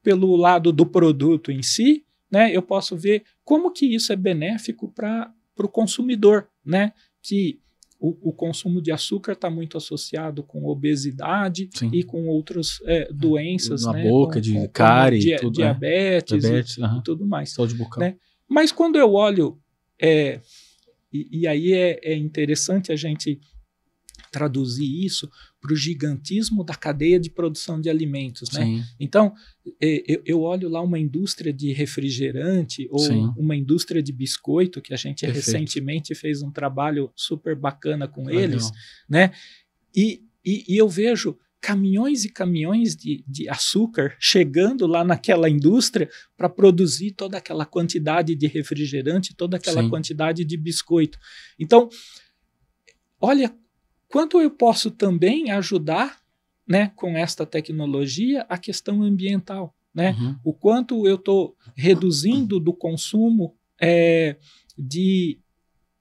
pelo 0.02 0.36
lado 0.36 0.72
do 0.72 0.86
produto 0.86 1.52
em 1.52 1.62
si, 1.62 2.04
né, 2.30 2.54
eu 2.54 2.62
posso 2.62 2.96
ver 2.96 3.22
como 3.44 3.70
que 3.70 3.94
isso 3.94 4.12
é 4.12 4.16
benéfico 4.16 4.90
para 4.90 5.32
o 5.58 5.68
consumidor, 5.68 6.48
né? 6.64 6.92
Que 7.22 7.60
o, 8.04 8.28
o 8.28 8.32
consumo 8.34 8.82
de 8.82 8.92
açúcar 8.92 9.32
está 9.32 9.48
muito 9.48 9.78
associado 9.78 10.42
com 10.42 10.66
obesidade 10.66 11.70
Sim. 11.74 11.88
e 11.90 12.02
com 12.02 12.26
outras 12.26 12.78
é, 12.84 13.10
doenças. 13.10 13.86
Na 13.86 13.94
né? 13.94 14.02
boca, 14.02 14.34
com, 14.34 14.40
de 14.42 14.52
com, 14.52 14.68
cárie, 14.68 15.32
com 15.32 15.40
tudo, 15.40 15.54
diabetes, 15.54 16.38
diabetes 16.38 16.76
e, 16.76 16.82
e, 16.82 17.02
tudo 17.02 17.26
mais. 17.26 17.54
Saúde 17.54 17.74
bucal. 17.74 18.00
Né? 18.00 18.16
Mas 18.46 18.70
quando 18.70 18.96
eu 18.96 19.14
olho, 19.14 19.58
é, 19.98 20.38
e, 21.10 21.40
e, 21.40 21.46
aí 21.46 21.72
é, 21.72 21.98
é 22.02 22.14
interessante 22.14 22.92
a 22.92 22.96
gente 22.96 23.40
traduzir 24.34 25.04
isso 25.04 25.30
para 25.60 25.72
o 25.72 25.76
gigantismo 25.76 26.64
da 26.64 26.74
cadeia 26.74 27.20
de 27.20 27.30
produção 27.30 27.80
de 27.80 27.88
alimentos. 27.88 28.50
Né? 28.50 28.84
Então, 28.98 29.32
eu, 29.80 30.22
eu, 30.26 30.40
olho 30.40 30.68
lá 30.68 30.82
uma 30.82 30.98
indústria 30.98 31.52
de 31.52 31.72
refrigerante 31.72 32.88
ou 32.90 32.98
Sim. 32.98 33.32
uma 33.36 33.54
indústria 33.54 34.02
de 34.02 34.12
biscoito, 34.12 34.82
que 34.82 34.92
a 34.92 34.96
gente 34.96 35.20
Perfeito. 35.20 35.46
recentemente 35.46 36.16
fez 36.16 36.42
um 36.42 36.50
trabalho 36.50 37.12
super 37.14 37.54
bacana 37.54 38.08
com 38.08 38.24
Legal. 38.24 38.42
eles, 38.42 38.72
né? 39.08 39.30
E, 39.94 40.24
e, 40.44 40.64
e, 40.74 40.76
eu 40.76 40.88
vejo 40.88 41.38
caminhões 41.60 42.24
e 42.24 42.28
caminhões 42.28 42.96
de, 42.96 43.24
de 43.24 43.48
açúcar 43.48 44.16
chegando 44.18 44.84
lá 44.88 45.04
naquela 45.04 45.48
indústria 45.48 46.10
para 46.36 46.48
produzir 46.48 47.12
toda 47.12 47.38
aquela 47.38 47.64
quantidade 47.64 48.34
de 48.34 48.48
refrigerante, 48.48 49.32
toda 49.32 49.58
aquela 49.58 49.82
Sim. 49.82 49.88
quantidade 49.88 50.44
de 50.44 50.56
biscoito. 50.56 51.20
Então, 51.56 51.88
olha 53.20 53.54
quanto 54.08 54.40
eu 54.40 54.50
posso 54.50 54.90
também 54.90 55.50
ajudar 55.50 56.18
né, 56.66 56.90
com 56.96 57.16
esta 57.16 57.44
tecnologia 57.44 58.46
a 58.48 58.56
questão 58.56 59.02
ambiental. 59.02 59.74
Né? 59.94 60.16
Uhum. 60.18 60.36
O 60.44 60.52
quanto 60.52 61.06
eu 61.06 61.16
estou 61.16 61.56
reduzindo 61.76 62.58
do 62.58 62.72
consumo 62.72 63.54
é, 63.80 64.36
de, 64.76 65.38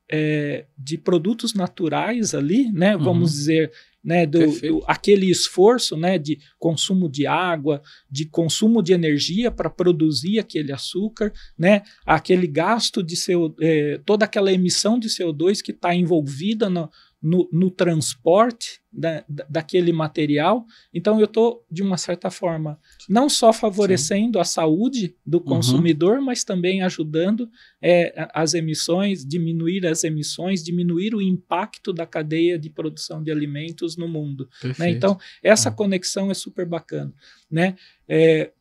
é, 0.10 0.66
de 0.78 0.98
produtos 0.98 1.54
naturais 1.54 2.34
ali, 2.34 2.72
né? 2.72 2.96
Uhum. 2.96 3.04
vamos 3.04 3.34
dizer, 3.34 3.72
né, 4.04 4.26
do, 4.26 4.40
do, 4.40 4.84
aquele 4.86 5.30
esforço 5.30 5.96
né, 5.96 6.18
de 6.18 6.40
consumo 6.60 7.08
de 7.08 7.26
água, 7.26 7.82
de 8.10 8.26
consumo 8.26 8.82
de 8.82 8.94
energia 8.94 9.50
para 9.50 9.70
produzir 9.70 10.40
aquele 10.40 10.74
açúcar, 10.74 11.32
né, 11.58 11.84
aquele 12.06 12.48
gasto 12.48 13.02
de 13.02 13.16
CO, 13.16 13.56
é, 13.62 14.02
toda 14.06 14.26
aquela 14.26 14.52
emissão 14.52 15.00
de 15.00 15.08
CO2 15.08 15.62
que 15.62 15.72
está 15.72 15.96
envolvida 15.96 16.70
no, 16.70 16.90
no, 17.24 17.48
no 17.54 17.72
transporte 17.72 18.82
da, 18.92 19.24
daquele 19.50 19.94
material. 19.94 20.66
Então, 20.94 21.18
eu 21.20 21.26
estou, 21.26 21.66
de 21.72 21.82
uma 21.82 21.96
certa 21.96 22.30
forma, 22.30 22.78
não 23.08 23.30
só 23.30 23.54
favorecendo 23.54 24.38
Sim. 24.38 24.42
a 24.42 24.44
saúde 24.44 25.16
do 25.26 25.38
uhum. 25.38 25.46
consumidor, 25.46 26.18
uhum. 26.18 26.26
mas 26.26 26.44
também 26.44 26.82
ajudando 26.82 27.50
é, 27.82 28.30
as 28.34 28.54
emissões, 28.54 29.26
diminuir 29.26 29.88
as 29.88 30.04
emissões, 30.04 30.62
diminuir 30.62 31.16
o 31.16 31.22
impacto 31.22 31.94
da 31.94 32.06
cadeia 32.06 32.60
de 32.60 32.70
produção 32.70 33.24
de 33.24 33.32
alimentos 33.32 33.96
no 33.96 34.08
mundo. 34.10 34.50
Né? 34.78 34.90
Então, 34.92 35.18
essa 35.42 35.70
uhum. 35.70 35.76
conexão 35.76 36.30
é 36.30 36.34
super 36.34 36.66
bacana. 36.66 37.14
Né? 37.50 37.76
É, 38.06 38.52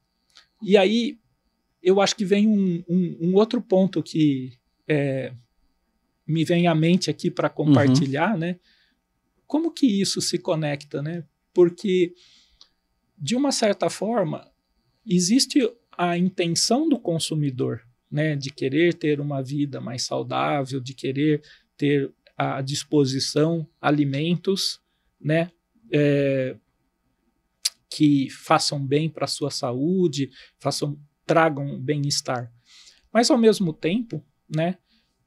e 0.62 0.76
aí, 0.76 1.18
eu 1.82 2.00
acho 2.00 2.14
que 2.14 2.24
vem 2.24 2.46
um, 2.46 2.84
um, 2.88 3.16
um 3.20 3.34
outro 3.34 3.60
ponto 3.60 4.00
que 4.04 4.52
é, 4.86 5.32
me 6.26 6.44
vem 6.44 6.66
à 6.66 6.74
mente 6.74 7.10
aqui 7.10 7.30
para 7.30 7.48
compartilhar, 7.48 8.32
uhum. 8.32 8.38
né? 8.38 8.60
Como 9.46 9.72
que 9.72 9.86
isso 9.86 10.20
se 10.20 10.38
conecta, 10.38 11.02
né? 11.02 11.24
Porque 11.52 12.14
de 13.18 13.36
uma 13.36 13.52
certa 13.52 13.88
forma 13.88 14.50
existe 15.06 15.60
a 15.96 16.16
intenção 16.16 16.88
do 16.88 16.98
consumidor, 16.98 17.82
né, 18.10 18.34
de 18.34 18.50
querer 18.50 18.94
ter 18.94 19.20
uma 19.20 19.42
vida 19.42 19.80
mais 19.80 20.04
saudável, 20.04 20.80
de 20.80 20.94
querer 20.94 21.42
ter 21.76 22.12
à 22.36 22.60
disposição 22.62 23.68
alimentos, 23.80 24.80
né, 25.20 25.50
é, 25.92 26.56
que 27.88 28.30
façam 28.30 28.84
bem 28.84 29.08
para 29.08 29.24
a 29.24 29.28
sua 29.28 29.50
saúde, 29.50 30.30
façam 30.58 30.98
tragam 31.26 31.78
bem-estar. 31.78 32.52
Mas 33.12 33.30
ao 33.30 33.38
mesmo 33.38 33.72
tempo, 33.72 34.24
né, 34.48 34.78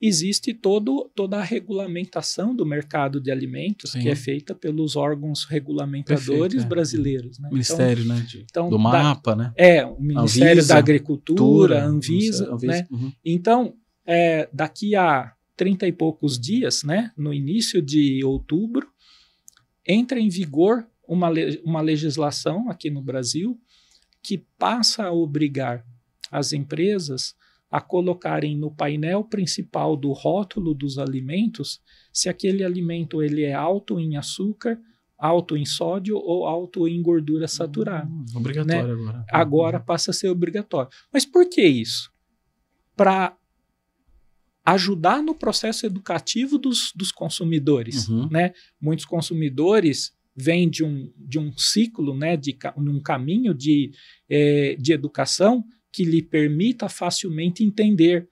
existe 0.01 0.53
todo, 0.53 1.09
toda 1.15 1.37
a 1.37 1.43
regulamentação 1.43 2.55
do 2.55 2.65
mercado 2.65 3.19
de 3.19 3.31
alimentos 3.31 3.91
Sim. 3.91 4.01
que 4.01 4.09
é 4.09 4.15
feita 4.15 4.53
pelos 4.53 4.95
órgãos 4.95 5.45
regulamentadores 5.45 6.25
Perfeito, 6.25 6.63
é. 6.63 6.65
brasileiros. 6.65 7.39
Né? 7.39 7.49
Ministério 7.51 8.03
então, 8.03 8.15
né, 8.15 8.25
de, 8.27 8.45
então, 8.49 8.69
do 8.69 8.79
MAPA, 8.79 9.31
da, 9.31 9.35
né? 9.35 9.53
É, 9.55 9.85
o 9.85 9.99
Ministério 9.99 10.53
Anvisa, 10.53 10.73
da 10.73 10.77
Agricultura, 10.77 11.83
Anvisa. 11.83 12.51
Anvisa 12.51 12.73
né? 12.73 12.87
Uhum. 12.91 13.11
Então, 13.23 13.73
é, 14.05 14.49
daqui 14.53 14.95
a 14.95 15.33
30 15.55 15.87
e 15.87 15.91
poucos 15.91 16.39
dias, 16.39 16.83
né, 16.83 17.11
no 17.17 17.33
início 17.33 17.81
de 17.81 18.23
outubro, 18.23 18.87
entra 19.87 20.19
em 20.19 20.29
vigor 20.29 20.85
uma, 21.07 21.29
uma 21.63 21.81
legislação 21.81 22.69
aqui 22.69 22.89
no 22.89 23.01
Brasil 23.01 23.59
que 24.21 24.39
passa 24.57 25.05
a 25.05 25.11
obrigar 25.11 25.85
as 26.31 26.51
empresas 26.51 27.35
a 27.69 27.81
colocarem 27.81 28.55
no 28.55 28.71
painel 28.71 29.23
principal 29.23 29.97
do 29.97 30.11
rótulo 30.11 30.73
dos 30.73 30.97
alimentos 30.97 31.81
se 32.11 32.29
aquele 32.29 32.63
alimento 32.63 33.21
ele 33.21 33.43
é 33.43 33.53
alto 33.53 33.99
em 33.99 34.15
açúcar, 34.15 34.79
alto 35.17 35.57
em 35.57 35.65
sódio 35.65 36.17
ou 36.17 36.45
alto 36.45 36.87
em 36.87 37.01
gordura 37.01 37.47
saturada. 37.47 38.07
Hum, 38.07 38.25
obrigatório 38.35 38.95
né? 38.95 39.11
agora. 39.11 39.25
Agora 39.31 39.79
passa 39.79 40.11
a 40.11 40.13
ser 40.13 40.29
obrigatório. 40.29 40.89
Mas 41.11 41.25
por 41.25 41.49
que 41.49 41.65
isso? 41.65 42.11
Para 42.95 43.35
ajudar 44.63 45.21
no 45.21 45.35
processo 45.35 45.85
educativo 45.85 46.57
dos, 46.57 46.91
dos 46.95 47.11
consumidores. 47.11 48.07
Uhum. 48.07 48.27
Né? 48.29 48.53
Muitos 48.81 49.05
consumidores 49.05 50.13
vêm 50.35 50.69
de 50.69 50.83
um, 50.83 51.11
de 51.17 51.39
um 51.39 51.55
ciclo, 51.57 52.15
né, 52.15 52.35
de 52.35 52.57
um 52.75 52.99
caminho 52.99 53.53
de, 53.53 53.91
é, 54.29 54.75
de 54.77 54.91
educação 54.91 55.63
que 55.95 56.03
lhe 56.03 56.21
permita 56.21 56.89
facilmente 56.89 57.63
entender 57.63 58.27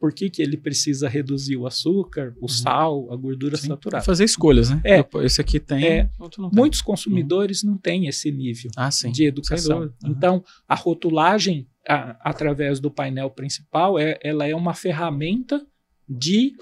por 0.00 0.10
que, 0.10 0.30
que 0.30 0.40
ele 0.40 0.56
precisa 0.56 1.06
reduzir 1.06 1.54
o 1.54 1.66
açúcar, 1.66 2.34
o 2.38 2.42
uhum. 2.42 2.48
sal, 2.48 3.12
a 3.12 3.16
gordura 3.16 3.58
Sim, 3.58 3.68
saturada. 3.68 4.02
Fazer 4.02 4.24
escolhas, 4.24 4.70
né? 4.70 4.80
É, 4.82 5.04
esse 5.22 5.38
aqui 5.38 5.60
tem, 5.60 5.84
é, 5.84 6.04
tem. 6.04 6.50
Muitos 6.50 6.80
consumidores 6.80 7.62
uhum. 7.62 7.72
não 7.72 7.78
têm 7.78 8.06
esse 8.06 8.32
nível 8.32 8.70
ah, 8.74 8.88
de 8.88 9.24
educação. 9.24 9.82
Uhum. 9.82 9.92
Então, 10.06 10.42
a 10.66 10.74
rotulagem 10.74 11.68
a, 11.86 12.16
através 12.30 12.80
do 12.80 12.90
painel 12.90 13.28
principal, 13.30 13.98
é, 13.98 14.18
ela 14.22 14.46
é 14.46 14.56
uma 14.56 14.72
ferramenta 14.72 15.62
de 16.08 16.54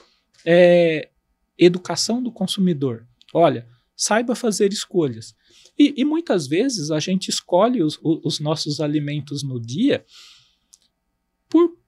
é, 0.45 1.09
educação 1.57 2.21
do 2.21 2.33
consumidor. 2.33 3.07
Olha, 3.33 3.65
saiba 3.95 4.35
fazer 4.35 4.73
escolhas. 4.73 5.37
E, 5.79 5.95
e 5.97 6.05
muitas 6.05 6.49
vezes 6.49 6.91
a 6.91 6.99
gente 6.99 7.29
escolhe 7.29 7.81
os, 7.81 7.97
os 8.03 8.41
nossos 8.41 8.81
alimentos 8.81 9.45
no 9.45 9.61
dia 9.61 10.05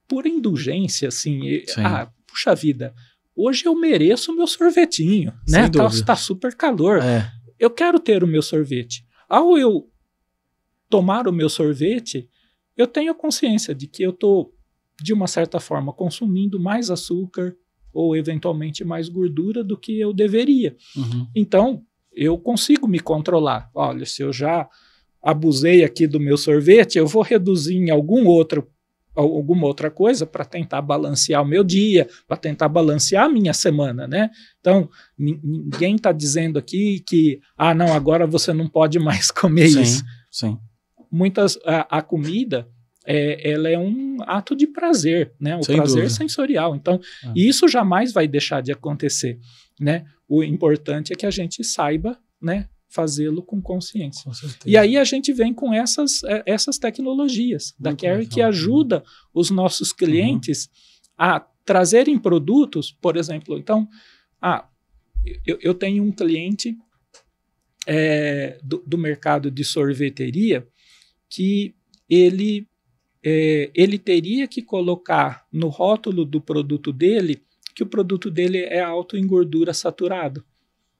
por, 0.07 0.25
indulgência, 0.27 1.07
assim. 1.07 1.63
Ah, 1.77 2.09
puxa 2.27 2.53
vida, 2.53 2.93
hoje 3.35 3.65
eu 3.65 3.75
mereço 3.75 4.31
o 4.31 4.35
meu 4.35 4.47
sorvetinho, 4.47 5.33
Sem 5.47 5.61
né? 5.61 5.69
Tá, 5.69 5.89
tá, 6.05 6.15
super 6.15 6.55
calor. 6.55 7.01
É. 7.01 7.31
Eu 7.59 7.69
quero 7.69 7.99
ter 7.99 8.23
o 8.23 8.27
meu 8.27 8.41
sorvete. 8.41 9.05
Ao 9.27 9.57
eu 9.57 9.89
tomar 10.89 11.27
o 11.27 11.33
meu 11.33 11.49
sorvete, 11.49 12.29
eu 12.77 12.85
tenho 12.85 13.15
consciência 13.15 13.73
de 13.73 13.87
que 13.87 14.03
eu 14.03 14.11
estou, 14.11 14.53
de 15.01 15.13
uma 15.13 15.27
certa 15.27 15.59
forma, 15.59 15.91
consumindo 15.93 16.59
mais 16.59 16.89
açúcar 16.91 17.55
ou 17.93 18.15
eventualmente 18.15 18.83
mais 18.83 19.07
gordura 19.07 19.63
do 19.63 19.77
que 19.77 19.99
eu 19.99 20.13
deveria. 20.13 20.75
Uhum. 20.95 21.27
Então, 21.33 21.83
eu 22.13 22.37
consigo 22.37 22.87
me 22.87 22.99
controlar. 22.99 23.69
Olha, 23.73 24.05
se 24.05 24.21
eu 24.21 24.31
já 24.31 24.69
abusei 25.21 25.83
aqui 25.83 26.05
do 26.05 26.19
meu 26.19 26.37
sorvete, 26.37 26.97
eu 26.97 27.07
vou 27.07 27.23
reduzir 27.23 27.75
em 27.75 27.89
algum 27.89 28.27
outro 28.27 28.69
alguma 29.15 29.65
outra 29.65 29.89
coisa 29.89 30.25
para 30.25 30.43
tentar 30.43 30.81
balancear 30.81 31.41
o 31.41 31.47
meu 31.47 31.63
dia, 31.63 32.07
para 32.27 32.37
tentar 32.37 32.67
balancear 32.67 33.25
a 33.25 33.29
minha 33.29 33.53
semana, 33.53 34.07
né? 34.07 34.29
Então, 34.59 34.89
ninguém 35.17 35.95
está 35.95 36.11
dizendo 36.11 36.59
aqui 36.59 37.03
que, 37.07 37.39
ah, 37.57 37.73
não, 37.73 37.93
agora 37.93 38.27
você 38.27 38.53
não 38.53 38.67
pode 38.67 38.99
mais 38.99 39.31
comer 39.31 39.69
sim, 39.69 39.81
isso. 39.81 40.03
Sim. 40.29 40.57
Muitas, 41.11 41.57
a, 41.65 41.97
a 41.99 42.01
comida, 42.01 42.67
é, 43.05 43.51
ela 43.51 43.69
é 43.69 43.77
um 43.77 44.17
ato 44.21 44.55
de 44.55 44.67
prazer, 44.67 45.33
né? 45.39 45.55
O 45.55 45.63
Sem 45.63 45.77
prazer 45.77 46.03
dúvida. 46.03 46.13
sensorial. 46.13 46.75
Então, 46.75 46.99
ah. 47.23 47.33
isso 47.35 47.67
jamais 47.67 48.11
vai 48.11 48.27
deixar 48.27 48.61
de 48.61 48.71
acontecer, 48.71 49.39
né? 49.79 50.05
O 50.27 50.43
importante 50.43 51.13
é 51.13 51.15
que 51.15 51.25
a 51.25 51.31
gente 51.31 51.63
saiba, 51.63 52.17
né? 52.41 52.67
Fazê-lo 52.95 53.43
com 53.43 53.61
consciência. 53.61 54.23
Com 54.23 54.47
e 54.65 54.77
aí 54.77 54.95
a 54.95 55.03
gente 55.03 55.33
vem 55.33 55.53
com 55.53 55.73
essas, 55.73 56.23
é, 56.23 56.43
essas 56.45 56.79
tecnologias 56.79 57.75
Muito 57.77 57.83
da 57.83 57.95
Carry 57.95 58.25
que 58.25 58.41
ajuda 58.41 59.03
os 59.33 59.51
nossos 59.51 59.91
clientes 59.91 60.65
uhum. 60.65 60.71
a 61.17 61.39
trazerem 61.65 62.17
produtos, 62.17 62.91
por 62.91 63.17
exemplo, 63.17 63.57
então, 63.57 63.87
ah, 64.41 64.69
eu, 65.45 65.57
eu 65.61 65.73
tenho 65.73 66.03
um 66.03 66.11
cliente 66.11 66.77
é, 67.85 68.59
do, 68.63 68.81
do 68.85 68.97
mercado 68.97 69.51
de 69.51 69.63
sorveteria 69.63 70.65
que 71.29 71.75
ele, 72.09 72.67
é, 73.23 73.71
ele 73.73 73.99
teria 73.99 74.47
que 74.47 74.61
colocar 74.61 75.45
no 75.51 75.67
rótulo 75.67 76.23
do 76.23 76.39
produto 76.39 76.93
dele 76.93 77.43
que 77.75 77.83
o 77.83 77.87
produto 77.87 78.31
dele 78.31 78.59
é 78.59 78.79
alto 78.79 79.17
em 79.17 79.27
gordura 79.27 79.73
saturada, 79.73 80.41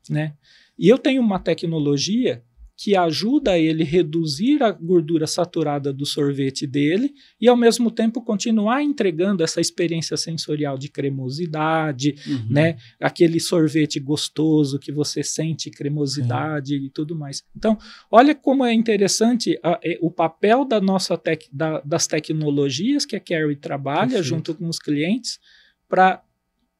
né? 0.09 0.35
E 0.77 0.89
eu 0.89 0.97
tenho 0.97 1.21
uma 1.21 1.39
tecnologia 1.39 2.43
que 2.77 2.95
ajuda 2.95 3.57
ele 3.57 3.83
a 3.83 3.85
reduzir 3.85 4.61
a 4.61 4.69
gordura 4.69 5.25
saturada 5.25 5.93
do 5.93 6.05
sorvete 6.05 6.67
dele 6.67 7.13
e 7.39 7.47
ao 7.47 7.55
mesmo 7.55 7.89
tempo 7.89 8.21
continuar 8.21 8.83
entregando 8.83 9.43
essa 9.43 9.61
experiência 9.61 10.17
sensorial 10.17 10.77
de 10.77 10.89
cremosidade, 10.89 12.15
uhum. 12.27 12.47
né? 12.49 12.75
Aquele 12.99 13.39
sorvete 13.39 13.97
gostoso 13.99 14.77
que 14.77 14.91
você 14.91 15.23
sente 15.23 15.71
cremosidade 15.71 16.75
e 16.75 16.89
tudo 16.89 17.15
mais. 17.15 17.43
Então, 17.55 17.77
olha 18.11 18.35
como 18.35 18.65
é 18.65 18.73
interessante 18.73 19.57
a, 19.63 19.79
é, 19.81 19.97
o 20.01 20.11
papel 20.11 20.65
da 20.65 20.81
nossa 20.81 21.17
tec, 21.17 21.47
da, 21.53 21.79
das 21.79 22.07
tecnologias 22.07 23.05
que 23.05 23.15
a 23.15 23.21
Carrie 23.21 23.55
trabalha 23.55 24.09
Perfeito. 24.09 24.27
junto 24.27 24.53
com 24.53 24.67
os 24.67 24.79
clientes 24.79 25.39
para 25.87 26.21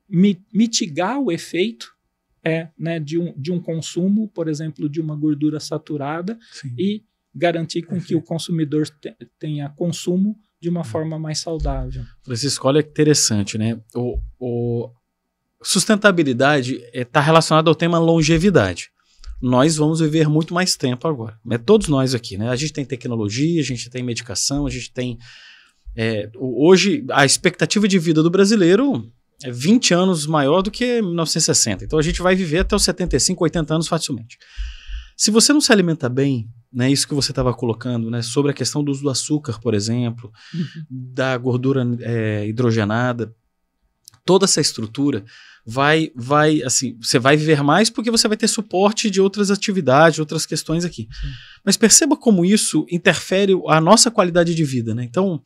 mi, 0.09 0.41
mitigar 0.53 1.19
o 1.19 1.31
efeito 1.31 1.94
é 2.45 2.69
né, 2.77 2.99
de, 2.99 3.17
um, 3.17 3.33
de 3.35 3.51
um 3.51 3.59
consumo, 3.59 4.27
por 4.27 4.47
exemplo, 4.47 4.87
de 4.87 5.01
uma 5.01 5.15
gordura 5.15 5.59
saturada 5.59 6.37
Sim. 6.51 6.75
e 6.77 7.03
garantir 7.33 7.81
com 7.81 7.95
Perfeito. 7.95 8.07
que 8.07 8.15
o 8.15 8.21
consumidor 8.21 8.87
te, 8.87 9.13
tenha 9.39 9.67
consumo 9.69 10.37
de 10.61 10.69
uma 10.69 10.81
hum. 10.81 10.85
forma 10.85 11.17
mais 11.17 11.39
saudável. 11.39 12.03
Francisco, 12.23 12.67
olha 12.67 12.83
que 12.83 12.89
interessante, 12.89 13.57
né? 13.57 13.79
O, 13.95 14.19
o 14.39 14.91
sustentabilidade 15.61 16.81
está 16.93 17.19
é, 17.19 17.23
relacionada 17.23 17.69
ao 17.69 17.75
tema 17.75 17.97
longevidade. 17.97 18.91
Nós 19.41 19.75
vamos 19.75 19.99
viver 19.99 20.29
muito 20.29 20.53
mais 20.53 20.77
tempo 20.77 21.07
agora. 21.07 21.37
Né? 21.43 21.57
Todos 21.57 21.87
nós 21.87 22.13
aqui, 22.15 22.37
né? 22.37 22.49
A 22.49 22.55
gente 22.55 22.71
tem 22.71 22.85
tecnologia, 22.85 23.59
a 23.59 23.63
gente 23.63 23.89
tem 23.89 24.03
medicação, 24.03 24.65
a 24.65 24.69
gente 24.69 24.93
tem. 24.93 25.17
É, 25.95 26.29
hoje, 26.35 27.05
a 27.11 27.25
expectativa 27.25 27.87
de 27.87 27.97
vida 27.97 28.21
do 28.21 28.29
brasileiro 28.29 29.11
20 29.43 29.93
anos 29.93 30.25
maior 30.25 30.61
do 30.61 30.71
que 30.71 31.01
1960. 31.01 31.85
Então 31.85 31.99
a 31.99 32.01
gente 32.01 32.21
vai 32.21 32.35
viver 32.35 32.59
até 32.59 32.75
os 32.75 32.83
75, 32.83 33.43
80 33.43 33.73
anos 33.73 33.87
facilmente. 33.87 34.37
Se 35.17 35.31
você 35.31 35.53
não 35.53 35.61
se 35.61 35.71
alimenta 35.71 36.09
bem, 36.09 36.49
né, 36.71 36.91
isso 36.91 37.07
que 37.07 37.13
você 37.13 37.31
estava 37.31 37.53
colocando, 37.53 38.11
né, 38.11 38.21
sobre 38.21 38.51
a 38.51 38.53
questão 38.53 38.83
do 38.83 38.91
uso 38.91 39.01
do 39.01 39.09
açúcar, 39.09 39.59
por 39.61 39.73
exemplo, 39.73 40.31
uhum. 40.53 40.85
da 40.89 41.37
gordura 41.37 41.85
é, 42.01 42.45
hidrogenada, 42.47 43.33
toda 44.25 44.45
essa 44.45 44.59
estrutura 44.59 45.23
vai, 45.65 46.11
vai, 46.15 46.61
assim, 46.63 46.97
você 47.01 47.17
vai 47.17 47.37
viver 47.37 47.63
mais 47.63 47.89
porque 47.89 48.11
você 48.11 48.27
vai 48.27 48.35
ter 48.35 48.47
suporte 48.47 49.09
de 49.09 49.21
outras 49.21 49.49
atividades, 49.49 50.19
outras 50.19 50.45
questões 50.45 50.83
aqui. 50.83 51.07
Sim. 51.11 51.27
Mas 51.63 51.77
perceba 51.77 52.17
como 52.17 52.43
isso 52.43 52.85
interfere 52.91 53.53
a 53.67 53.79
nossa 53.79 54.11
qualidade 54.11 54.53
de 54.53 54.63
vida, 54.63 54.93
né? 54.93 55.03
Então, 55.03 55.41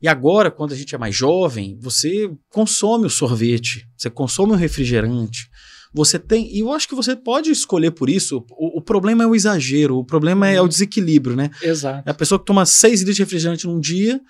e 0.00 0.06
agora, 0.06 0.50
quando 0.50 0.72
a 0.72 0.76
gente 0.76 0.94
é 0.94 0.98
mais 0.98 1.14
jovem, 1.14 1.76
você 1.80 2.30
consome 2.50 3.06
o 3.06 3.10
sorvete, 3.10 3.86
você 3.96 4.08
consome 4.08 4.52
o 4.52 4.56
refrigerante. 4.56 5.48
Você 5.92 6.18
tem. 6.18 6.54
E 6.54 6.60
eu 6.60 6.72
acho 6.72 6.86
que 6.86 6.94
você 6.94 7.16
pode 7.16 7.50
escolher 7.50 7.90
por 7.90 8.08
isso. 8.10 8.44
O, 8.50 8.78
o 8.78 8.82
problema 8.82 9.24
é 9.24 9.26
o 9.26 9.34
exagero, 9.34 9.96
o 9.96 10.04
problema 10.04 10.46
é 10.48 10.60
o 10.60 10.64
uhum. 10.64 10.68
desequilíbrio, 10.68 11.34
né? 11.34 11.50
Exato. 11.62 12.06
É 12.06 12.10
a 12.10 12.14
pessoa 12.14 12.38
que 12.38 12.44
toma 12.44 12.66
6 12.66 13.00
litros 13.00 13.16
de 13.16 13.22
refrigerante 13.22 13.66
num 13.66 13.80
dia 13.80 14.20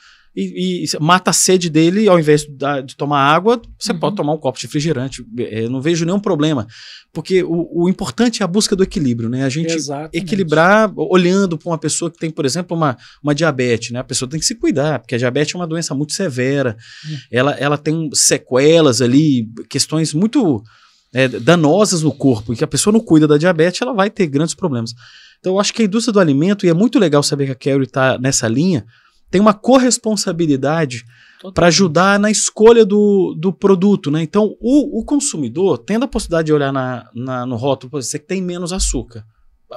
e, 0.41 0.85
e, 0.85 0.99
mata 1.01 1.31
a 1.31 1.33
sede 1.33 1.69
dele, 1.69 2.09
ao 2.09 2.17
invés 2.17 2.43
de, 2.43 2.95
tomar 2.97 3.21
água, 3.21 3.61
você 3.77 3.91
uhum. 3.91 3.99
pode 3.99 4.15
tomar 4.15 4.35
um 4.35 4.39
copo 4.39 4.57
de 4.57 4.67
refrigerante. 4.67 5.27
É, 5.37 5.65
eu 5.65 5.71
não 5.71 5.83
vejo 5.83 6.05
nenhum 6.05 6.21
problema. 6.21 6.65
Porque 7.13 7.43
o, 7.43 7.69
o, 7.73 7.89
importante 7.89 8.41
é 8.41 8.45
a 8.45 8.47
busca 8.47 8.77
do 8.77 8.85
equilíbrio, 8.85 9.29
né? 9.29 9.45
A 9.45 9.49
gente 9.49 9.75
Exatamente. 9.75 10.17
equilibrar 10.17 10.93
olhando 10.95 11.59
para 11.59 11.69
uma 11.69 11.79
pessoa 11.79 12.09
que 12.09 12.19
tem, 12.19 12.31
por 12.31 12.47
exemplo, 12.47 12.77
uma, 12.77 12.97
uma 13.21 13.35
diabetes, 13.35 13.91
né? 13.91 13.99
A 13.99 14.05
pessoa 14.05 14.29
tem 14.29 14.39
que 14.39 14.47
se 14.47 14.55
cuidar, 14.55 15.01
porque 15.01 15.17
a 15.17 15.19
diabetes 15.19 15.57
é 15.57 15.59
uma 15.59 15.67
doença 15.67 15.93
muito 15.93 16.13
severa. 16.13 16.77
Uhum. 17.09 17.17
Ela, 17.33 17.53
ela 17.55 17.77
tem 17.77 18.09
sequelas 18.15 19.03
ali, 19.03 19.49
questões 19.69 20.15
muito 20.15 20.63
é, 21.13 21.27
danosas 21.27 22.01
no 22.03 22.13
corpo, 22.13 22.53
e 22.53 22.57
que 22.57 22.63
a 22.63 22.69
pessoa 22.69 22.93
não 22.93 23.01
cuida 23.01 23.27
da 23.27 23.39
diabetes, 23.39 23.83
ela 23.83 23.93
vai 23.93 24.09
ter 24.09 24.29
grandes 24.29 24.55
problemas. 24.55 24.95
Então, 25.41 25.55
eu 25.55 25.61
acho 25.61 25.75
que 25.75 25.83
a 25.83 25.85
indústria 25.85 26.13
do 26.13 26.21
alimento, 26.21 26.65
e 26.65 26.69
é 26.69 26.75
muito 26.75 26.97
legal 26.97 27.25
saber 27.25 27.47
que 27.47 27.53
a 27.53 27.57
Carrie 27.57 27.87
está 27.87 28.19
nessa 28.19 28.47
linha, 28.47 28.85
tem 29.31 29.41
uma 29.41 29.55
corresponsabilidade 29.55 31.05
para 31.55 31.69
ajudar 31.69 32.19
na 32.19 32.31
escolha 32.31 32.85
do, 32.85 33.35
do 33.39 33.53
produto. 33.53 34.11
Né? 34.11 34.23
Então, 34.23 34.57
o, 34.61 35.01
o 35.01 35.05
consumidor, 35.05 35.79
tendo 35.79 36.05
a 36.05 36.09
possibilidade 36.09 36.47
de 36.47 36.53
olhar 36.53 36.73
na, 36.73 37.09
na, 37.15 37.47
no 37.47 37.57
rótulo, 37.57 37.91
você 37.91 38.19
que 38.19 38.27
tem 38.27 38.43
menos 38.43 38.73
açúcar 38.73 39.25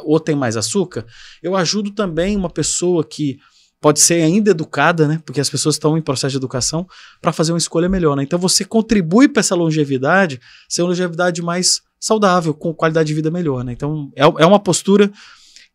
ou 0.06 0.20
tem 0.20 0.36
mais 0.36 0.56
açúcar, 0.56 1.06
eu 1.44 1.56
ajudo 1.56 1.92
também 1.92 2.36
uma 2.38 2.50
pessoa 2.50 3.04
que 3.04 3.38
pode 3.82 4.00
ser 4.00 4.22
ainda 4.22 4.52
educada, 4.52 5.08
né? 5.08 5.22
Porque 5.26 5.42
as 5.42 5.50
pessoas 5.50 5.76
estão 5.76 5.98
em 5.98 6.02
processo 6.02 6.32
de 6.32 6.38
educação 6.38 6.88
para 7.20 7.34
fazer 7.34 7.52
uma 7.52 7.58
escolha 7.58 7.90
melhor, 7.90 8.16
né? 8.16 8.24
Então 8.24 8.38
você 8.38 8.64
contribui 8.64 9.28
para 9.28 9.40
essa 9.40 9.56
longevidade, 9.56 10.40
ser 10.70 10.84
uma 10.84 10.90
longevidade 10.90 11.42
mais 11.42 11.82
saudável, 12.00 12.54
com 12.54 12.74
qualidade 12.74 13.08
de 13.08 13.14
vida 13.14 13.32
melhor, 13.32 13.64
né? 13.64 13.74
Então 13.74 14.12
é, 14.16 14.22
é 14.22 14.46
uma 14.46 14.60
postura 14.60 15.12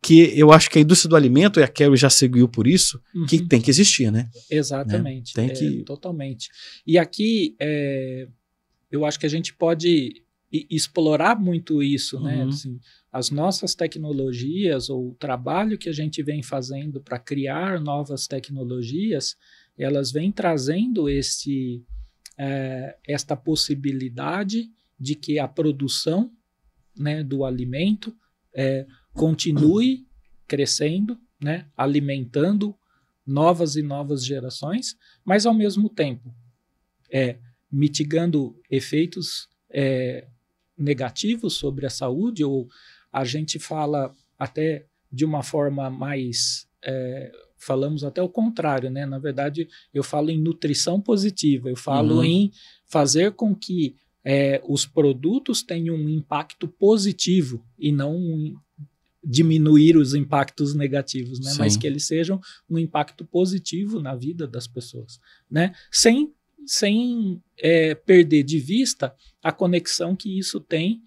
que 0.07 0.39
eu 0.39 0.53
acho 0.53 0.69
que 0.69 0.79
a 0.79 0.81
indústria 0.81 1.09
do 1.09 1.17
alimento, 1.17 1.59
e 1.59 1.63
a 1.63 1.67
Carrie 1.67 1.97
já 1.97 2.09
seguiu 2.09 2.47
por 2.47 2.65
isso, 2.65 3.01
uhum. 3.13 3.25
que 3.25 3.45
tem 3.45 3.59
que 3.59 3.69
existir, 3.69 4.09
né? 4.09 4.29
Exatamente. 4.49 5.37
Né? 5.37 5.49
Tem 5.49 5.51
é, 5.51 5.53
que... 5.53 5.83
Totalmente. 5.83 6.49
E 6.85 6.97
aqui, 6.97 7.57
é, 7.59 8.25
eu 8.89 9.03
acho 9.03 9.19
que 9.19 9.25
a 9.25 9.29
gente 9.29 9.53
pode 9.53 10.23
explorar 10.49 11.37
muito 11.37 11.83
isso, 11.83 12.21
né? 12.21 12.37
uhum. 12.37 12.45
né? 12.45 12.53
Assim, 12.53 12.79
as 13.11 13.29
nossas 13.29 13.75
tecnologias 13.75 14.89
ou 14.89 15.09
o 15.09 15.15
trabalho 15.15 15.77
que 15.77 15.89
a 15.89 15.93
gente 15.93 16.23
vem 16.23 16.41
fazendo 16.41 17.01
para 17.01 17.19
criar 17.19 17.81
novas 17.81 18.27
tecnologias, 18.27 19.35
elas 19.77 20.09
vêm 20.09 20.31
trazendo 20.31 21.09
esse, 21.09 21.83
é, 22.37 22.95
esta 23.05 23.35
possibilidade 23.35 24.69
de 24.97 25.15
que 25.15 25.37
a 25.37 25.49
produção 25.49 26.31
né, 26.97 27.25
do 27.25 27.43
alimento 27.43 28.15
é, 28.55 28.87
continue 29.17 30.05
crescendo, 30.47 31.17
né, 31.41 31.67
alimentando 31.75 32.75
novas 33.25 33.75
e 33.75 33.81
novas 33.81 34.23
gerações, 34.23 34.95
mas 35.25 35.45
ao 35.45 35.53
mesmo 35.53 35.89
tempo 35.89 36.33
é, 37.11 37.37
mitigando 37.71 38.59
efeitos 38.69 39.49
é, 39.69 40.27
negativos 40.77 41.55
sobre 41.55 41.85
a 41.85 41.89
saúde, 41.89 42.43
ou 42.43 42.67
a 43.11 43.25
gente 43.25 43.59
fala 43.59 44.13
até 44.37 44.85
de 45.11 45.25
uma 45.25 45.43
forma 45.43 45.89
mais. 45.89 46.67
É, 46.83 47.31
falamos 47.57 48.03
até 48.03 48.21
o 48.21 48.29
contrário, 48.29 48.89
né? 48.89 49.05
Na 49.05 49.17
verdade, 49.17 49.67
eu 49.93 50.03
falo 50.03 50.29
em 50.29 50.39
nutrição 50.39 51.01
positiva, 51.01 51.69
eu 51.69 51.75
falo 51.75 52.17
uhum. 52.17 52.23
em 52.23 52.51
fazer 52.85 53.31
com 53.33 53.55
que 53.55 53.95
é, 54.23 54.61
os 54.67 54.85
produtos 54.85 55.63
tenham 55.63 55.95
um 55.95 56.09
impacto 56.09 56.67
positivo 56.67 57.65
e 57.79 57.91
não 57.91 58.15
um, 58.15 58.55
diminuir 59.29 59.97
os 59.97 60.13
impactos 60.13 60.73
negativos, 60.73 61.39
né? 61.41 61.53
mas 61.59 61.75
que 61.75 61.85
eles 61.85 62.07
sejam 62.07 62.39
um 62.69 62.77
impacto 62.79 63.25
positivo 63.25 64.01
na 64.01 64.15
vida 64.15 64.47
das 64.47 64.67
pessoas, 64.67 65.19
né? 65.51 65.73
sem, 65.91 66.33
sem 66.65 67.43
é, 67.59 67.93
perder 67.93 68.43
de 68.43 68.57
vista 68.57 69.13
a 69.43 69.51
conexão 69.51 70.15
que 70.15 70.39
isso 70.39 70.61
tem 70.61 71.01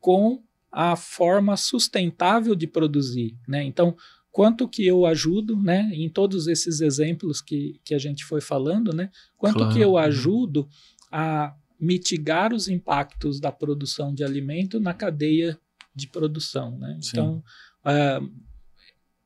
com 0.00 0.42
a 0.72 0.96
forma 0.96 1.58
sustentável 1.58 2.54
de 2.54 2.66
produzir. 2.66 3.36
Né? 3.46 3.62
Então, 3.64 3.94
quanto 4.30 4.66
que 4.66 4.86
eu 4.86 5.04
ajudo, 5.04 5.54
né, 5.54 5.90
em 5.92 6.08
todos 6.08 6.46
esses 6.46 6.80
exemplos 6.80 7.42
que, 7.42 7.80
que 7.84 7.94
a 7.94 7.98
gente 7.98 8.24
foi 8.24 8.40
falando, 8.40 8.94
né, 8.94 9.10
quanto 9.36 9.58
claro. 9.58 9.74
que 9.74 9.80
eu 9.80 9.98
ajudo 9.98 10.66
a 11.12 11.54
mitigar 11.78 12.54
os 12.54 12.66
impactos 12.66 13.40
da 13.40 13.52
produção 13.52 14.14
de 14.14 14.24
alimento 14.24 14.80
na 14.80 14.94
cadeia 14.94 15.58
de 15.98 16.06
produção. 16.08 16.78
Né? 16.78 16.98
Então, 17.04 17.42
uh, 17.84 18.30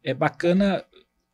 é 0.02 0.14
bacana 0.14 0.84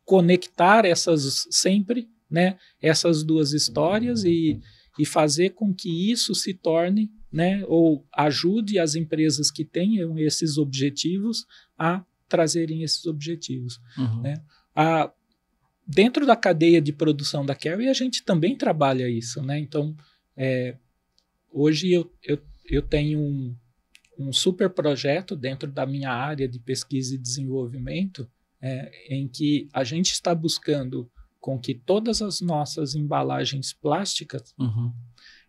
conectar 0.05 0.85
essas 0.85 1.47
sempre, 1.49 2.09
né, 2.29 2.57
essas 2.81 3.23
duas 3.23 3.53
histórias 3.53 4.23
e, 4.23 4.59
e 4.97 5.05
fazer 5.05 5.51
com 5.51 5.73
que 5.73 6.11
isso 6.11 6.33
se 6.35 6.53
torne, 6.53 7.11
né, 7.31 7.63
ou 7.67 8.05
ajude 8.13 8.79
as 8.79 8.95
empresas 8.95 9.51
que 9.51 9.63
tenham 9.63 10.17
esses 10.17 10.57
objetivos 10.57 11.45
a 11.77 12.03
trazerem 12.27 12.83
esses 12.83 13.05
objetivos. 13.05 13.79
Uhum. 13.97 14.21
Né? 14.21 14.43
A, 14.75 15.11
dentro 15.85 16.25
da 16.25 16.35
cadeia 16.35 16.81
de 16.81 16.93
produção 16.93 17.45
da 17.45 17.55
Carry, 17.55 17.87
a 17.87 17.93
gente 17.93 18.23
também 18.23 18.55
trabalha 18.55 19.09
isso. 19.09 19.41
Né? 19.41 19.59
Então, 19.59 19.95
é, 20.35 20.75
hoje 21.51 21.91
eu, 21.91 22.11
eu, 22.23 22.39
eu 22.65 22.81
tenho 22.81 23.19
um, 23.19 23.55
um 24.19 24.33
super 24.33 24.69
projeto 24.69 25.35
dentro 25.35 25.71
da 25.71 25.85
minha 25.85 26.11
área 26.11 26.47
de 26.47 26.59
pesquisa 26.59 27.15
e 27.15 27.17
desenvolvimento, 27.17 28.29
é, 28.61 28.91
em 29.09 29.27
que 29.27 29.69
a 29.73 29.85
gente 29.85 30.11
está 30.11 30.35
buscando 30.35 31.09
com 31.39 31.57
que 31.57 31.73
todas 31.73 32.21
as 32.21 32.41
nossas 32.41 32.95
embalagens 32.95 33.71
plásticas 33.71 34.53
uhum. 34.59 34.91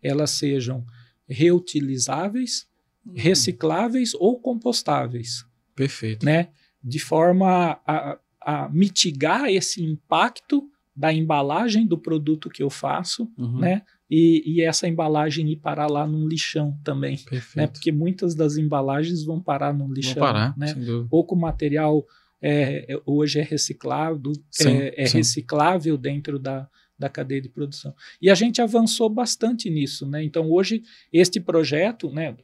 elas 0.00 0.30
sejam 0.30 0.86
reutilizáveis, 1.28 2.68
uhum. 3.04 3.14
recicláveis 3.16 4.14
ou 4.14 4.38
compostáveis. 4.38 5.44
Perfeito. 5.74 6.24
Né? 6.24 6.50
De 6.82 7.00
forma 7.00 7.80
a, 7.84 8.18
a 8.40 8.68
mitigar 8.68 9.46
esse 9.48 9.82
impacto 9.82 10.70
da 10.94 11.12
embalagem 11.12 11.86
do 11.86 11.98
produto 11.98 12.48
que 12.48 12.62
eu 12.62 12.70
faço, 12.70 13.28
uhum. 13.36 13.58
né? 13.58 13.82
E, 14.10 14.42
e, 14.44 14.62
essa 14.62 14.88
embalagem 14.88 15.48
ir 15.50 15.56
parar 15.56 15.86
lá 15.86 16.04
num 16.06 16.26
lixão 16.26 16.76
também, 16.82 17.12
né? 17.12 17.22
Perfeito. 17.30 17.56
né? 17.56 17.66
Porque 17.68 17.92
muitas 17.92 18.34
das 18.34 18.56
embalagens 18.56 19.22
vão 19.22 19.40
parar 19.40 19.72
no 19.72 19.92
lixão, 19.92 20.14
vão 20.14 20.22
parar, 20.22 20.58
né? 20.58 20.74
Pouco 21.08 21.36
material 21.36 22.04
é, 22.42 22.92
é, 22.92 23.00
hoje 23.06 23.38
é 23.38 23.42
reciclado, 23.42 24.32
sim, 24.50 24.68
é, 24.68 25.04
é 25.04 25.08
reciclável 25.08 25.96
dentro 25.96 26.38
da, 26.38 26.68
da 26.98 27.08
cadeia 27.08 27.40
de 27.40 27.48
produção. 27.48 27.94
E 28.20 28.30
a 28.30 28.34
gente 28.34 28.60
avançou 28.60 29.08
bastante 29.08 29.70
nisso, 29.70 30.06
né? 30.06 30.24
Então 30.24 30.50
hoje 30.50 30.82
este 31.12 31.38
projeto, 31.40 32.10
né? 32.10 32.36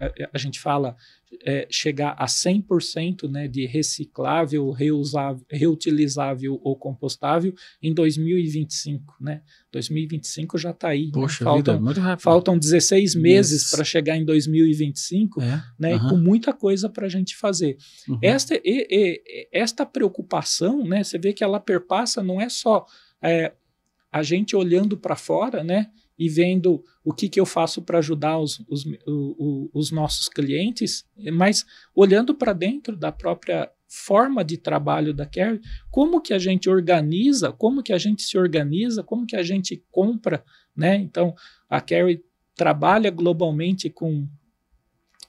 A, 0.00 0.30
a 0.34 0.38
gente 0.38 0.58
fala 0.60 0.96
é, 1.44 1.66
chegar 1.70 2.14
a 2.18 2.26
100% 2.26 3.30
né, 3.30 3.46
de 3.46 3.66
reciclável, 3.66 4.70
reusável, 4.70 5.44
reutilizável 5.50 6.58
ou 6.62 6.76
compostável 6.76 7.54
em 7.82 7.92
2025. 7.92 9.14
Né? 9.20 9.42
2025 9.72 10.58
já 10.58 10.70
está 10.70 10.88
aí. 10.88 11.06
Né? 11.06 11.12
Poxa 11.12 11.44
né? 11.44 11.50
faltam, 11.50 11.74
vida, 11.74 11.84
muito 11.84 12.00
rápido. 12.00 12.22
Faltam 12.24 12.58
16 12.58 13.14
meses 13.14 13.70
para 13.70 13.84
chegar 13.84 14.16
em 14.16 14.24
2025, 14.24 15.42
é? 15.42 15.62
né, 15.78 15.96
uhum. 15.96 16.08
com 16.10 16.16
muita 16.16 16.52
coisa 16.52 16.88
para 16.88 17.06
a 17.06 17.10
gente 17.10 17.36
fazer. 17.36 17.76
Uhum. 18.08 18.18
Esta, 18.22 18.54
e, 18.54 18.62
e, 18.64 19.48
esta 19.52 19.84
preocupação, 19.84 20.84
né, 20.84 21.04
você 21.04 21.18
vê 21.18 21.32
que 21.32 21.44
ela 21.44 21.60
perpassa, 21.60 22.22
não 22.22 22.40
é 22.40 22.48
só 22.48 22.86
é, 23.22 23.52
a 24.10 24.22
gente 24.22 24.56
olhando 24.56 24.96
para 24.96 25.14
fora, 25.14 25.62
né? 25.62 25.90
E 26.18 26.28
vendo 26.28 26.82
o 27.04 27.12
que, 27.12 27.28
que 27.28 27.38
eu 27.38 27.46
faço 27.46 27.80
para 27.82 27.98
ajudar 27.98 28.38
os, 28.38 28.58
os, 28.68 28.84
os, 29.06 29.70
os, 29.72 29.90
nossos 29.92 30.28
clientes, 30.28 31.06
mas 31.32 31.64
olhando 31.94 32.34
para 32.34 32.52
dentro 32.52 32.96
da 32.96 33.12
própria 33.12 33.70
forma 33.86 34.44
de 34.44 34.58
trabalho 34.58 35.14
da 35.14 35.24
Carry, 35.24 35.60
como 35.90 36.20
que 36.20 36.34
a 36.34 36.38
gente 36.38 36.68
organiza, 36.68 37.52
como 37.52 37.82
que 37.82 37.92
a 37.92 37.98
gente 37.98 38.22
se 38.22 38.36
organiza, 38.36 39.02
como 39.02 39.26
que 39.26 39.36
a 39.36 39.42
gente 39.42 39.82
compra, 39.90 40.44
né? 40.76 40.96
Então, 40.96 41.34
a 41.70 41.80
Carry 41.80 42.22
trabalha 42.54 43.10
globalmente 43.10 43.88
com, 43.88 44.28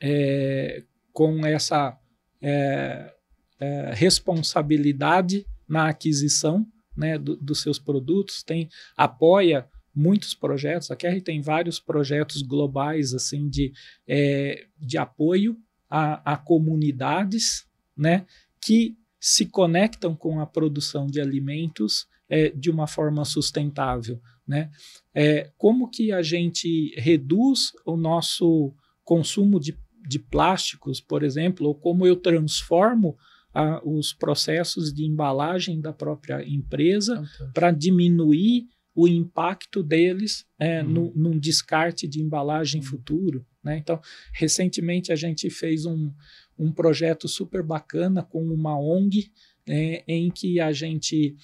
é, 0.01 0.83
com 1.13 1.45
essa 1.45 1.97
é, 2.41 3.13
é, 3.59 3.91
responsabilidade 3.93 5.45
na 5.67 5.89
aquisição 5.89 6.65
né, 6.97 7.17
do, 7.17 7.37
dos 7.37 7.61
seus 7.61 7.79
produtos, 7.79 8.43
tem 8.43 8.67
apoia 8.97 9.65
muitos 9.99 10.33
projetos. 10.33 10.89
A 10.89 10.95
QR 10.95 11.21
tem 11.21 11.41
vários 11.41 11.79
projetos 11.79 12.41
globais 12.41 13.13
assim 13.13 13.49
de, 13.49 13.73
é, 14.07 14.65
de 14.79 14.97
apoio 14.97 15.57
a, 15.89 16.33
a, 16.33 16.37
comunidades, 16.37 17.67
né, 17.97 18.25
que 18.61 18.95
se 19.19 19.45
conectam 19.45 20.15
com 20.15 20.39
a 20.39 20.45
produção 20.45 21.07
de 21.07 21.19
alimentos 21.19 22.07
é, 22.29 22.49
de 22.49 22.69
uma 22.69 22.87
forma 22.87 23.25
sustentável, 23.25 24.21
né? 24.47 24.69
É, 25.13 25.51
como 25.57 25.89
que 25.89 26.11
a 26.11 26.21
gente 26.21 26.93
reduz 26.95 27.71
o 27.85 27.97
nosso 27.97 28.73
consumo 29.03 29.59
de, 29.59 29.77
de 30.07 30.19
plásticos, 30.19 31.01
por 31.01 31.23
exemplo, 31.23 31.67
ou 31.67 31.75
como 31.75 32.05
eu 32.05 32.15
transformo 32.15 33.17
a, 33.53 33.81
os 33.83 34.13
processos 34.13 34.93
de 34.93 35.05
embalagem 35.05 35.81
da 35.81 35.91
própria 35.91 36.47
empresa 36.47 37.23
para 37.53 37.71
diminuir 37.71 38.67
o 38.99 39.07
impacto 39.07 39.81
deles 39.81 40.45
é, 40.59 40.83
uhum. 40.83 40.89
no, 40.89 41.13
num 41.15 41.39
descarte 41.39 42.05
de 42.05 42.21
embalagem 42.21 42.81
futuro. 42.81 43.45
Né? 43.63 43.77
Então, 43.77 44.01
recentemente 44.33 45.13
a 45.13 45.15
gente 45.15 45.49
fez 45.49 45.85
um, 45.85 46.11
um 46.57 46.69
projeto 46.69 47.25
super 47.25 47.63
bacana 47.63 48.21
com 48.21 48.43
uma 48.43 48.77
ONG 48.77 49.31
é, 49.65 50.03
em 50.05 50.29
que 50.29 50.59
a 50.59 50.73
gente 50.73 51.37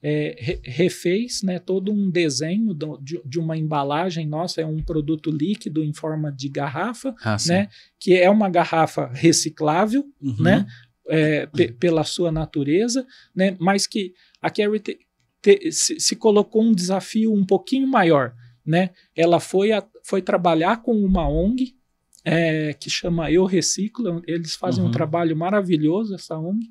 é, 0.00 0.36
re, 0.38 0.60
refez 0.62 1.42
né, 1.42 1.58
todo 1.58 1.92
um 1.92 2.08
desenho 2.08 2.72
do, 2.72 2.96
de, 2.98 3.20
de, 3.24 3.40
uma 3.40 3.56
embalagem 3.56 4.24
nossa, 4.24 4.60
é 4.60 4.66
um 4.66 4.80
produto 4.80 5.32
líquido 5.32 5.82
em 5.82 5.92
forma 5.92 6.30
de 6.30 6.48
garrafa, 6.48 7.12
ah, 7.24 7.36
né, 7.48 7.68
que 7.98 8.14
é 8.14 8.30
uma 8.30 8.48
garrafa 8.48 9.10
reciclável, 9.12 10.04
uhum. 10.22 10.42
né, 10.42 10.64
é, 11.08 11.46
pela 11.80 12.04
sua 12.04 12.30
natureza, 12.30 13.04
né, 13.34 13.56
mas 13.58 13.88
que 13.88 14.14
a 14.40 14.48
Carry 14.48 14.80
te, 15.42 15.72
se, 15.72 15.98
se, 15.98 16.16
colocou 16.16 16.62
um 16.62 16.72
desafio 16.72 17.32
um 17.32 17.44
pouquinho 17.44 17.86
maior. 17.86 18.34
Né? 18.64 18.90
Ela 19.16 19.40
foi, 19.40 19.72
a, 19.72 19.86
foi 20.04 20.22
trabalhar 20.22 20.82
com 20.82 20.92
uma 20.92 21.28
ONG 21.28 21.74
é, 22.24 22.74
que 22.74 22.90
chama 22.90 23.30
Eu 23.30 23.44
Reciclo, 23.44 24.22
eles 24.26 24.54
fazem 24.54 24.82
uhum. 24.82 24.90
um 24.90 24.92
trabalho 24.92 25.36
maravilhoso, 25.36 26.14
essa 26.14 26.38
ONG, 26.38 26.66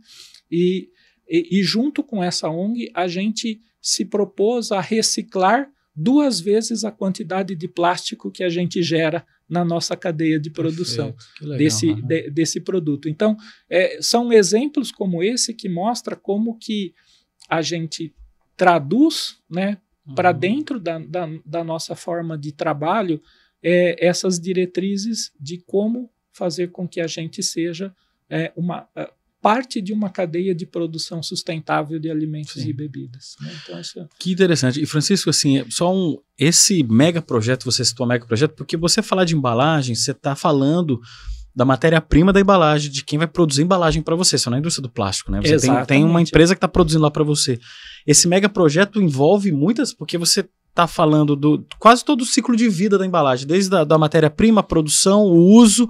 e, 0.50 0.90
e, 1.28 1.60
e 1.60 1.64
junto 1.64 2.04
com 2.04 2.24
essa 2.24 2.50
ONG 2.50 2.92
a 2.94 3.08
gente 3.08 3.60
se 3.82 4.06
propôs 4.06 4.72
a 4.72 4.80
reciclar 4.82 5.70
duas 5.96 6.40
vezes 6.40 6.84
a 6.84 6.92
quantidade 6.92 7.56
de 7.56 7.68
plástico 7.68 8.32
que 8.32 8.44
a 8.44 8.50
gente 8.50 8.82
gera 8.82 9.26
na 9.50 9.66
nossa 9.66 9.98
cadeia 9.98 10.40
de 10.40 10.50
produção 10.50 11.16
legal, 11.42 11.58
desse, 11.58 11.94
de, 12.04 12.30
desse 12.30 12.62
produto. 12.62 13.10
Então, 13.10 13.36
é, 13.70 14.00
são 14.02 14.32
exemplos 14.32 14.92
como 14.92 15.24
esse 15.24 15.54
que 15.54 15.68
mostra 15.68 16.16
como 16.16 16.58
que 16.58 16.94
a 17.50 17.62
gente 17.62 18.14
traduz 18.60 19.38
né, 19.50 19.78
uhum. 20.06 20.14
para 20.16 20.34
dentro 20.34 20.82
da, 20.82 21.00
da, 21.00 21.30
da, 21.46 21.64
nossa 21.64 21.96
forma 21.96 22.38
de 22.38 22.52
trabalho 22.52 23.22
é, 23.64 24.06
essas 24.06 24.38
diretrizes 24.38 25.32
de 25.40 25.60
como 25.60 26.12
fazer 26.34 26.68
com 26.68 26.86
que 26.86 27.00
a 27.00 27.08
gente 27.08 27.42
seja 27.42 27.96
é, 28.30 28.52
uma 28.58 28.86
é, 28.94 29.10
parte 29.42 29.82
de 29.82 29.94
uma 29.94 30.10
cadeia 30.10 30.54
de 30.54 30.66
produção 30.66 31.24
sustentável 31.24 31.98
de 31.98 32.12
alimentos 32.12 32.62
Sim. 32.62 32.68
e 32.68 32.74
bebidas. 32.74 33.38
Né? 33.40 33.50
Então, 33.64 33.80
isso... 33.80 33.98
É 33.98 34.08
que 34.20 34.34
interessante. 34.34 34.82
E 34.82 34.86
Francisco, 34.86 35.30
assim, 35.30 35.64
só 35.72 35.96
um 35.96 36.22
esse 36.38 36.84
mega 36.84 37.22
projeto, 37.22 37.64
você 37.64 37.86
citou 37.86 38.06
mega 38.06 38.26
projeto, 38.26 38.56
porque 38.56 38.76
você 38.76 39.02
falar 39.02 39.24
de 39.24 39.38
embalagem, 39.38 39.96
você 39.96 40.12
está 40.12 40.36
falando 40.36 41.00
da 41.56 41.66
matéria-prima 41.66 42.32
da 42.32 42.40
embalagem, 42.40 42.92
de 42.92 43.04
quem 43.04 43.18
vai 43.18 43.28
produzir 43.28 43.64
embalagem 43.64 44.02
para 44.02 44.16
você. 44.16 44.38
Você 44.38 44.50
não 44.50 44.56
é 44.56 44.60
a 44.60 44.62
indústria 44.62 44.84
do 44.84 44.90
plástico, 44.90 45.32
né? 45.32 45.42
Você 45.42 45.58
tem, 45.58 45.86
tem, 45.86 46.04
uma 46.04 46.22
empresa 46.22 46.54
que 46.54 46.58
está 46.58 46.68
produzindo 46.68 47.04
lá 47.04 47.12
para 47.12 47.24
você. 47.24 47.60
Esse 48.06 48.28
mega 48.28 48.48
projeto 48.48 49.02
envolve 49.02 49.52
muitas, 49.52 49.94
porque 49.94 50.18
você 50.18 50.48
está 50.70 50.88
falando 50.88 51.36
do 51.36 51.66
quase 51.78 52.06
todo 52.06 52.22
o 52.22 52.26
ciclo 52.26 52.56
de 52.56 52.70
vida 52.70 52.98
da 52.98 53.06
embalagem, 53.06 53.48
desde 53.48 53.76
a 53.76 53.84
da 53.84 53.98
matéria-prima, 53.98 54.62
a 54.62 54.64
produção, 54.64 55.24
o 55.24 55.56
uso, 55.60 55.90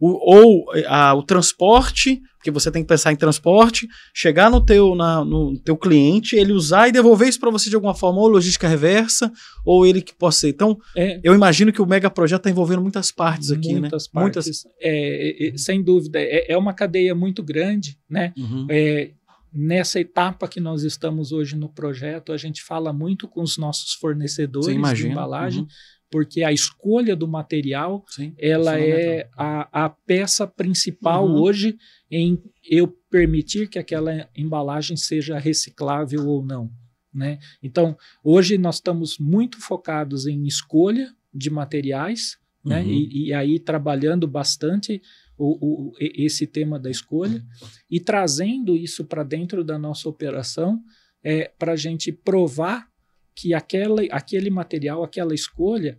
o, 0.00 0.34
ou 0.34 0.64
a, 0.86 1.14
o 1.14 1.22
transporte, 1.22 2.20
porque 2.42 2.50
você 2.50 2.72
tem 2.72 2.82
que 2.82 2.88
pensar 2.88 3.12
em 3.12 3.16
transporte, 3.16 3.86
chegar 4.12 4.50
no 4.50 4.60
teu, 4.60 4.96
na, 4.96 5.24
no 5.24 5.56
teu 5.60 5.76
cliente, 5.76 6.34
ele 6.34 6.52
usar 6.52 6.88
e 6.88 6.92
devolver 6.92 7.28
isso 7.28 7.38
para 7.38 7.52
você 7.52 7.70
de 7.70 7.76
alguma 7.76 7.94
forma, 7.94 8.18
ou 8.18 8.26
logística 8.26 8.66
reversa, 8.66 9.32
ou 9.64 9.86
ele 9.86 10.02
que 10.02 10.12
possa 10.12 10.40
ser. 10.40 10.48
Então, 10.48 10.76
é, 10.96 11.20
eu 11.22 11.34
imagino 11.34 11.72
que 11.72 11.80
o 11.80 11.86
mega 11.86 12.10
projeto 12.10 12.40
está 12.40 12.50
envolvendo 12.50 12.82
muitas 12.82 13.12
partes 13.12 13.52
aqui, 13.52 13.74
muitas 13.74 14.06
né? 14.06 14.10
Partes, 14.12 14.46
muitas 14.46 14.66
é, 14.80 15.50
é, 15.50 15.56
sem 15.56 15.80
dúvida. 15.80 16.18
É, 16.18 16.50
é, 16.52 16.58
uma 16.58 16.74
cadeia 16.74 17.14
muito 17.14 17.44
grande, 17.44 17.96
né? 18.10 18.32
Uhum. 18.36 18.66
É, 18.68 19.12
nessa 19.54 20.00
etapa 20.00 20.48
que 20.48 20.58
nós 20.58 20.82
estamos 20.82 21.30
hoje 21.30 21.54
no 21.54 21.68
projeto, 21.68 22.32
a 22.32 22.36
gente 22.36 22.60
fala 22.60 22.92
muito 22.92 23.28
com 23.28 23.40
os 23.40 23.56
nossos 23.56 23.92
fornecedores 23.92 24.98
de 24.98 25.06
embalagem, 25.06 25.60
uhum 25.60 25.68
porque 26.12 26.44
a 26.44 26.52
escolha 26.52 27.16
do 27.16 27.26
material 27.26 28.04
Sim, 28.06 28.34
ela 28.38 28.78
é 28.78 29.30
a, 29.34 29.86
a, 29.86 29.88
peça 29.88 30.46
principal 30.46 31.26
uhum. 31.26 31.40
hoje 31.40 31.74
em 32.12 32.38
eu 32.62 32.86
permitir 33.10 33.70
que 33.70 33.78
aquela 33.78 34.28
embalagem 34.36 34.98
seja 34.98 35.38
reciclável 35.38 36.28
ou 36.28 36.44
não. 36.44 36.70
Né? 37.12 37.38
Então, 37.62 37.96
hoje 38.22 38.58
nós 38.58 38.76
estamos 38.76 39.18
muito 39.18 39.58
focados 39.58 40.26
em 40.26 40.46
escolha 40.46 41.10
de 41.32 41.48
materiais, 41.48 42.36
né? 42.62 42.80
uhum. 42.80 42.86
né? 42.86 42.92
e, 42.92 43.28
e, 43.28 43.32
aí 43.32 43.58
trabalhando 43.58 44.28
bastante 44.28 45.00
o, 45.38 45.56
o, 45.90 45.92
esse 45.98 46.46
tema 46.46 46.78
da 46.78 46.90
escolha 46.90 47.42
e 47.90 47.98
trazendo 47.98 48.76
isso 48.76 49.06
para 49.06 49.22
dentro 49.22 49.64
da 49.64 49.78
nossa 49.78 50.06
operação 50.06 50.82
é, 51.24 51.50
para 51.58 51.72
a 51.72 51.76
gente 51.76 52.12
provar 52.12 52.86
que 53.34 53.54
aquela, 53.54 54.02
aquele 54.10 54.50
material, 54.50 55.02
aquela 55.02 55.34
escolha, 55.34 55.98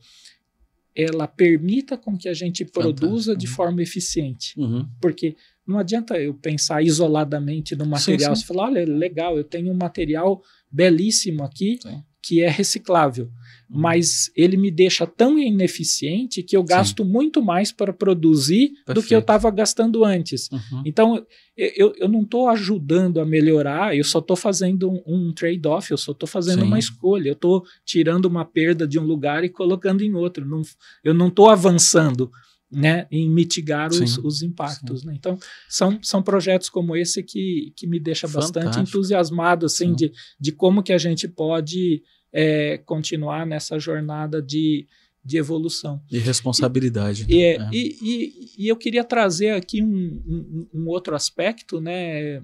ela 0.95 1.27
permita 1.27 1.97
com 1.97 2.17
que 2.17 2.29
a 2.29 2.33
gente 2.33 2.63
produza 2.63 3.31
Fantástico. 3.31 3.37
de 3.37 3.47
forma 3.47 3.81
eficiente. 3.81 4.59
Uhum. 4.59 4.87
Porque 5.01 5.35
não 5.65 5.79
adianta 5.79 6.17
eu 6.19 6.33
pensar 6.33 6.83
isoladamente 6.83 7.75
no 7.75 7.85
material. 7.85 8.35
Sim, 8.35 8.41
sim. 8.41 8.41
Você 8.41 8.53
falar, 8.53 8.69
olha, 8.69 8.85
legal, 8.85 9.37
eu 9.37 9.43
tenho 9.43 9.71
um 9.71 9.77
material 9.77 10.41
belíssimo 10.71 11.43
aqui 11.43 11.79
sim. 11.81 12.03
Que 12.24 12.41
é 12.41 12.49
reciclável 12.49 13.30
mas 13.74 14.32
ele 14.36 14.55
me 14.55 14.69
deixa 14.69 15.07
tão 15.07 15.39
ineficiente 15.39 16.43
que 16.43 16.55
eu 16.55 16.63
gasto 16.63 17.03
Sim. 17.03 17.09
muito 17.09 17.41
mais 17.41 17.71
para 17.71 17.91
produzir 17.91 18.69
Perfeito. 18.69 18.93
do 18.93 19.03
que 19.03 19.15
eu 19.15 19.19
estava 19.19 19.49
gastando 19.49 20.05
antes. 20.05 20.47
Uhum. 20.51 20.84
Então, 20.86 21.26
eu, 21.57 21.91
eu 21.97 22.07
não 22.07 22.21
estou 22.21 22.47
ajudando 22.49 23.19
a 23.19 23.26
melhorar, 23.26 23.97
eu 23.97 24.03
só 24.03 24.19
estou 24.19 24.36
fazendo 24.36 24.91
um, 24.91 25.01
um 25.07 25.34
trade-off, 25.34 25.89
eu 25.89 25.97
só 25.97 26.11
estou 26.11 26.28
fazendo 26.28 26.61
Sim. 26.61 26.67
uma 26.67 26.78
escolha, 26.78 27.30
eu 27.30 27.34
estou 27.34 27.63
tirando 27.84 28.26
uma 28.26 28.45
perda 28.45 28.88
de 28.88 28.99
um 28.99 29.03
lugar 29.03 29.43
e 29.43 29.49
colocando 29.49 30.03
em 30.03 30.13
outro. 30.13 30.45
Não, 30.45 30.61
eu 31.03 31.13
não 31.13 31.30
estou 31.30 31.49
avançando. 31.49 32.32
Né, 32.74 33.07
em 33.11 33.30
mitigar 33.30 33.91
os, 33.91 34.17
os 34.17 34.41
impactos. 34.41 35.03
Né? 35.03 35.13
Então, 35.15 35.38
são, 35.69 35.99
são 36.01 36.21
projetos 36.21 36.69
como 36.69 36.95
esse 36.95 37.24
que, 37.24 37.74
que 37.76 37.88
me 37.88 37.99
deixa 37.99 38.28
Fantástico. 38.28 38.59
bastante 38.59 38.88
entusiasmado 38.88 39.65
assim, 39.65 39.93
de, 39.93 40.11
de 40.39 40.51
como 40.51 40.84
que 40.84 40.93
a 40.93 40.97
gente 40.97 41.28
pode 41.28 42.03
é, 42.32 42.80
continuar 42.80 43.45
nessa 43.45 43.78
jornada 43.78 44.41
de, 44.41 44.88
de 45.24 45.38
evolução. 45.38 46.01
E 46.11 46.17
responsabilidade. 46.17 47.26
E, 47.30 47.43
é. 47.43 47.69
e, 47.71 47.97
e, 48.01 48.65
e, 48.65 48.67
eu 48.67 48.76
queria 48.76 49.03
trazer 49.03 49.51
aqui 49.51 49.82
um, 49.82 49.88
um, 50.26 50.67
um 50.74 50.88
outro 50.88 51.15
aspecto 51.15 51.80
né, 51.80 52.41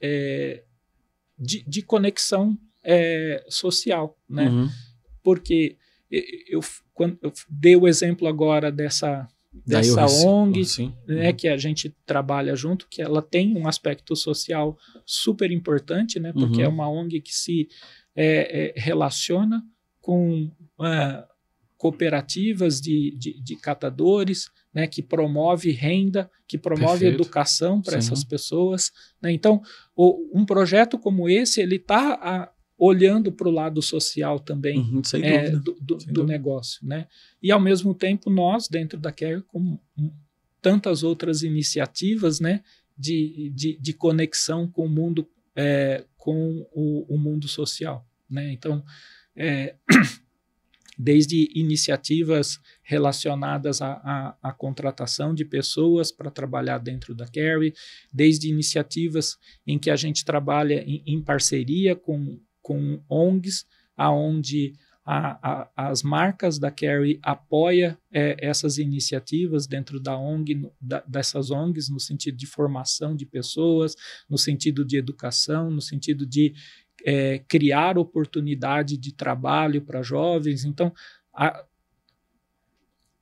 é, 0.00 0.62
de, 1.38 1.64
de 1.66 1.82
conexão 1.82 2.56
é, 2.82 3.44
social. 3.48 4.16
Né? 4.28 4.48
Uhum. 4.48 4.68
Porque 5.22 5.76
eu, 6.48 6.60
quando, 6.92 7.18
eu 7.22 7.32
dei 7.48 7.74
o 7.74 7.88
exemplo 7.88 8.28
agora 8.28 8.70
dessa, 8.70 9.26
dessa 9.66 10.06
ONG, 10.26 10.64
sim. 10.64 10.94
né, 11.06 11.30
uhum. 11.30 11.36
que 11.36 11.48
a 11.48 11.56
gente 11.56 11.94
trabalha 12.04 12.54
junto, 12.54 12.86
que 12.88 13.00
ela 13.00 13.22
tem 13.22 13.56
um 13.56 13.66
aspecto 13.66 14.14
social 14.14 14.76
super 15.06 15.50
importante, 15.50 16.20
né, 16.20 16.32
porque 16.32 16.58
uhum. 16.58 16.64
é 16.64 16.68
uma 16.68 16.88
ONG 16.88 17.20
que 17.20 17.34
se 17.34 17.68
é, 18.14 18.74
é, 18.76 18.80
relaciona 18.80 19.62
com 20.00 20.50
uh, 20.78 21.32
cooperativas 21.78 22.80
de, 22.80 23.16
de, 23.18 23.42
de, 23.42 23.56
catadores, 23.56 24.50
né, 24.72 24.86
que 24.86 25.02
promove 25.02 25.70
renda, 25.70 26.30
que 26.46 26.58
promove 26.58 27.00
Perfeito. 27.00 27.22
educação 27.22 27.80
para 27.80 27.96
essas 27.96 28.22
pessoas. 28.22 28.92
Né? 29.20 29.32
Então, 29.32 29.62
o, 29.96 30.38
um 30.38 30.44
projeto 30.44 30.98
como 30.98 31.28
esse, 31.28 31.60
ele 31.60 31.76
está 31.76 32.51
olhando 32.84 33.30
para 33.30 33.46
o 33.46 33.52
lado 33.52 33.80
social 33.80 34.40
também 34.40 34.80
uhum, 34.80 35.02
é, 35.22 35.50
do, 35.50 35.78
do, 35.80 35.96
do 35.98 36.24
negócio. 36.24 36.84
Né? 36.84 37.06
E, 37.40 37.52
ao 37.52 37.60
mesmo 37.60 37.94
tempo, 37.94 38.28
nós, 38.28 38.66
dentro 38.66 38.98
da 38.98 39.12
Care, 39.12 39.40
com 39.42 39.78
tantas 40.60 41.04
outras 41.04 41.44
iniciativas 41.44 42.40
né, 42.40 42.60
de, 42.98 43.52
de, 43.54 43.78
de 43.78 43.92
conexão 43.92 44.66
com 44.66 44.86
o 44.86 44.88
mundo, 44.88 45.28
é, 45.54 46.04
com 46.16 46.66
o, 46.72 47.14
o, 47.14 47.16
mundo 47.16 47.46
social. 47.46 48.04
Né? 48.28 48.52
Então, 48.52 48.84
é, 49.36 49.76
desde 50.98 51.52
iniciativas 51.54 52.58
relacionadas 52.82 53.80
à, 53.80 53.92
à, 53.92 54.36
à 54.42 54.52
contratação 54.52 55.32
de 55.32 55.44
pessoas 55.44 56.10
para 56.10 56.32
trabalhar 56.32 56.78
dentro 56.78 57.14
da 57.14 57.28
Carry, 57.28 57.74
desde 58.12 58.48
iniciativas 58.48 59.38
em 59.64 59.78
que 59.78 59.88
a 59.88 59.94
gente 59.94 60.24
trabalha 60.24 60.82
em, 60.84 61.00
em 61.06 61.22
parceria 61.22 61.94
com 61.94 62.40
com 62.62 63.02
ONGs, 63.08 63.66
aonde 63.96 64.74
a, 65.04 65.64
a, 65.76 65.90
as 65.90 66.02
marcas 66.02 66.58
da 66.58 66.70
Carry 66.70 67.18
apoia 67.22 67.98
é, 68.12 68.36
essas 68.38 68.78
iniciativas 68.78 69.66
dentro 69.66 69.98
da 69.98 70.16
ONG, 70.16 70.70
da, 70.80 71.00
dessas 71.06 71.50
ONGs, 71.50 71.90
no 71.90 71.98
sentido 71.98 72.36
de 72.36 72.46
formação 72.46 73.16
de 73.16 73.26
pessoas, 73.26 73.96
no 74.30 74.38
sentido 74.38 74.84
de 74.84 74.96
educação, 74.96 75.70
no 75.70 75.80
sentido 75.80 76.24
de 76.24 76.54
é, 77.04 77.40
criar 77.40 77.98
oportunidade 77.98 78.96
de 78.96 79.12
trabalho 79.12 79.82
para 79.82 80.02
jovens. 80.02 80.64
Então, 80.64 80.92
a, 81.34 81.64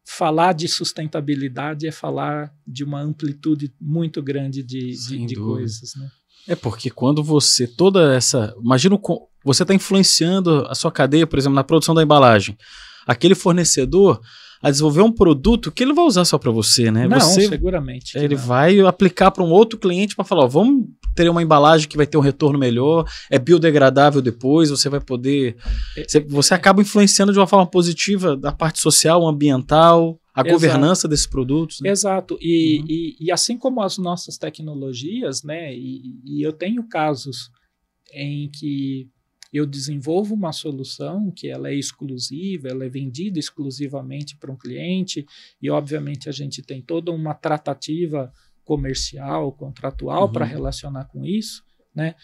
falar 0.04 0.52
de 0.52 0.68
sustentabilidade 0.68 1.86
é 1.86 1.92
falar 1.92 2.54
de 2.66 2.84
uma 2.84 3.00
amplitude 3.00 3.72
muito 3.80 4.22
grande 4.22 4.62
de, 4.62 4.92
de, 4.92 5.24
de 5.24 5.34
coisas. 5.36 5.94
Né? 5.94 6.10
É 6.48 6.56
porque 6.56 6.90
quando 6.90 7.22
você, 7.22 7.66
toda 7.66 8.14
essa. 8.14 8.54
Imagina 8.62 8.98
você 9.44 9.62
está 9.62 9.74
influenciando 9.74 10.66
a 10.68 10.74
sua 10.74 10.92
cadeia, 10.92 11.26
por 11.26 11.38
exemplo, 11.38 11.54
na 11.54 11.64
produção 11.64 11.94
da 11.94 12.02
embalagem. 12.02 12.56
Aquele 13.06 13.34
fornecedor 13.34 14.20
a 14.62 14.70
desenvolver 14.70 15.00
um 15.00 15.12
produto 15.12 15.72
que 15.72 15.82
ele 15.82 15.94
vai 15.94 16.04
usar 16.04 16.24
só 16.24 16.36
para 16.36 16.50
você, 16.50 16.90
né? 16.90 17.08
Não, 17.08 17.18
você, 17.18 17.48
seguramente. 17.48 18.16
Ele 18.18 18.34
não. 18.34 18.42
vai 18.42 18.78
aplicar 18.80 19.30
para 19.30 19.42
um 19.42 19.50
outro 19.50 19.78
cliente 19.78 20.14
para 20.14 20.24
falar, 20.24 20.44
ó, 20.44 20.46
vamos 20.46 20.86
ter 21.14 21.28
uma 21.30 21.42
embalagem 21.42 21.88
que 21.88 21.96
vai 21.96 22.06
ter 22.06 22.18
um 22.18 22.20
retorno 22.20 22.58
melhor, 22.58 23.08
é 23.30 23.38
biodegradável 23.38 24.20
depois, 24.20 24.70
você 24.70 24.88
vai 24.88 25.00
poder, 25.00 25.56
é, 25.96 26.04
você, 26.06 26.20
você 26.20 26.54
acaba 26.54 26.82
influenciando 26.82 27.32
de 27.32 27.38
uma 27.38 27.46
forma 27.46 27.66
positiva 27.66 28.36
da 28.36 28.52
parte 28.52 28.80
social, 28.80 29.26
ambiental, 29.26 30.20
a 30.34 30.42
Exato. 30.42 30.54
governança 30.54 31.08
desses 31.08 31.26
produtos. 31.26 31.80
Né? 31.80 31.90
Exato. 31.90 32.38
E, 32.40 32.80
uhum. 32.80 32.86
e, 32.88 33.16
e, 33.20 33.32
assim 33.32 33.56
como 33.56 33.82
as 33.82 33.96
nossas 33.98 34.36
tecnologias, 34.36 35.42
né? 35.42 35.74
E, 35.74 36.20
e 36.24 36.46
eu 36.46 36.52
tenho 36.52 36.86
casos 36.86 37.50
em 38.12 38.50
que 38.50 39.08
eu 39.52 39.66
desenvolvo 39.66 40.34
uma 40.34 40.52
solução 40.52 41.30
que 41.30 41.48
ela 41.48 41.70
é 41.70 41.74
exclusiva, 41.74 42.68
ela 42.68 42.84
é 42.84 42.88
vendida 42.88 43.38
exclusivamente 43.38 44.36
para 44.36 44.52
um 44.52 44.56
cliente 44.56 45.26
e 45.60 45.68
obviamente 45.68 46.28
a 46.28 46.32
gente 46.32 46.62
tem 46.62 46.80
toda 46.80 47.10
uma 47.10 47.34
tratativa 47.34 48.32
comercial, 48.64 49.52
contratual 49.52 50.26
uhum. 50.26 50.32
para 50.32 50.44
relacionar 50.44 51.06
com 51.06 51.24
isso, 51.24 51.64
né? 51.94 52.14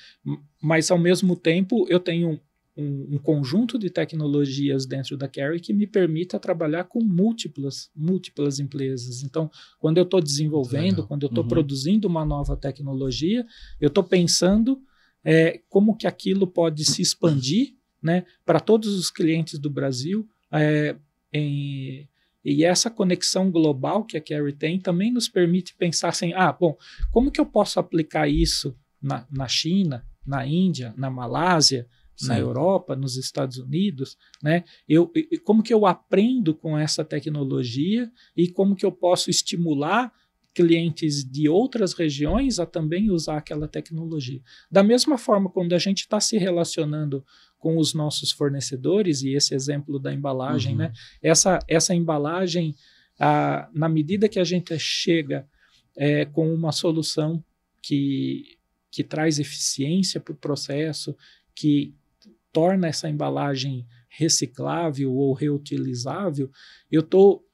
Mas 0.62 0.90
ao 0.90 0.98
mesmo 0.98 1.34
tempo 1.34 1.86
eu 1.88 1.98
tenho 1.98 2.40
um, 2.76 3.14
um, 3.14 3.18
conjunto 3.18 3.78
de 3.78 3.88
tecnologias 3.88 4.86
dentro 4.86 5.16
da 5.16 5.26
Carry 5.26 5.58
que 5.58 5.72
me 5.72 5.86
permita 5.86 6.38
trabalhar 6.38 6.84
com 6.84 7.02
múltiplas, 7.02 7.90
múltiplas 7.96 8.60
empresas. 8.60 9.22
Então, 9.22 9.50
quando 9.78 9.96
eu 9.96 10.04
estou 10.04 10.20
desenvolvendo, 10.20 11.06
quando 11.06 11.22
eu 11.22 11.28
estou 11.28 11.42
uhum. 11.42 11.48
produzindo 11.48 12.06
uma 12.06 12.24
nova 12.24 12.54
tecnologia, 12.54 13.44
eu 13.80 13.88
estou 13.88 14.04
pensando 14.04 14.78
é, 15.26 15.60
como 15.68 15.96
que 15.96 16.06
aquilo 16.06 16.46
pode 16.46 16.84
se 16.84 17.02
expandir 17.02 17.74
né, 18.00 18.24
para 18.44 18.60
todos 18.60 18.94
os 18.94 19.10
clientes 19.10 19.58
do 19.58 19.68
Brasil. 19.68 20.24
É, 20.52 20.94
em, 21.32 22.08
e 22.44 22.62
essa 22.64 22.88
conexão 22.88 23.50
global 23.50 24.04
que 24.04 24.16
a 24.16 24.20
Carry 24.20 24.52
tem 24.52 24.78
também 24.78 25.12
nos 25.12 25.28
permite 25.28 25.74
pensar 25.74 26.10
assim: 26.10 26.32
ah, 26.32 26.52
bom, 26.52 26.78
como 27.10 27.32
que 27.32 27.40
eu 27.40 27.44
posso 27.44 27.80
aplicar 27.80 28.28
isso 28.28 28.78
na, 29.02 29.26
na 29.28 29.48
China, 29.48 30.06
na 30.24 30.46
Índia, 30.46 30.94
na 30.96 31.10
Malásia, 31.10 31.88
Sim. 32.14 32.28
na 32.28 32.38
Europa, 32.38 32.94
nos 32.94 33.16
Estados 33.16 33.58
Unidos, 33.58 34.16
né? 34.40 34.62
Eu, 34.88 35.10
como 35.42 35.60
que 35.60 35.74
eu 35.74 35.86
aprendo 35.86 36.54
com 36.54 36.78
essa 36.78 37.04
tecnologia 37.04 38.08
e 38.36 38.46
como 38.48 38.76
que 38.76 38.86
eu 38.86 38.92
posso 38.92 39.28
estimular 39.28 40.12
clientes 40.56 41.22
de 41.22 41.50
outras 41.50 41.92
regiões 41.92 42.58
a 42.58 42.64
também 42.64 43.10
usar 43.10 43.36
aquela 43.36 43.68
tecnologia. 43.68 44.40
Da 44.70 44.82
mesma 44.82 45.18
forma, 45.18 45.50
quando 45.50 45.74
a 45.74 45.78
gente 45.78 45.98
está 45.98 46.18
se 46.18 46.38
relacionando 46.38 47.22
com 47.58 47.76
os 47.76 47.92
nossos 47.92 48.32
fornecedores, 48.32 49.20
e 49.20 49.34
esse 49.34 49.54
exemplo 49.54 49.98
da 49.98 50.14
embalagem, 50.14 50.72
uhum. 50.72 50.78
né? 50.78 50.92
Essa, 51.22 51.58
essa 51.68 51.94
embalagem, 51.94 52.74
a, 53.20 53.68
na 53.74 53.86
medida 53.86 54.30
que 54.30 54.38
a 54.38 54.44
gente 54.44 54.78
chega 54.78 55.46
é, 55.94 56.24
com 56.24 56.50
uma 56.54 56.72
solução 56.72 57.44
que, 57.82 58.56
que 58.90 59.04
traz 59.04 59.38
eficiência 59.38 60.18
para 60.18 60.32
o 60.32 60.38
processo, 60.38 61.14
que 61.54 61.94
torna 62.50 62.88
essa 62.88 63.10
embalagem 63.10 63.86
reciclável 64.08 65.12
ou 65.12 65.34
reutilizável, 65.34 66.50
eu 66.90 67.02
estou 67.02 67.45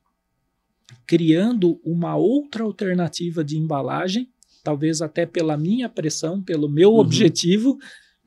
criando 1.07 1.81
uma 1.85 2.17
outra 2.17 2.65
alternativa 2.65 3.45
de 3.45 3.59
embalagem, 3.59 4.29
talvez 4.63 5.03
até 5.03 5.27
pela 5.27 5.57
minha 5.57 5.89
pressão, 5.89 6.43
pelo 6.43 6.69
meu 6.69 6.93
uhum. 6.93 6.99
objetivo, 6.99 7.79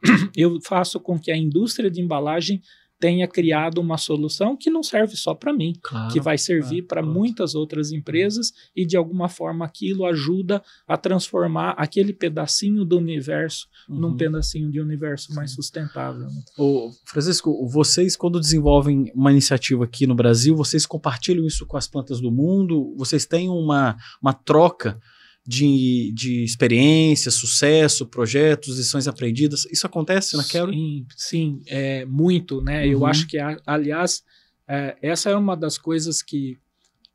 eu 0.36 0.60
faço 0.62 1.00
com 1.00 1.20
que 1.20 1.32
a 1.32 1.38
indústria 1.38 1.90
de 1.90 2.02
embalagem 2.02 2.62
tenha 3.00 3.28
criado 3.28 3.80
uma 3.80 3.98
solução 3.98 4.56
que 4.56 4.70
não 4.70 4.82
serve 4.82 5.16
só 5.16 5.34
para 5.34 5.54
mim, 5.54 5.74
claro, 5.82 6.12
que 6.12 6.20
vai 6.20 6.38
servir 6.38 6.84
para 6.84 7.04
muitas 7.04 7.54
outras 7.54 7.92
empresas 7.92 8.54
e 8.76 8.86
de 8.86 8.96
alguma 8.96 9.28
forma 9.28 9.66
aquilo 9.66 10.06
ajuda 10.06 10.64
a 10.88 10.98
transformar 10.98 11.72
aquele 11.72 12.14
pedacinho 12.14 12.86
do 12.86 12.98
universo 12.98 13.68
uhum. 13.90 14.00
num 14.00 14.18
pedacinho 14.18 14.72
de 14.72 14.80
universo 14.80 15.34
mais 15.34 15.52
sustentável. 15.52 16.28
O 16.58 16.92
Francisco, 17.06 17.68
vocês 17.68 18.16
quando 18.16 18.40
desenvolvem 18.40 19.12
uma 19.14 19.32
iniciativa 19.32 19.84
aqui 19.84 20.08
no 20.08 20.16
Brasil, 20.16 20.56
vocês 20.56 20.86
compartilham 20.86 21.46
isso 21.46 21.66
com 21.66 21.78
as 21.78 21.88
plantas 21.88 22.22
do 22.22 22.32
mundo? 22.32 22.94
Vocês 22.98 23.26
têm 23.26 23.50
uma, 23.50 23.98
uma 24.22 24.34
troca? 24.34 25.00
De, 25.46 26.12
de 26.16 26.44
experiência, 26.44 27.30
sucesso, 27.30 28.08
projetos, 28.08 28.78
lições 28.78 29.08
aprendidas. 29.08 29.66
Isso 29.72 29.86
acontece 29.86 30.36
na 30.36 30.44
Carol? 30.44 30.74
Sim, 30.74 31.06
sim 31.16 31.62
é, 31.68 32.04
muito, 32.06 32.62
né? 32.62 32.86
Uhum. 32.86 32.92
Eu 32.92 33.06
acho 33.06 33.28
que, 33.28 33.38
aliás, 33.66 34.24
é, 34.68 34.98
essa 35.02 35.30
é 35.30 35.36
uma 35.36 35.56
das 35.56 35.78
coisas 35.78 36.24
que, 36.24 36.58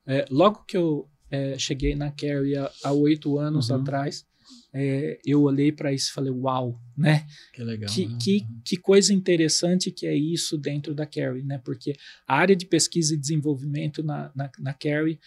é, 0.07 0.25
logo 0.31 0.65
que 0.65 0.77
eu 0.77 1.09
é, 1.31 1.59
cheguei 1.59 1.95
na 1.97 2.11
Carrie 2.11 2.57
há 2.57 2.93
oito 2.93 3.39
anos 3.39 3.71
uhum. 3.71 3.77
atrás, 3.77 4.25
é, 4.73 5.19
eu 5.27 5.43
olhei 5.43 5.73
para 5.73 5.93
isso 5.93 6.11
e 6.11 6.13
falei, 6.13 6.31
uau, 6.31 6.81
né? 6.97 7.27
Que 7.53 7.65
legal. 7.65 7.93
Que, 7.93 8.07
né? 8.07 8.19
que, 8.23 8.47
que, 8.65 8.77
coisa 8.77 9.13
interessante 9.13 9.91
que 9.91 10.07
é 10.07 10.15
isso 10.15 10.57
dentro 10.57 10.95
da 10.95 11.05
Carrie, 11.05 11.43
né? 11.43 11.61
Porque 11.65 11.95
a 12.27 12.37
área 12.37 12.55
de 12.55 12.67
pesquisa 12.67 13.15
e 13.15 13.19
desenvolvimento 13.19 14.05
na, 14.05 14.31
na, 14.35 14.51
na 14.61 14.73
Carrie, 14.73 15.19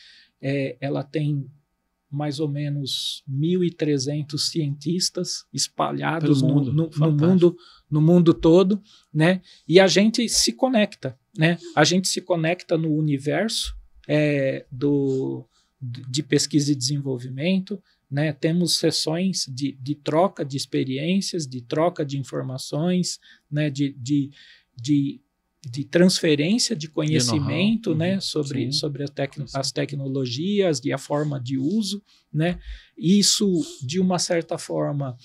é, 0.41 0.77
ela 0.79 1.03
tem 1.03 1.45
mais 2.13 2.39
ou 2.39 2.47
menos 2.47 3.23
1.300 3.27 4.37
cientistas 4.37 5.45
espalhados 5.51 6.41
no 6.41 6.47
mundo. 6.47 6.73
No, 6.73 6.89
no, 6.95 7.11
mundo, 7.11 7.57
no 7.89 8.01
mundo 8.01 8.33
todo, 8.33 8.81
né? 9.11 9.41
E 9.67 9.79
a 9.79 9.87
gente 9.87 10.29
se 10.29 10.53
conecta, 10.53 11.17
né? 11.35 11.57
A 11.75 11.83
gente 11.83 12.07
se 12.07 12.21
conecta 12.21 12.77
no 12.77 12.93
universo 12.93 13.75
é, 14.07 14.65
do, 14.71 15.45
de 15.81 16.21
pesquisa 16.21 16.71
e 16.71 16.75
desenvolvimento, 16.75 17.81
né? 18.09 18.31
Temos 18.31 18.77
sessões 18.77 19.45
de, 19.49 19.71
de 19.81 19.95
troca 19.95 20.45
de 20.45 20.55
experiências, 20.55 21.47
de 21.47 21.61
troca 21.61 22.05
de 22.05 22.19
informações, 22.19 23.19
né? 23.49 23.71
de, 23.71 23.91
de, 23.93 24.29
de, 24.79 25.19
de 25.65 25.85
transferência 25.85 26.75
de 26.75 26.89
conhecimento 26.89 27.93
de 27.93 27.97
né? 27.97 28.15
Uhum. 28.15 28.21
sobre, 28.21 28.71
sobre 28.73 29.05
tec 29.05 29.37
as 29.53 29.71
tecnologias 29.71 30.81
e 30.83 30.91
a 30.91 30.97
forma 30.97 31.39
de 31.39 31.57
uso. 31.57 32.03
Né? 32.31 32.59
Isso, 32.97 33.49
de 33.81 33.99
uma 33.99 34.19
certa 34.19 34.57
forma, 34.57 35.15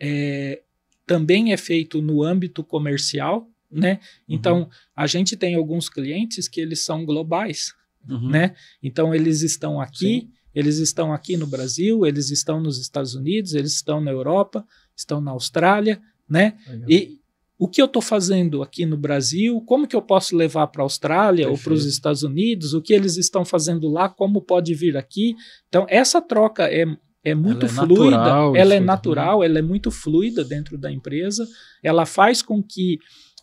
é, 0.00 0.62
também 1.06 1.52
é 1.52 1.56
feito 1.56 2.00
no 2.00 2.22
âmbito 2.22 2.64
comercial, 2.64 3.48
né? 3.70 3.94
Uhum. 3.94 3.98
Então, 4.28 4.58
uhum. 4.60 4.68
a 4.96 5.06
gente 5.06 5.36
tem 5.36 5.54
alguns 5.54 5.88
clientes 5.88 6.48
que 6.48 6.60
eles 6.60 6.80
são 6.80 7.04
globais, 7.04 7.74
uhum. 8.08 8.30
né? 8.30 8.54
Então, 8.82 9.14
eles 9.14 9.42
estão 9.42 9.80
aqui, 9.80 10.20
Sim. 10.20 10.32
eles 10.54 10.78
estão 10.78 11.12
aqui 11.12 11.36
no 11.36 11.46
Brasil, 11.46 12.06
eles 12.06 12.30
estão 12.30 12.60
nos 12.60 12.78
Estados 12.78 13.14
Unidos, 13.14 13.52
eles 13.54 13.74
estão 13.74 14.00
na 14.00 14.10
Europa, 14.10 14.66
estão 14.96 15.20
na 15.20 15.32
Austrália, 15.32 16.00
né? 16.28 16.56
E 16.88 17.17
o 17.58 17.66
que 17.66 17.82
eu 17.82 17.86
estou 17.86 18.00
fazendo 18.00 18.62
aqui 18.62 18.86
no 18.86 18.96
Brasil, 18.96 19.60
como 19.62 19.86
que 19.86 19.96
eu 19.96 20.02
posso 20.02 20.36
levar 20.36 20.68
para 20.68 20.82
a 20.82 20.84
Austrália 20.84 21.46
Perfeito. 21.46 21.58
ou 21.58 21.64
para 21.64 21.72
os 21.72 21.84
Estados 21.84 22.22
Unidos, 22.22 22.72
o 22.72 22.80
que 22.80 22.94
eles 22.94 23.16
estão 23.16 23.44
fazendo 23.44 23.88
lá, 23.88 24.08
como 24.08 24.40
pode 24.40 24.74
vir 24.74 24.96
aqui. 24.96 25.34
Então, 25.68 25.84
essa 25.88 26.22
troca 26.22 26.64
é, 26.64 26.84
é 27.24 27.34
muito 27.34 27.66
ela 27.66 27.72
é 27.72 27.74
fluida, 27.74 28.16
natural, 28.16 28.56
ela 28.56 28.74
é 28.74 28.80
natural, 28.80 29.44
ela 29.44 29.58
é 29.58 29.62
muito 29.62 29.90
fluida 29.90 30.44
dentro 30.44 30.78
da 30.78 30.90
empresa, 30.90 31.46
ela 31.82 32.06
faz 32.06 32.42
com 32.42 32.62
que 32.62 32.98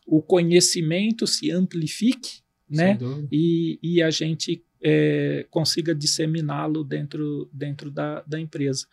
o 0.07 0.22
conhecimento 0.22 1.28
se 1.28 1.51
amplifique, 1.51 2.39
né? 2.70 2.97
E, 3.32 3.80
e 3.84 4.01
a 4.01 4.09
gente 4.09 4.63
é, 4.84 5.45
consiga 5.49 5.95
disseminá-lo 5.95 6.84
dentro, 6.84 7.49
dentro 7.51 7.89
da, 7.89 8.22
da 8.22 8.39
empresa. 8.39 8.86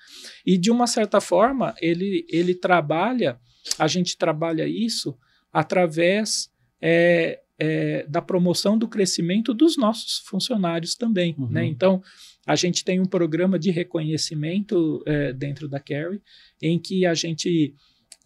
E 0.44 0.56
de 0.56 0.70
uma 0.70 0.86
certa 0.86 1.20
forma, 1.20 1.74
ele, 1.80 2.26
ele 2.30 2.54
trabalha, 2.54 3.38
a 3.78 3.86
gente 3.86 4.16
trabalha 4.16 4.66
isso 4.66 5.16
através 5.52 6.50
é, 6.80 7.40
é, 7.58 8.06
da 8.08 8.20
promoção 8.20 8.76
do 8.76 8.88
crescimento 8.88 9.54
dos 9.54 9.76
nossos 9.76 10.18
funcionários 10.26 10.94
também. 10.94 11.34
Uhum. 11.38 11.48
Né? 11.48 11.64
Então, 11.66 12.02
a 12.46 12.56
gente 12.56 12.84
tem 12.84 12.98
um 12.98 13.06
programa 13.06 13.58
de 13.58 13.70
reconhecimento 13.70 15.02
é, 15.06 15.32
dentro 15.32 15.68
da 15.68 15.78
Carry, 15.78 16.20
em 16.60 16.78
que 16.78 17.06
a 17.06 17.14
gente 17.14 17.74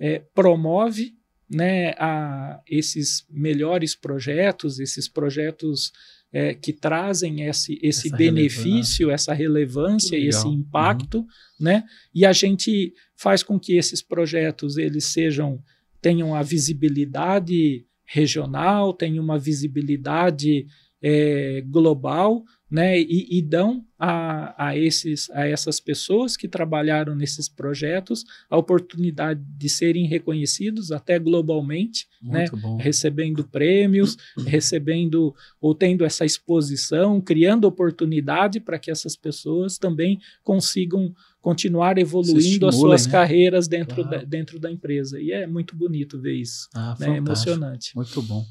é, 0.00 0.22
promove 0.34 1.14
né, 1.48 1.90
a 1.98 2.60
esses 2.66 3.26
melhores 3.30 3.94
projetos, 3.94 4.80
esses 4.80 5.08
projetos 5.08 5.92
é, 6.32 6.54
que 6.54 6.72
trazem 6.72 7.42
esse, 7.42 7.78
esse 7.82 8.08
essa 8.08 8.16
benefício, 8.16 9.06
relevância. 9.06 9.14
essa 9.14 9.32
relevância 9.32 10.16
e 10.16 10.26
esse 10.26 10.48
impacto, 10.48 11.18
uhum. 11.18 11.26
né? 11.60 11.84
E 12.14 12.26
a 12.26 12.32
gente 12.32 12.92
faz 13.16 13.42
com 13.42 13.58
que 13.58 13.76
esses 13.76 14.02
projetos 14.02 14.76
eles 14.76 15.04
sejam 15.06 15.62
tenham 16.00 16.34
a 16.34 16.42
visibilidade 16.42 17.84
regional, 18.04 18.92
tenham 18.92 19.24
uma 19.24 19.38
visibilidade 19.38 20.66
é, 21.02 21.62
global, 21.66 22.44
né, 22.70 22.98
e, 23.00 23.38
e 23.38 23.42
dão 23.42 23.84
a, 23.98 24.66
a, 24.68 24.76
esses, 24.76 25.30
a 25.30 25.46
essas 25.46 25.78
pessoas 25.78 26.36
que 26.36 26.48
trabalharam 26.48 27.14
nesses 27.14 27.48
projetos 27.48 28.24
a 28.50 28.56
oportunidade 28.56 29.40
de 29.56 29.68
serem 29.68 30.06
reconhecidos 30.06 30.90
até 30.90 31.18
globalmente, 31.18 32.08
né, 32.20 32.46
recebendo 32.78 33.44
prêmios, 33.44 34.16
recebendo 34.44 35.34
ou 35.60 35.74
tendo 35.74 36.04
essa 36.04 36.24
exposição, 36.24 37.20
criando 37.20 37.66
oportunidade 37.66 38.58
para 38.58 38.78
que 38.78 38.90
essas 38.90 39.16
pessoas 39.16 39.78
também 39.78 40.18
consigam 40.42 41.14
continuar 41.40 41.96
evoluindo 41.96 42.38
estimule, 42.40 42.68
as 42.68 42.74
suas 42.74 43.06
né? 43.06 43.12
carreiras 43.12 43.68
dentro, 43.68 44.02
claro. 44.02 44.10
da, 44.10 44.24
dentro 44.24 44.58
da 44.58 44.68
empresa. 44.68 45.20
E 45.20 45.30
é 45.30 45.46
muito 45.46 45.76
bonito 45.76 46.20
ver 46.20 46.34
isso, 46.34 46.68
ah, 46.74 46.96
né, 46.98 47.18
emocionante. 47.18 47.94
Muito 47.94 48.20
bom. 48.22 48.44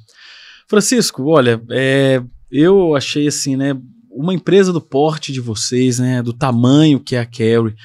Francisco, 0.65 1.25
olha, 1.25 1.61
é, 1.69 2.23
eu 2.49 2.95
achei 2.95 3.27
assim, 3.27 3.57
né, 3.57 3.77
uma 4.15 4.33
empresa 4.33 4.71
do 4.71 4.81
porte 4.81 5.31
de 5.31 5.41
vocês, 5.41 5.99
né, 5.99 6.23
do 6.23 6.33
tamanho 6.33 6.99
que 6.99 7.15
é 7.15 7.19
a 7.19 7.25
Carry, 7.25 7.75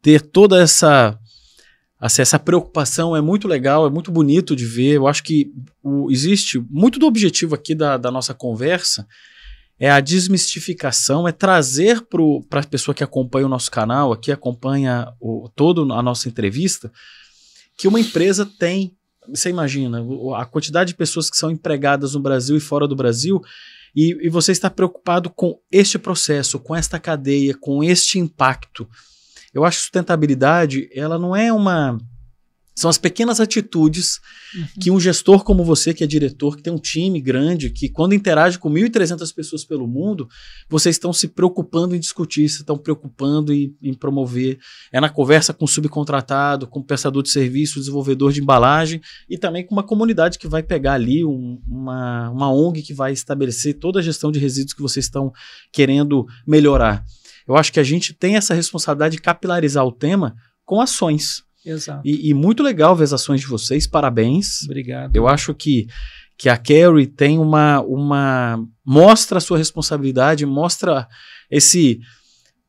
ter 0.00 0.22
toda 0.22 0.62
essa 0.62 1.18
assim, 1.98 2.22
essa 2.22 2.38
preocupação 2.38 3.16
é 3.16 3.20
muito 3.20 3.48
legal, 3.48 3.86
é 3.86 3.90
muito 3.90 4.12
bonito 4.12 4.54
de 4.54 4.64
ver. 4.64 4.94
Eu 4.94 5.06
acho 5.06 5.22
que 5.22 5.50
o, 5.82 6.10
existe 6.10 6.62
muito 6.70 6.98
do 6.98 7.06
objetivo 7.06 7.54
aqui 7.54 7.74
da, 7.74 7.96
da 7.96 8.10
nossa 8.10 8.32
conversa 8.32 9.06
é 9.78 9.90
a 9.90 10.00
desmistificação, 10.00 11.28
é 11.28 11.32
trazer 11.32 12.02
para 12.48 12.60
a 12.60 12.66
pessoa 12.66 12.94
que 12.94 13.04
acompanha 13.04 13.46
o 13.46 13.50
nosso 13.50 13.70
canal, 13.70 14.12
aqui 14.12 14.32
acompanha 14.32 15.12
o, 15.20 15.50
toda 15.54 15.82
a 15.92 16.02
nossa 16.02 16.28
entrevista, 16.28 16.90
que 17.76 17.86
uma 17.86 18.00
empresa 18.00 18.46
tem. 18.58 18.96
Você 19.28 19.50
imagina, 19.50 20.02
a 20.36 20.46
quantidade 20.46 20.92
de 20.92 20.96
pessoas 20.96 21.28
que 21.28 21.36
são 21.36 21.50
empregadas 21.50 22.14
no 22.14 22.20
Brasil 22.20 22.56
e 22.56 22.60
fora 22.60 22.86
do 22.86 22.96
Brasil 22.96 23.42
e, 23.96 24.26
e 24.26 24.28
você 24.28 24.52
está 24.52 24.68
preocupado 24.68 25.30
com 25.30 25.58
este 25.72 25.98
processo, 25.98 26.60
com 26.60 26.76
esta 26.76 27.00
cadeia, 27.00 27.56
com 27.58 27.82
este 27.82 28.18
impacto. 28.18 28.86
Eu 29.54 29.64
acho 29.64 29.78
que 29.78 29.84
sustentabilidade, 29.84 30.90
ela 30.94 31.18
não 31.18 31.34
é 31.34 31.50
uma 31.50 31.96
são 32.76 32.90
as 32.90 32.98
pequenas 32.98 33.40
atitudes 33.40 34.20
uhum. 34.54 34.66
que 34.78 34.90
um 34.90 35.00
gestor 35.00 35.42
como 35.42 35.64
você, 35.64 35.94
que 35.94 36.04
é 36.04 36.06
diretor, 36.06 36.56
que 36.56 36.62
tem 36.62 36.70
um 36.70 36.78
time 36.78 37.18
grande, 37.22 37.70
que 37.70 37.88
quando 37.88 38.14
interage 38.14 38.58
com 38.58 38.70
1.300 38.70 39.34
pessoas 39.34 39.64
pelo 39.64 39.88
mundo, 39.88 40.28
vocês 40.68 40.96
estão 40.96 41.10
se 41.10 41.28
preocupando 41.28 41.96
em 41.96 41.98
discutir, 41.98 42.46
se 42.50 42.58
estão 42.58 42.76
preocupando 42.76 43.50
em, 43.50 43.74
em, 43.82 43.94
promover. 43.94 44.58
É 44.92 45.00
na 45.00 45.08
conversa 45.08 45.54
com 45.54 45.64
o 45.64 45.68
subcontratado, 45.68 46.66
com 46.66 46.80
o 46.80 46.84
prestador 46.84 47.22
de 47.22 47.30
serviço, 47.30 47.80
desenvolvedor 47.80 48.30
de 48.30 48.42
embalagem 48.42 49.00
e 49.26 49.38
também 49.38 49.64
com 49.64 49.74
uma 49.74 49.82
comunidade 49.82 50.38
que 50.38 50.46
vai 50.46 50.62
pegar 50.62 50.92
ali 50.92 51.24
um, 51.24 51.58
uma, 51.66 52.28
uma 52.28 52.52
ONG 52.52 52.82
que 52.82 52.92
vai 52.92 53.10
estabelecer 53.10 53.78
toda 53.78 54.00
a 54.00 54.02
gestão 54.02 54.30
de 54.30 54.38
resíduos 54.38 54.74
que 54.74 54.82
vocês 54.82 55.06
estão 55.06 55.32
querendo 55.72 56.26
melhorar. 56.46 57.02
Eu 57.48 57.56
acho 57.56 57.72
que 57.72 57.80
a 57.80 57.84
gente 57.84 58.12
tem 58.12 58.36
essa 58.36 58.52
responsabilidade 58.52 59.16
de 59.16 59.22
capilarizar 59.22 59.86
o 59.86 59.92
tema 59.92 60.36
com 60.62 60.78
ações. 60.78 61.45
Exato. 61.66 62.02
E, 62.04 62.30
e, 62.30 62.34
muito 62.34 62.62
legal 62.62 62.94
ver 62.94 63.04
as 63.04 63.12
ações 63.12 63.40
de 63.40 63.46
vocês, 63.48 63.86
parabéns. 63.86 64.62
Obrigado. 64.64 65.14
Eu 65.16 65.26
acho 65.26 65.52
que, 65.52 65.88
que 66.38 66.48
a 66.48 66.56
Carrie 66.56 67.06
tem 67.06 67.38
uma, 67.38 67.80
uma. 67.80 68.64
mostra 68.84 69.38
a 69.38 69.40
sua 69.40 69.58
responsabilidade, 69.58 70.46
mostra 70.46 71.08
esse. 71.50 71.98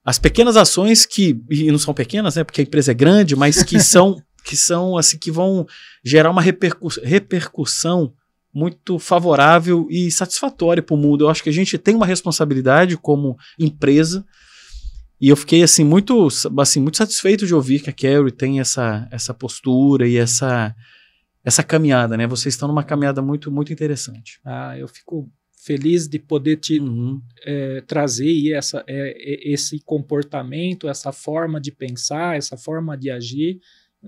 As 0.03 0.17
pequenas 0.17 0.57
ações 0.57 1.05
que. 1.05 1.39
E 1.49 1.71
não 1.71 1.77
são 1.77 1.93
pequenas, 1.93 2.35
né? 2.35 2.43
Porque 2.43 2.61
a 2.61 2.63
empresa 2.63 2.91
é 2.91 2.95
grande, 2.95 3.35
mas 3.35 3.61
que 3.61 3.79
são. 3.79 4.19
que 4.43 4.57
são 4.57 4.97
assim 4.97 5.17
que 5.17 5.29
vão 5.29 5.67
gerar 6.03 6.31
uma 6.31 6.41
repercussão 6.41 8.13
muito 8.53 8.97
favorável 8.97 9.85
e 9.91 10.09
satisfatória 10.09 10.81
para 10.81 10.95
o 10.95 10.97
mundo. 10.97 11.25
Eu 11.25 11.29
acho 11.29 11.43
que 11.43 11.49
a 11.49 11.53
gente 11.53 11.77
tem 11.77 11.93
uma 11.93 12.05
responsabilidade 12.07 12.97
como 12.97 13.37
empresa 13.59 14.25
e 15.19 15.29
eu 15.29 15.35
fiquei 15.35 15.63
assim 15.63 15.83
muito, 15.83 16.27
assim 16.59 16.79
muito 16.79 16.97
satisfeito 16.97 17.45
de 17.45 17.53
ouvir 17.55 17.81
que 17.81 17.89
a 17.89 17.93
Carrie 17.93 18.31
tem 18.31 18.59
essa, 18.59 19.07
essa 19.11 19.33
postura 19.33 20.07
e 20.07 20.17
essa 20.17 20.75
essa 21.43 21.63
caminhada, 21.63 22.17
né? 22.17 22.27
Vocês 22.27 22.53
estão 22.53 22.67
numa 22.67 22.83
caminhada 22.83 23.21
muito 23.21 23.51
muito 23.51 23.71
interessante. 23.71 24.39
Ah, 24.43 24.77
eu 24.77 24.87
fico 24.87 25.31
feliz 25.67 26.07
de 26.07 26.17
poder 26.17 26.57
te 26.57 26.79
uhum. 26.79 27.21
é, 27.45 27.81
trazer 27.81 28.53
essa, 28.53 28.83
é, 28.87 29.51
esse 29.51 29.81
comportamento, 29.81 30.87
essa 30.87 31.11
forma 31.11 31.59
de 31.59 31.71
pensar, 31.71 32.37
essa 32.37 32.55
forma 32.55 32.97
de 32.97 33.09
agir 33.09 33.59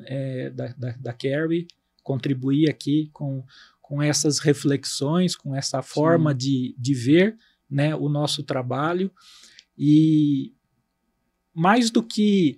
é, 0.05 0.49
da, 0.51 0.68
da, 0.78 0.91
da 0.91 1.14
Carrie, 1.14 1.68
contribuir 2.01 2.70
aqui 2.70 3.10
com, 3.12 3.43
com 3.82 4.01
essas 4.01 4.39
reflexões, 4.39 5.36
com 5.36 5.53
essa 5.53 5.82
forma 5.82 6.34
de, 6.34 6.74
de 6.78 6.93
ver 6.93 7.36
né, 7.70 7.93
o 7.93 8.07
nosso 8.07 8.41
trabalho. 8.43 9.12
E 9.78 10.53
mais 11.60 11.91
do 11.91 12.01
que 12.01 12.57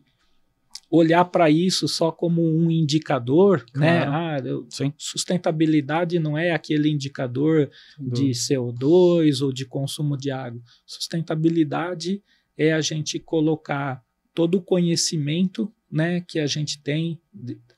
olhar 0.92 1.26
para 1.26 1.50
isso 1.50 1.88
só 1.88 2.12
como 2.12 2.44
um 2.44 2.70
indicador, 2.70 3.66
né? 3.74 4.06
claro. 4.06 4.12
né? 4.12 4.18
Ah, 4.18 4.38
eu, 4.46 4.68
sustentabilidade 4.96 6.20
não 6.20 6.38
é 6.38 6.52
aquele 6.52 6.88
indicador 6.88 7.72
de 7.98 8.30
CO2 8.30 9.44
ou 9.44 9.52
de 9.52 9.66
consumo 9.66 10.16
de 10.16 10.30
água. 10.30 10.62
Sustentabilidade 10.86 12.22
é 12.56 12.74
a 12.74 12.82
gente 12.82 13.18
colocar 13.20 14.04
todo 14.36 14.60
o 14.60 14.62
conhecimento, 14.62 15.74
né, 15.92 16.22
que 16.22 16.40
a 16.40 16.46
gente 16.46 16.80
tem, 16.82 17.20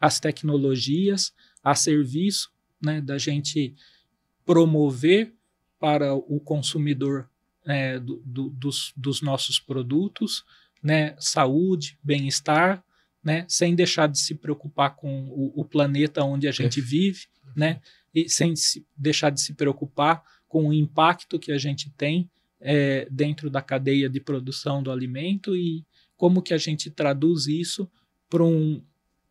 as 0.01 0.19
tecnologias, 0.19 1.31
a 1.63 1.73
serviço, 1.73 2.51
né, 2.83 2.99
da 2.99 3.17
gente 3.17 3.73
promover 4.45 5.33
para 5.79 6.13
o 6.13 6.39
consumidor 6.39 7.29
é, 7.65 7.97
do, 7.97 8.21
do, 8.25 8.49
dos, 8.49 8.91
dos 8.97 9.21
nossos 9.21 9.57
produtos 9.57 10.43
né, 10.83 11.15
saúde, 11.17 11.97
bem-estar, 12.03 12.83
né, 13.23 13.45
sem 13.47 13.73
deixar 13.73 14.07
de 14.07 14.19
se 14.19 14.35
preocupar 14.35 14.95
com 14.95 15.29
o, 15.29 15.61
o 15.61 15.65
planeta 15.65 16.23
onde 16.23 16.47
a 16.47 16.51
gente 16.51 16.81
vive, 16.81 17.27
né, 17.55 17.79
e 18.13 18.29
sem 18.29 18.55
se 18.55 18.85
deixar 18.95 19.29
de 19.29 19.41
se 19.41 19.53
preocupar 19.53 20.21
com 20.47 20.67
o 20.67 20.73
impacto 20.73 21.39
que 21.39 21.51
a 21.51 21.57
gente 21.57 21.89
tem 21.91 22.29
é, 22.59 23.07
dentro 23.09 23.49
da 23.49 23.61
cadeia 23.61 24.09
de 24.09 24.19
produção 24.19 24.83
do 24.83 24.91
alimento 24.91 25.55
e 25.55 25.85
como 26.15 26.41
que 26.41 26.53
a 26.53 26.57
gente 26.57 26.91
traduz 26.91 27.47
isso 27.47 27.89
para 28.29 28.43
um, 28.43 28.81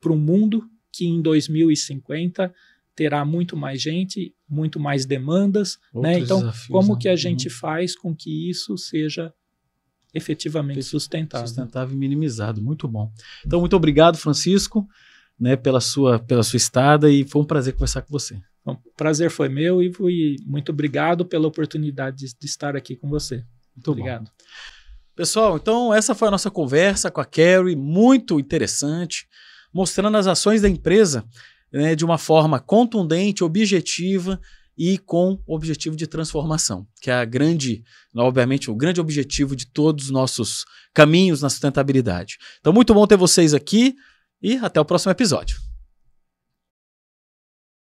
um 0.05 0.16
mundo 0.16 0.68
que 0.92 1.07
em 1.07 1.22
2050 1.22 2.53
terá 2.94 3.24
muito 3.24 3.57
mais 3.57 3.80
gente, 3.80 4.34
muito 4.48 4.78
mais 4.78 5.07
demandas, 5.07 5.78
né? 5.94 6.18
Então, 6.18 6.53
como 6.68 6.92
né? 6.92 6.98
que 7.00 7.09
a 7.09 7.16
gente 7.16 7.48
uhum. 7.48 7.55
faz 7.55 7.96
com 7.96 8.14
que 8.14 8.50
isso 8.50 8.76
seja 8.76 9.32
efetivamente 10.12 10.82
sustentável? 10.82 11.46
Sustentável 11.46 11.94
e 11.94 11.98
minimizado, 11.98 12.62
muito 12.62 12.86
bom. 12.86 13.12
Então, 13.44 13.60
muito 13.60 13.76
obrigado, 13.76 14.16
Francisco, 14.16 14.86
né, 15.38 15.56
pela 15.56 15.80
sua 15.80 16.18
pela 16.18 16.42
sua 16.42 16.56
estada 16.56 17.10
e 17.10 17.24
foi 17.26 17.42
um 17.42 17.46
prazer 17.46 17.72
conversar 17.74 18.02
com 18.02 18.12
você. 18.12 18.40
O 18.64 18.76
prazer 18.96 19.30
foi 19.30 19.48
meu, 19.48 19.82
Ivo, 19.82 20.08
e 20.08 20.36
muito 20.46 20.70
obrigado 20.70 21.24
pela 21.24 21.48
oportunidade 21.48 22.18
de, 22.18 22.34
de 22.38 22.46
estar 22.46 22.76
aqui 22.76 22.94
com 22.94 23.08
você. 23.08 23.44
Muito 23.74 23.90
obrigado. 23.90 24.24
Bom. 24.24 24.30
Pessoal, 25.16 25.56
então 25.56 25.92
essa 25.92 26.14
foi 26.14 26.28
a 26.28 26.30
nossa 26.30 26.50
conversa 26.50 27.10
com 27.10 27.20
a 27.20 27.24
Carrie, 27.24 27.76
muito 27.76 28.38
interessante, 28.38 29.26
mostrando 29.72 30.16
as 30.16 30.26
ações 30.26 30.62
da 30.62 30.68
empresa 30.68 31.24
né, 31.72 31.94
de 31.94 32.04
uma 32.04 32.18
forma 32.18 32.60
contundente, 32.60 33.42
objetiva 33.42 34.40
e 34.77 34.99
com 34.99 35.39
o 35.47 35.55
objetivo 35.55 35.97
de 35.97 36.07
transformação, 36.07 36.87
que 37.01 37.11
é 37.11 37.14
a 37.14 37.25
grande, 37.25 37.83
obviamente, 38.16 38.70
o 38.70 38.75
grande 38.75 39.01
objetivo 39.01 39.55
de 39.55 39.66
todos 39.66 40.07
os 40.07 40.11
nossos 40.11 40.64
caminhos 40.95 41.43
na 41.43 41.51
sustentabilidade. 41.51 42.39
Então, 42.61 42.73
muito 42.73 42.95
bom 42.95 43.07
ter 43.07 43.16
vocês 43.16 43.55
aqui 43.55 43.95
e 44.43 44.57
até 44.57 44.81
o 44.81 44.85
próximo 44.85 45.12
episódio. 45.12 45.72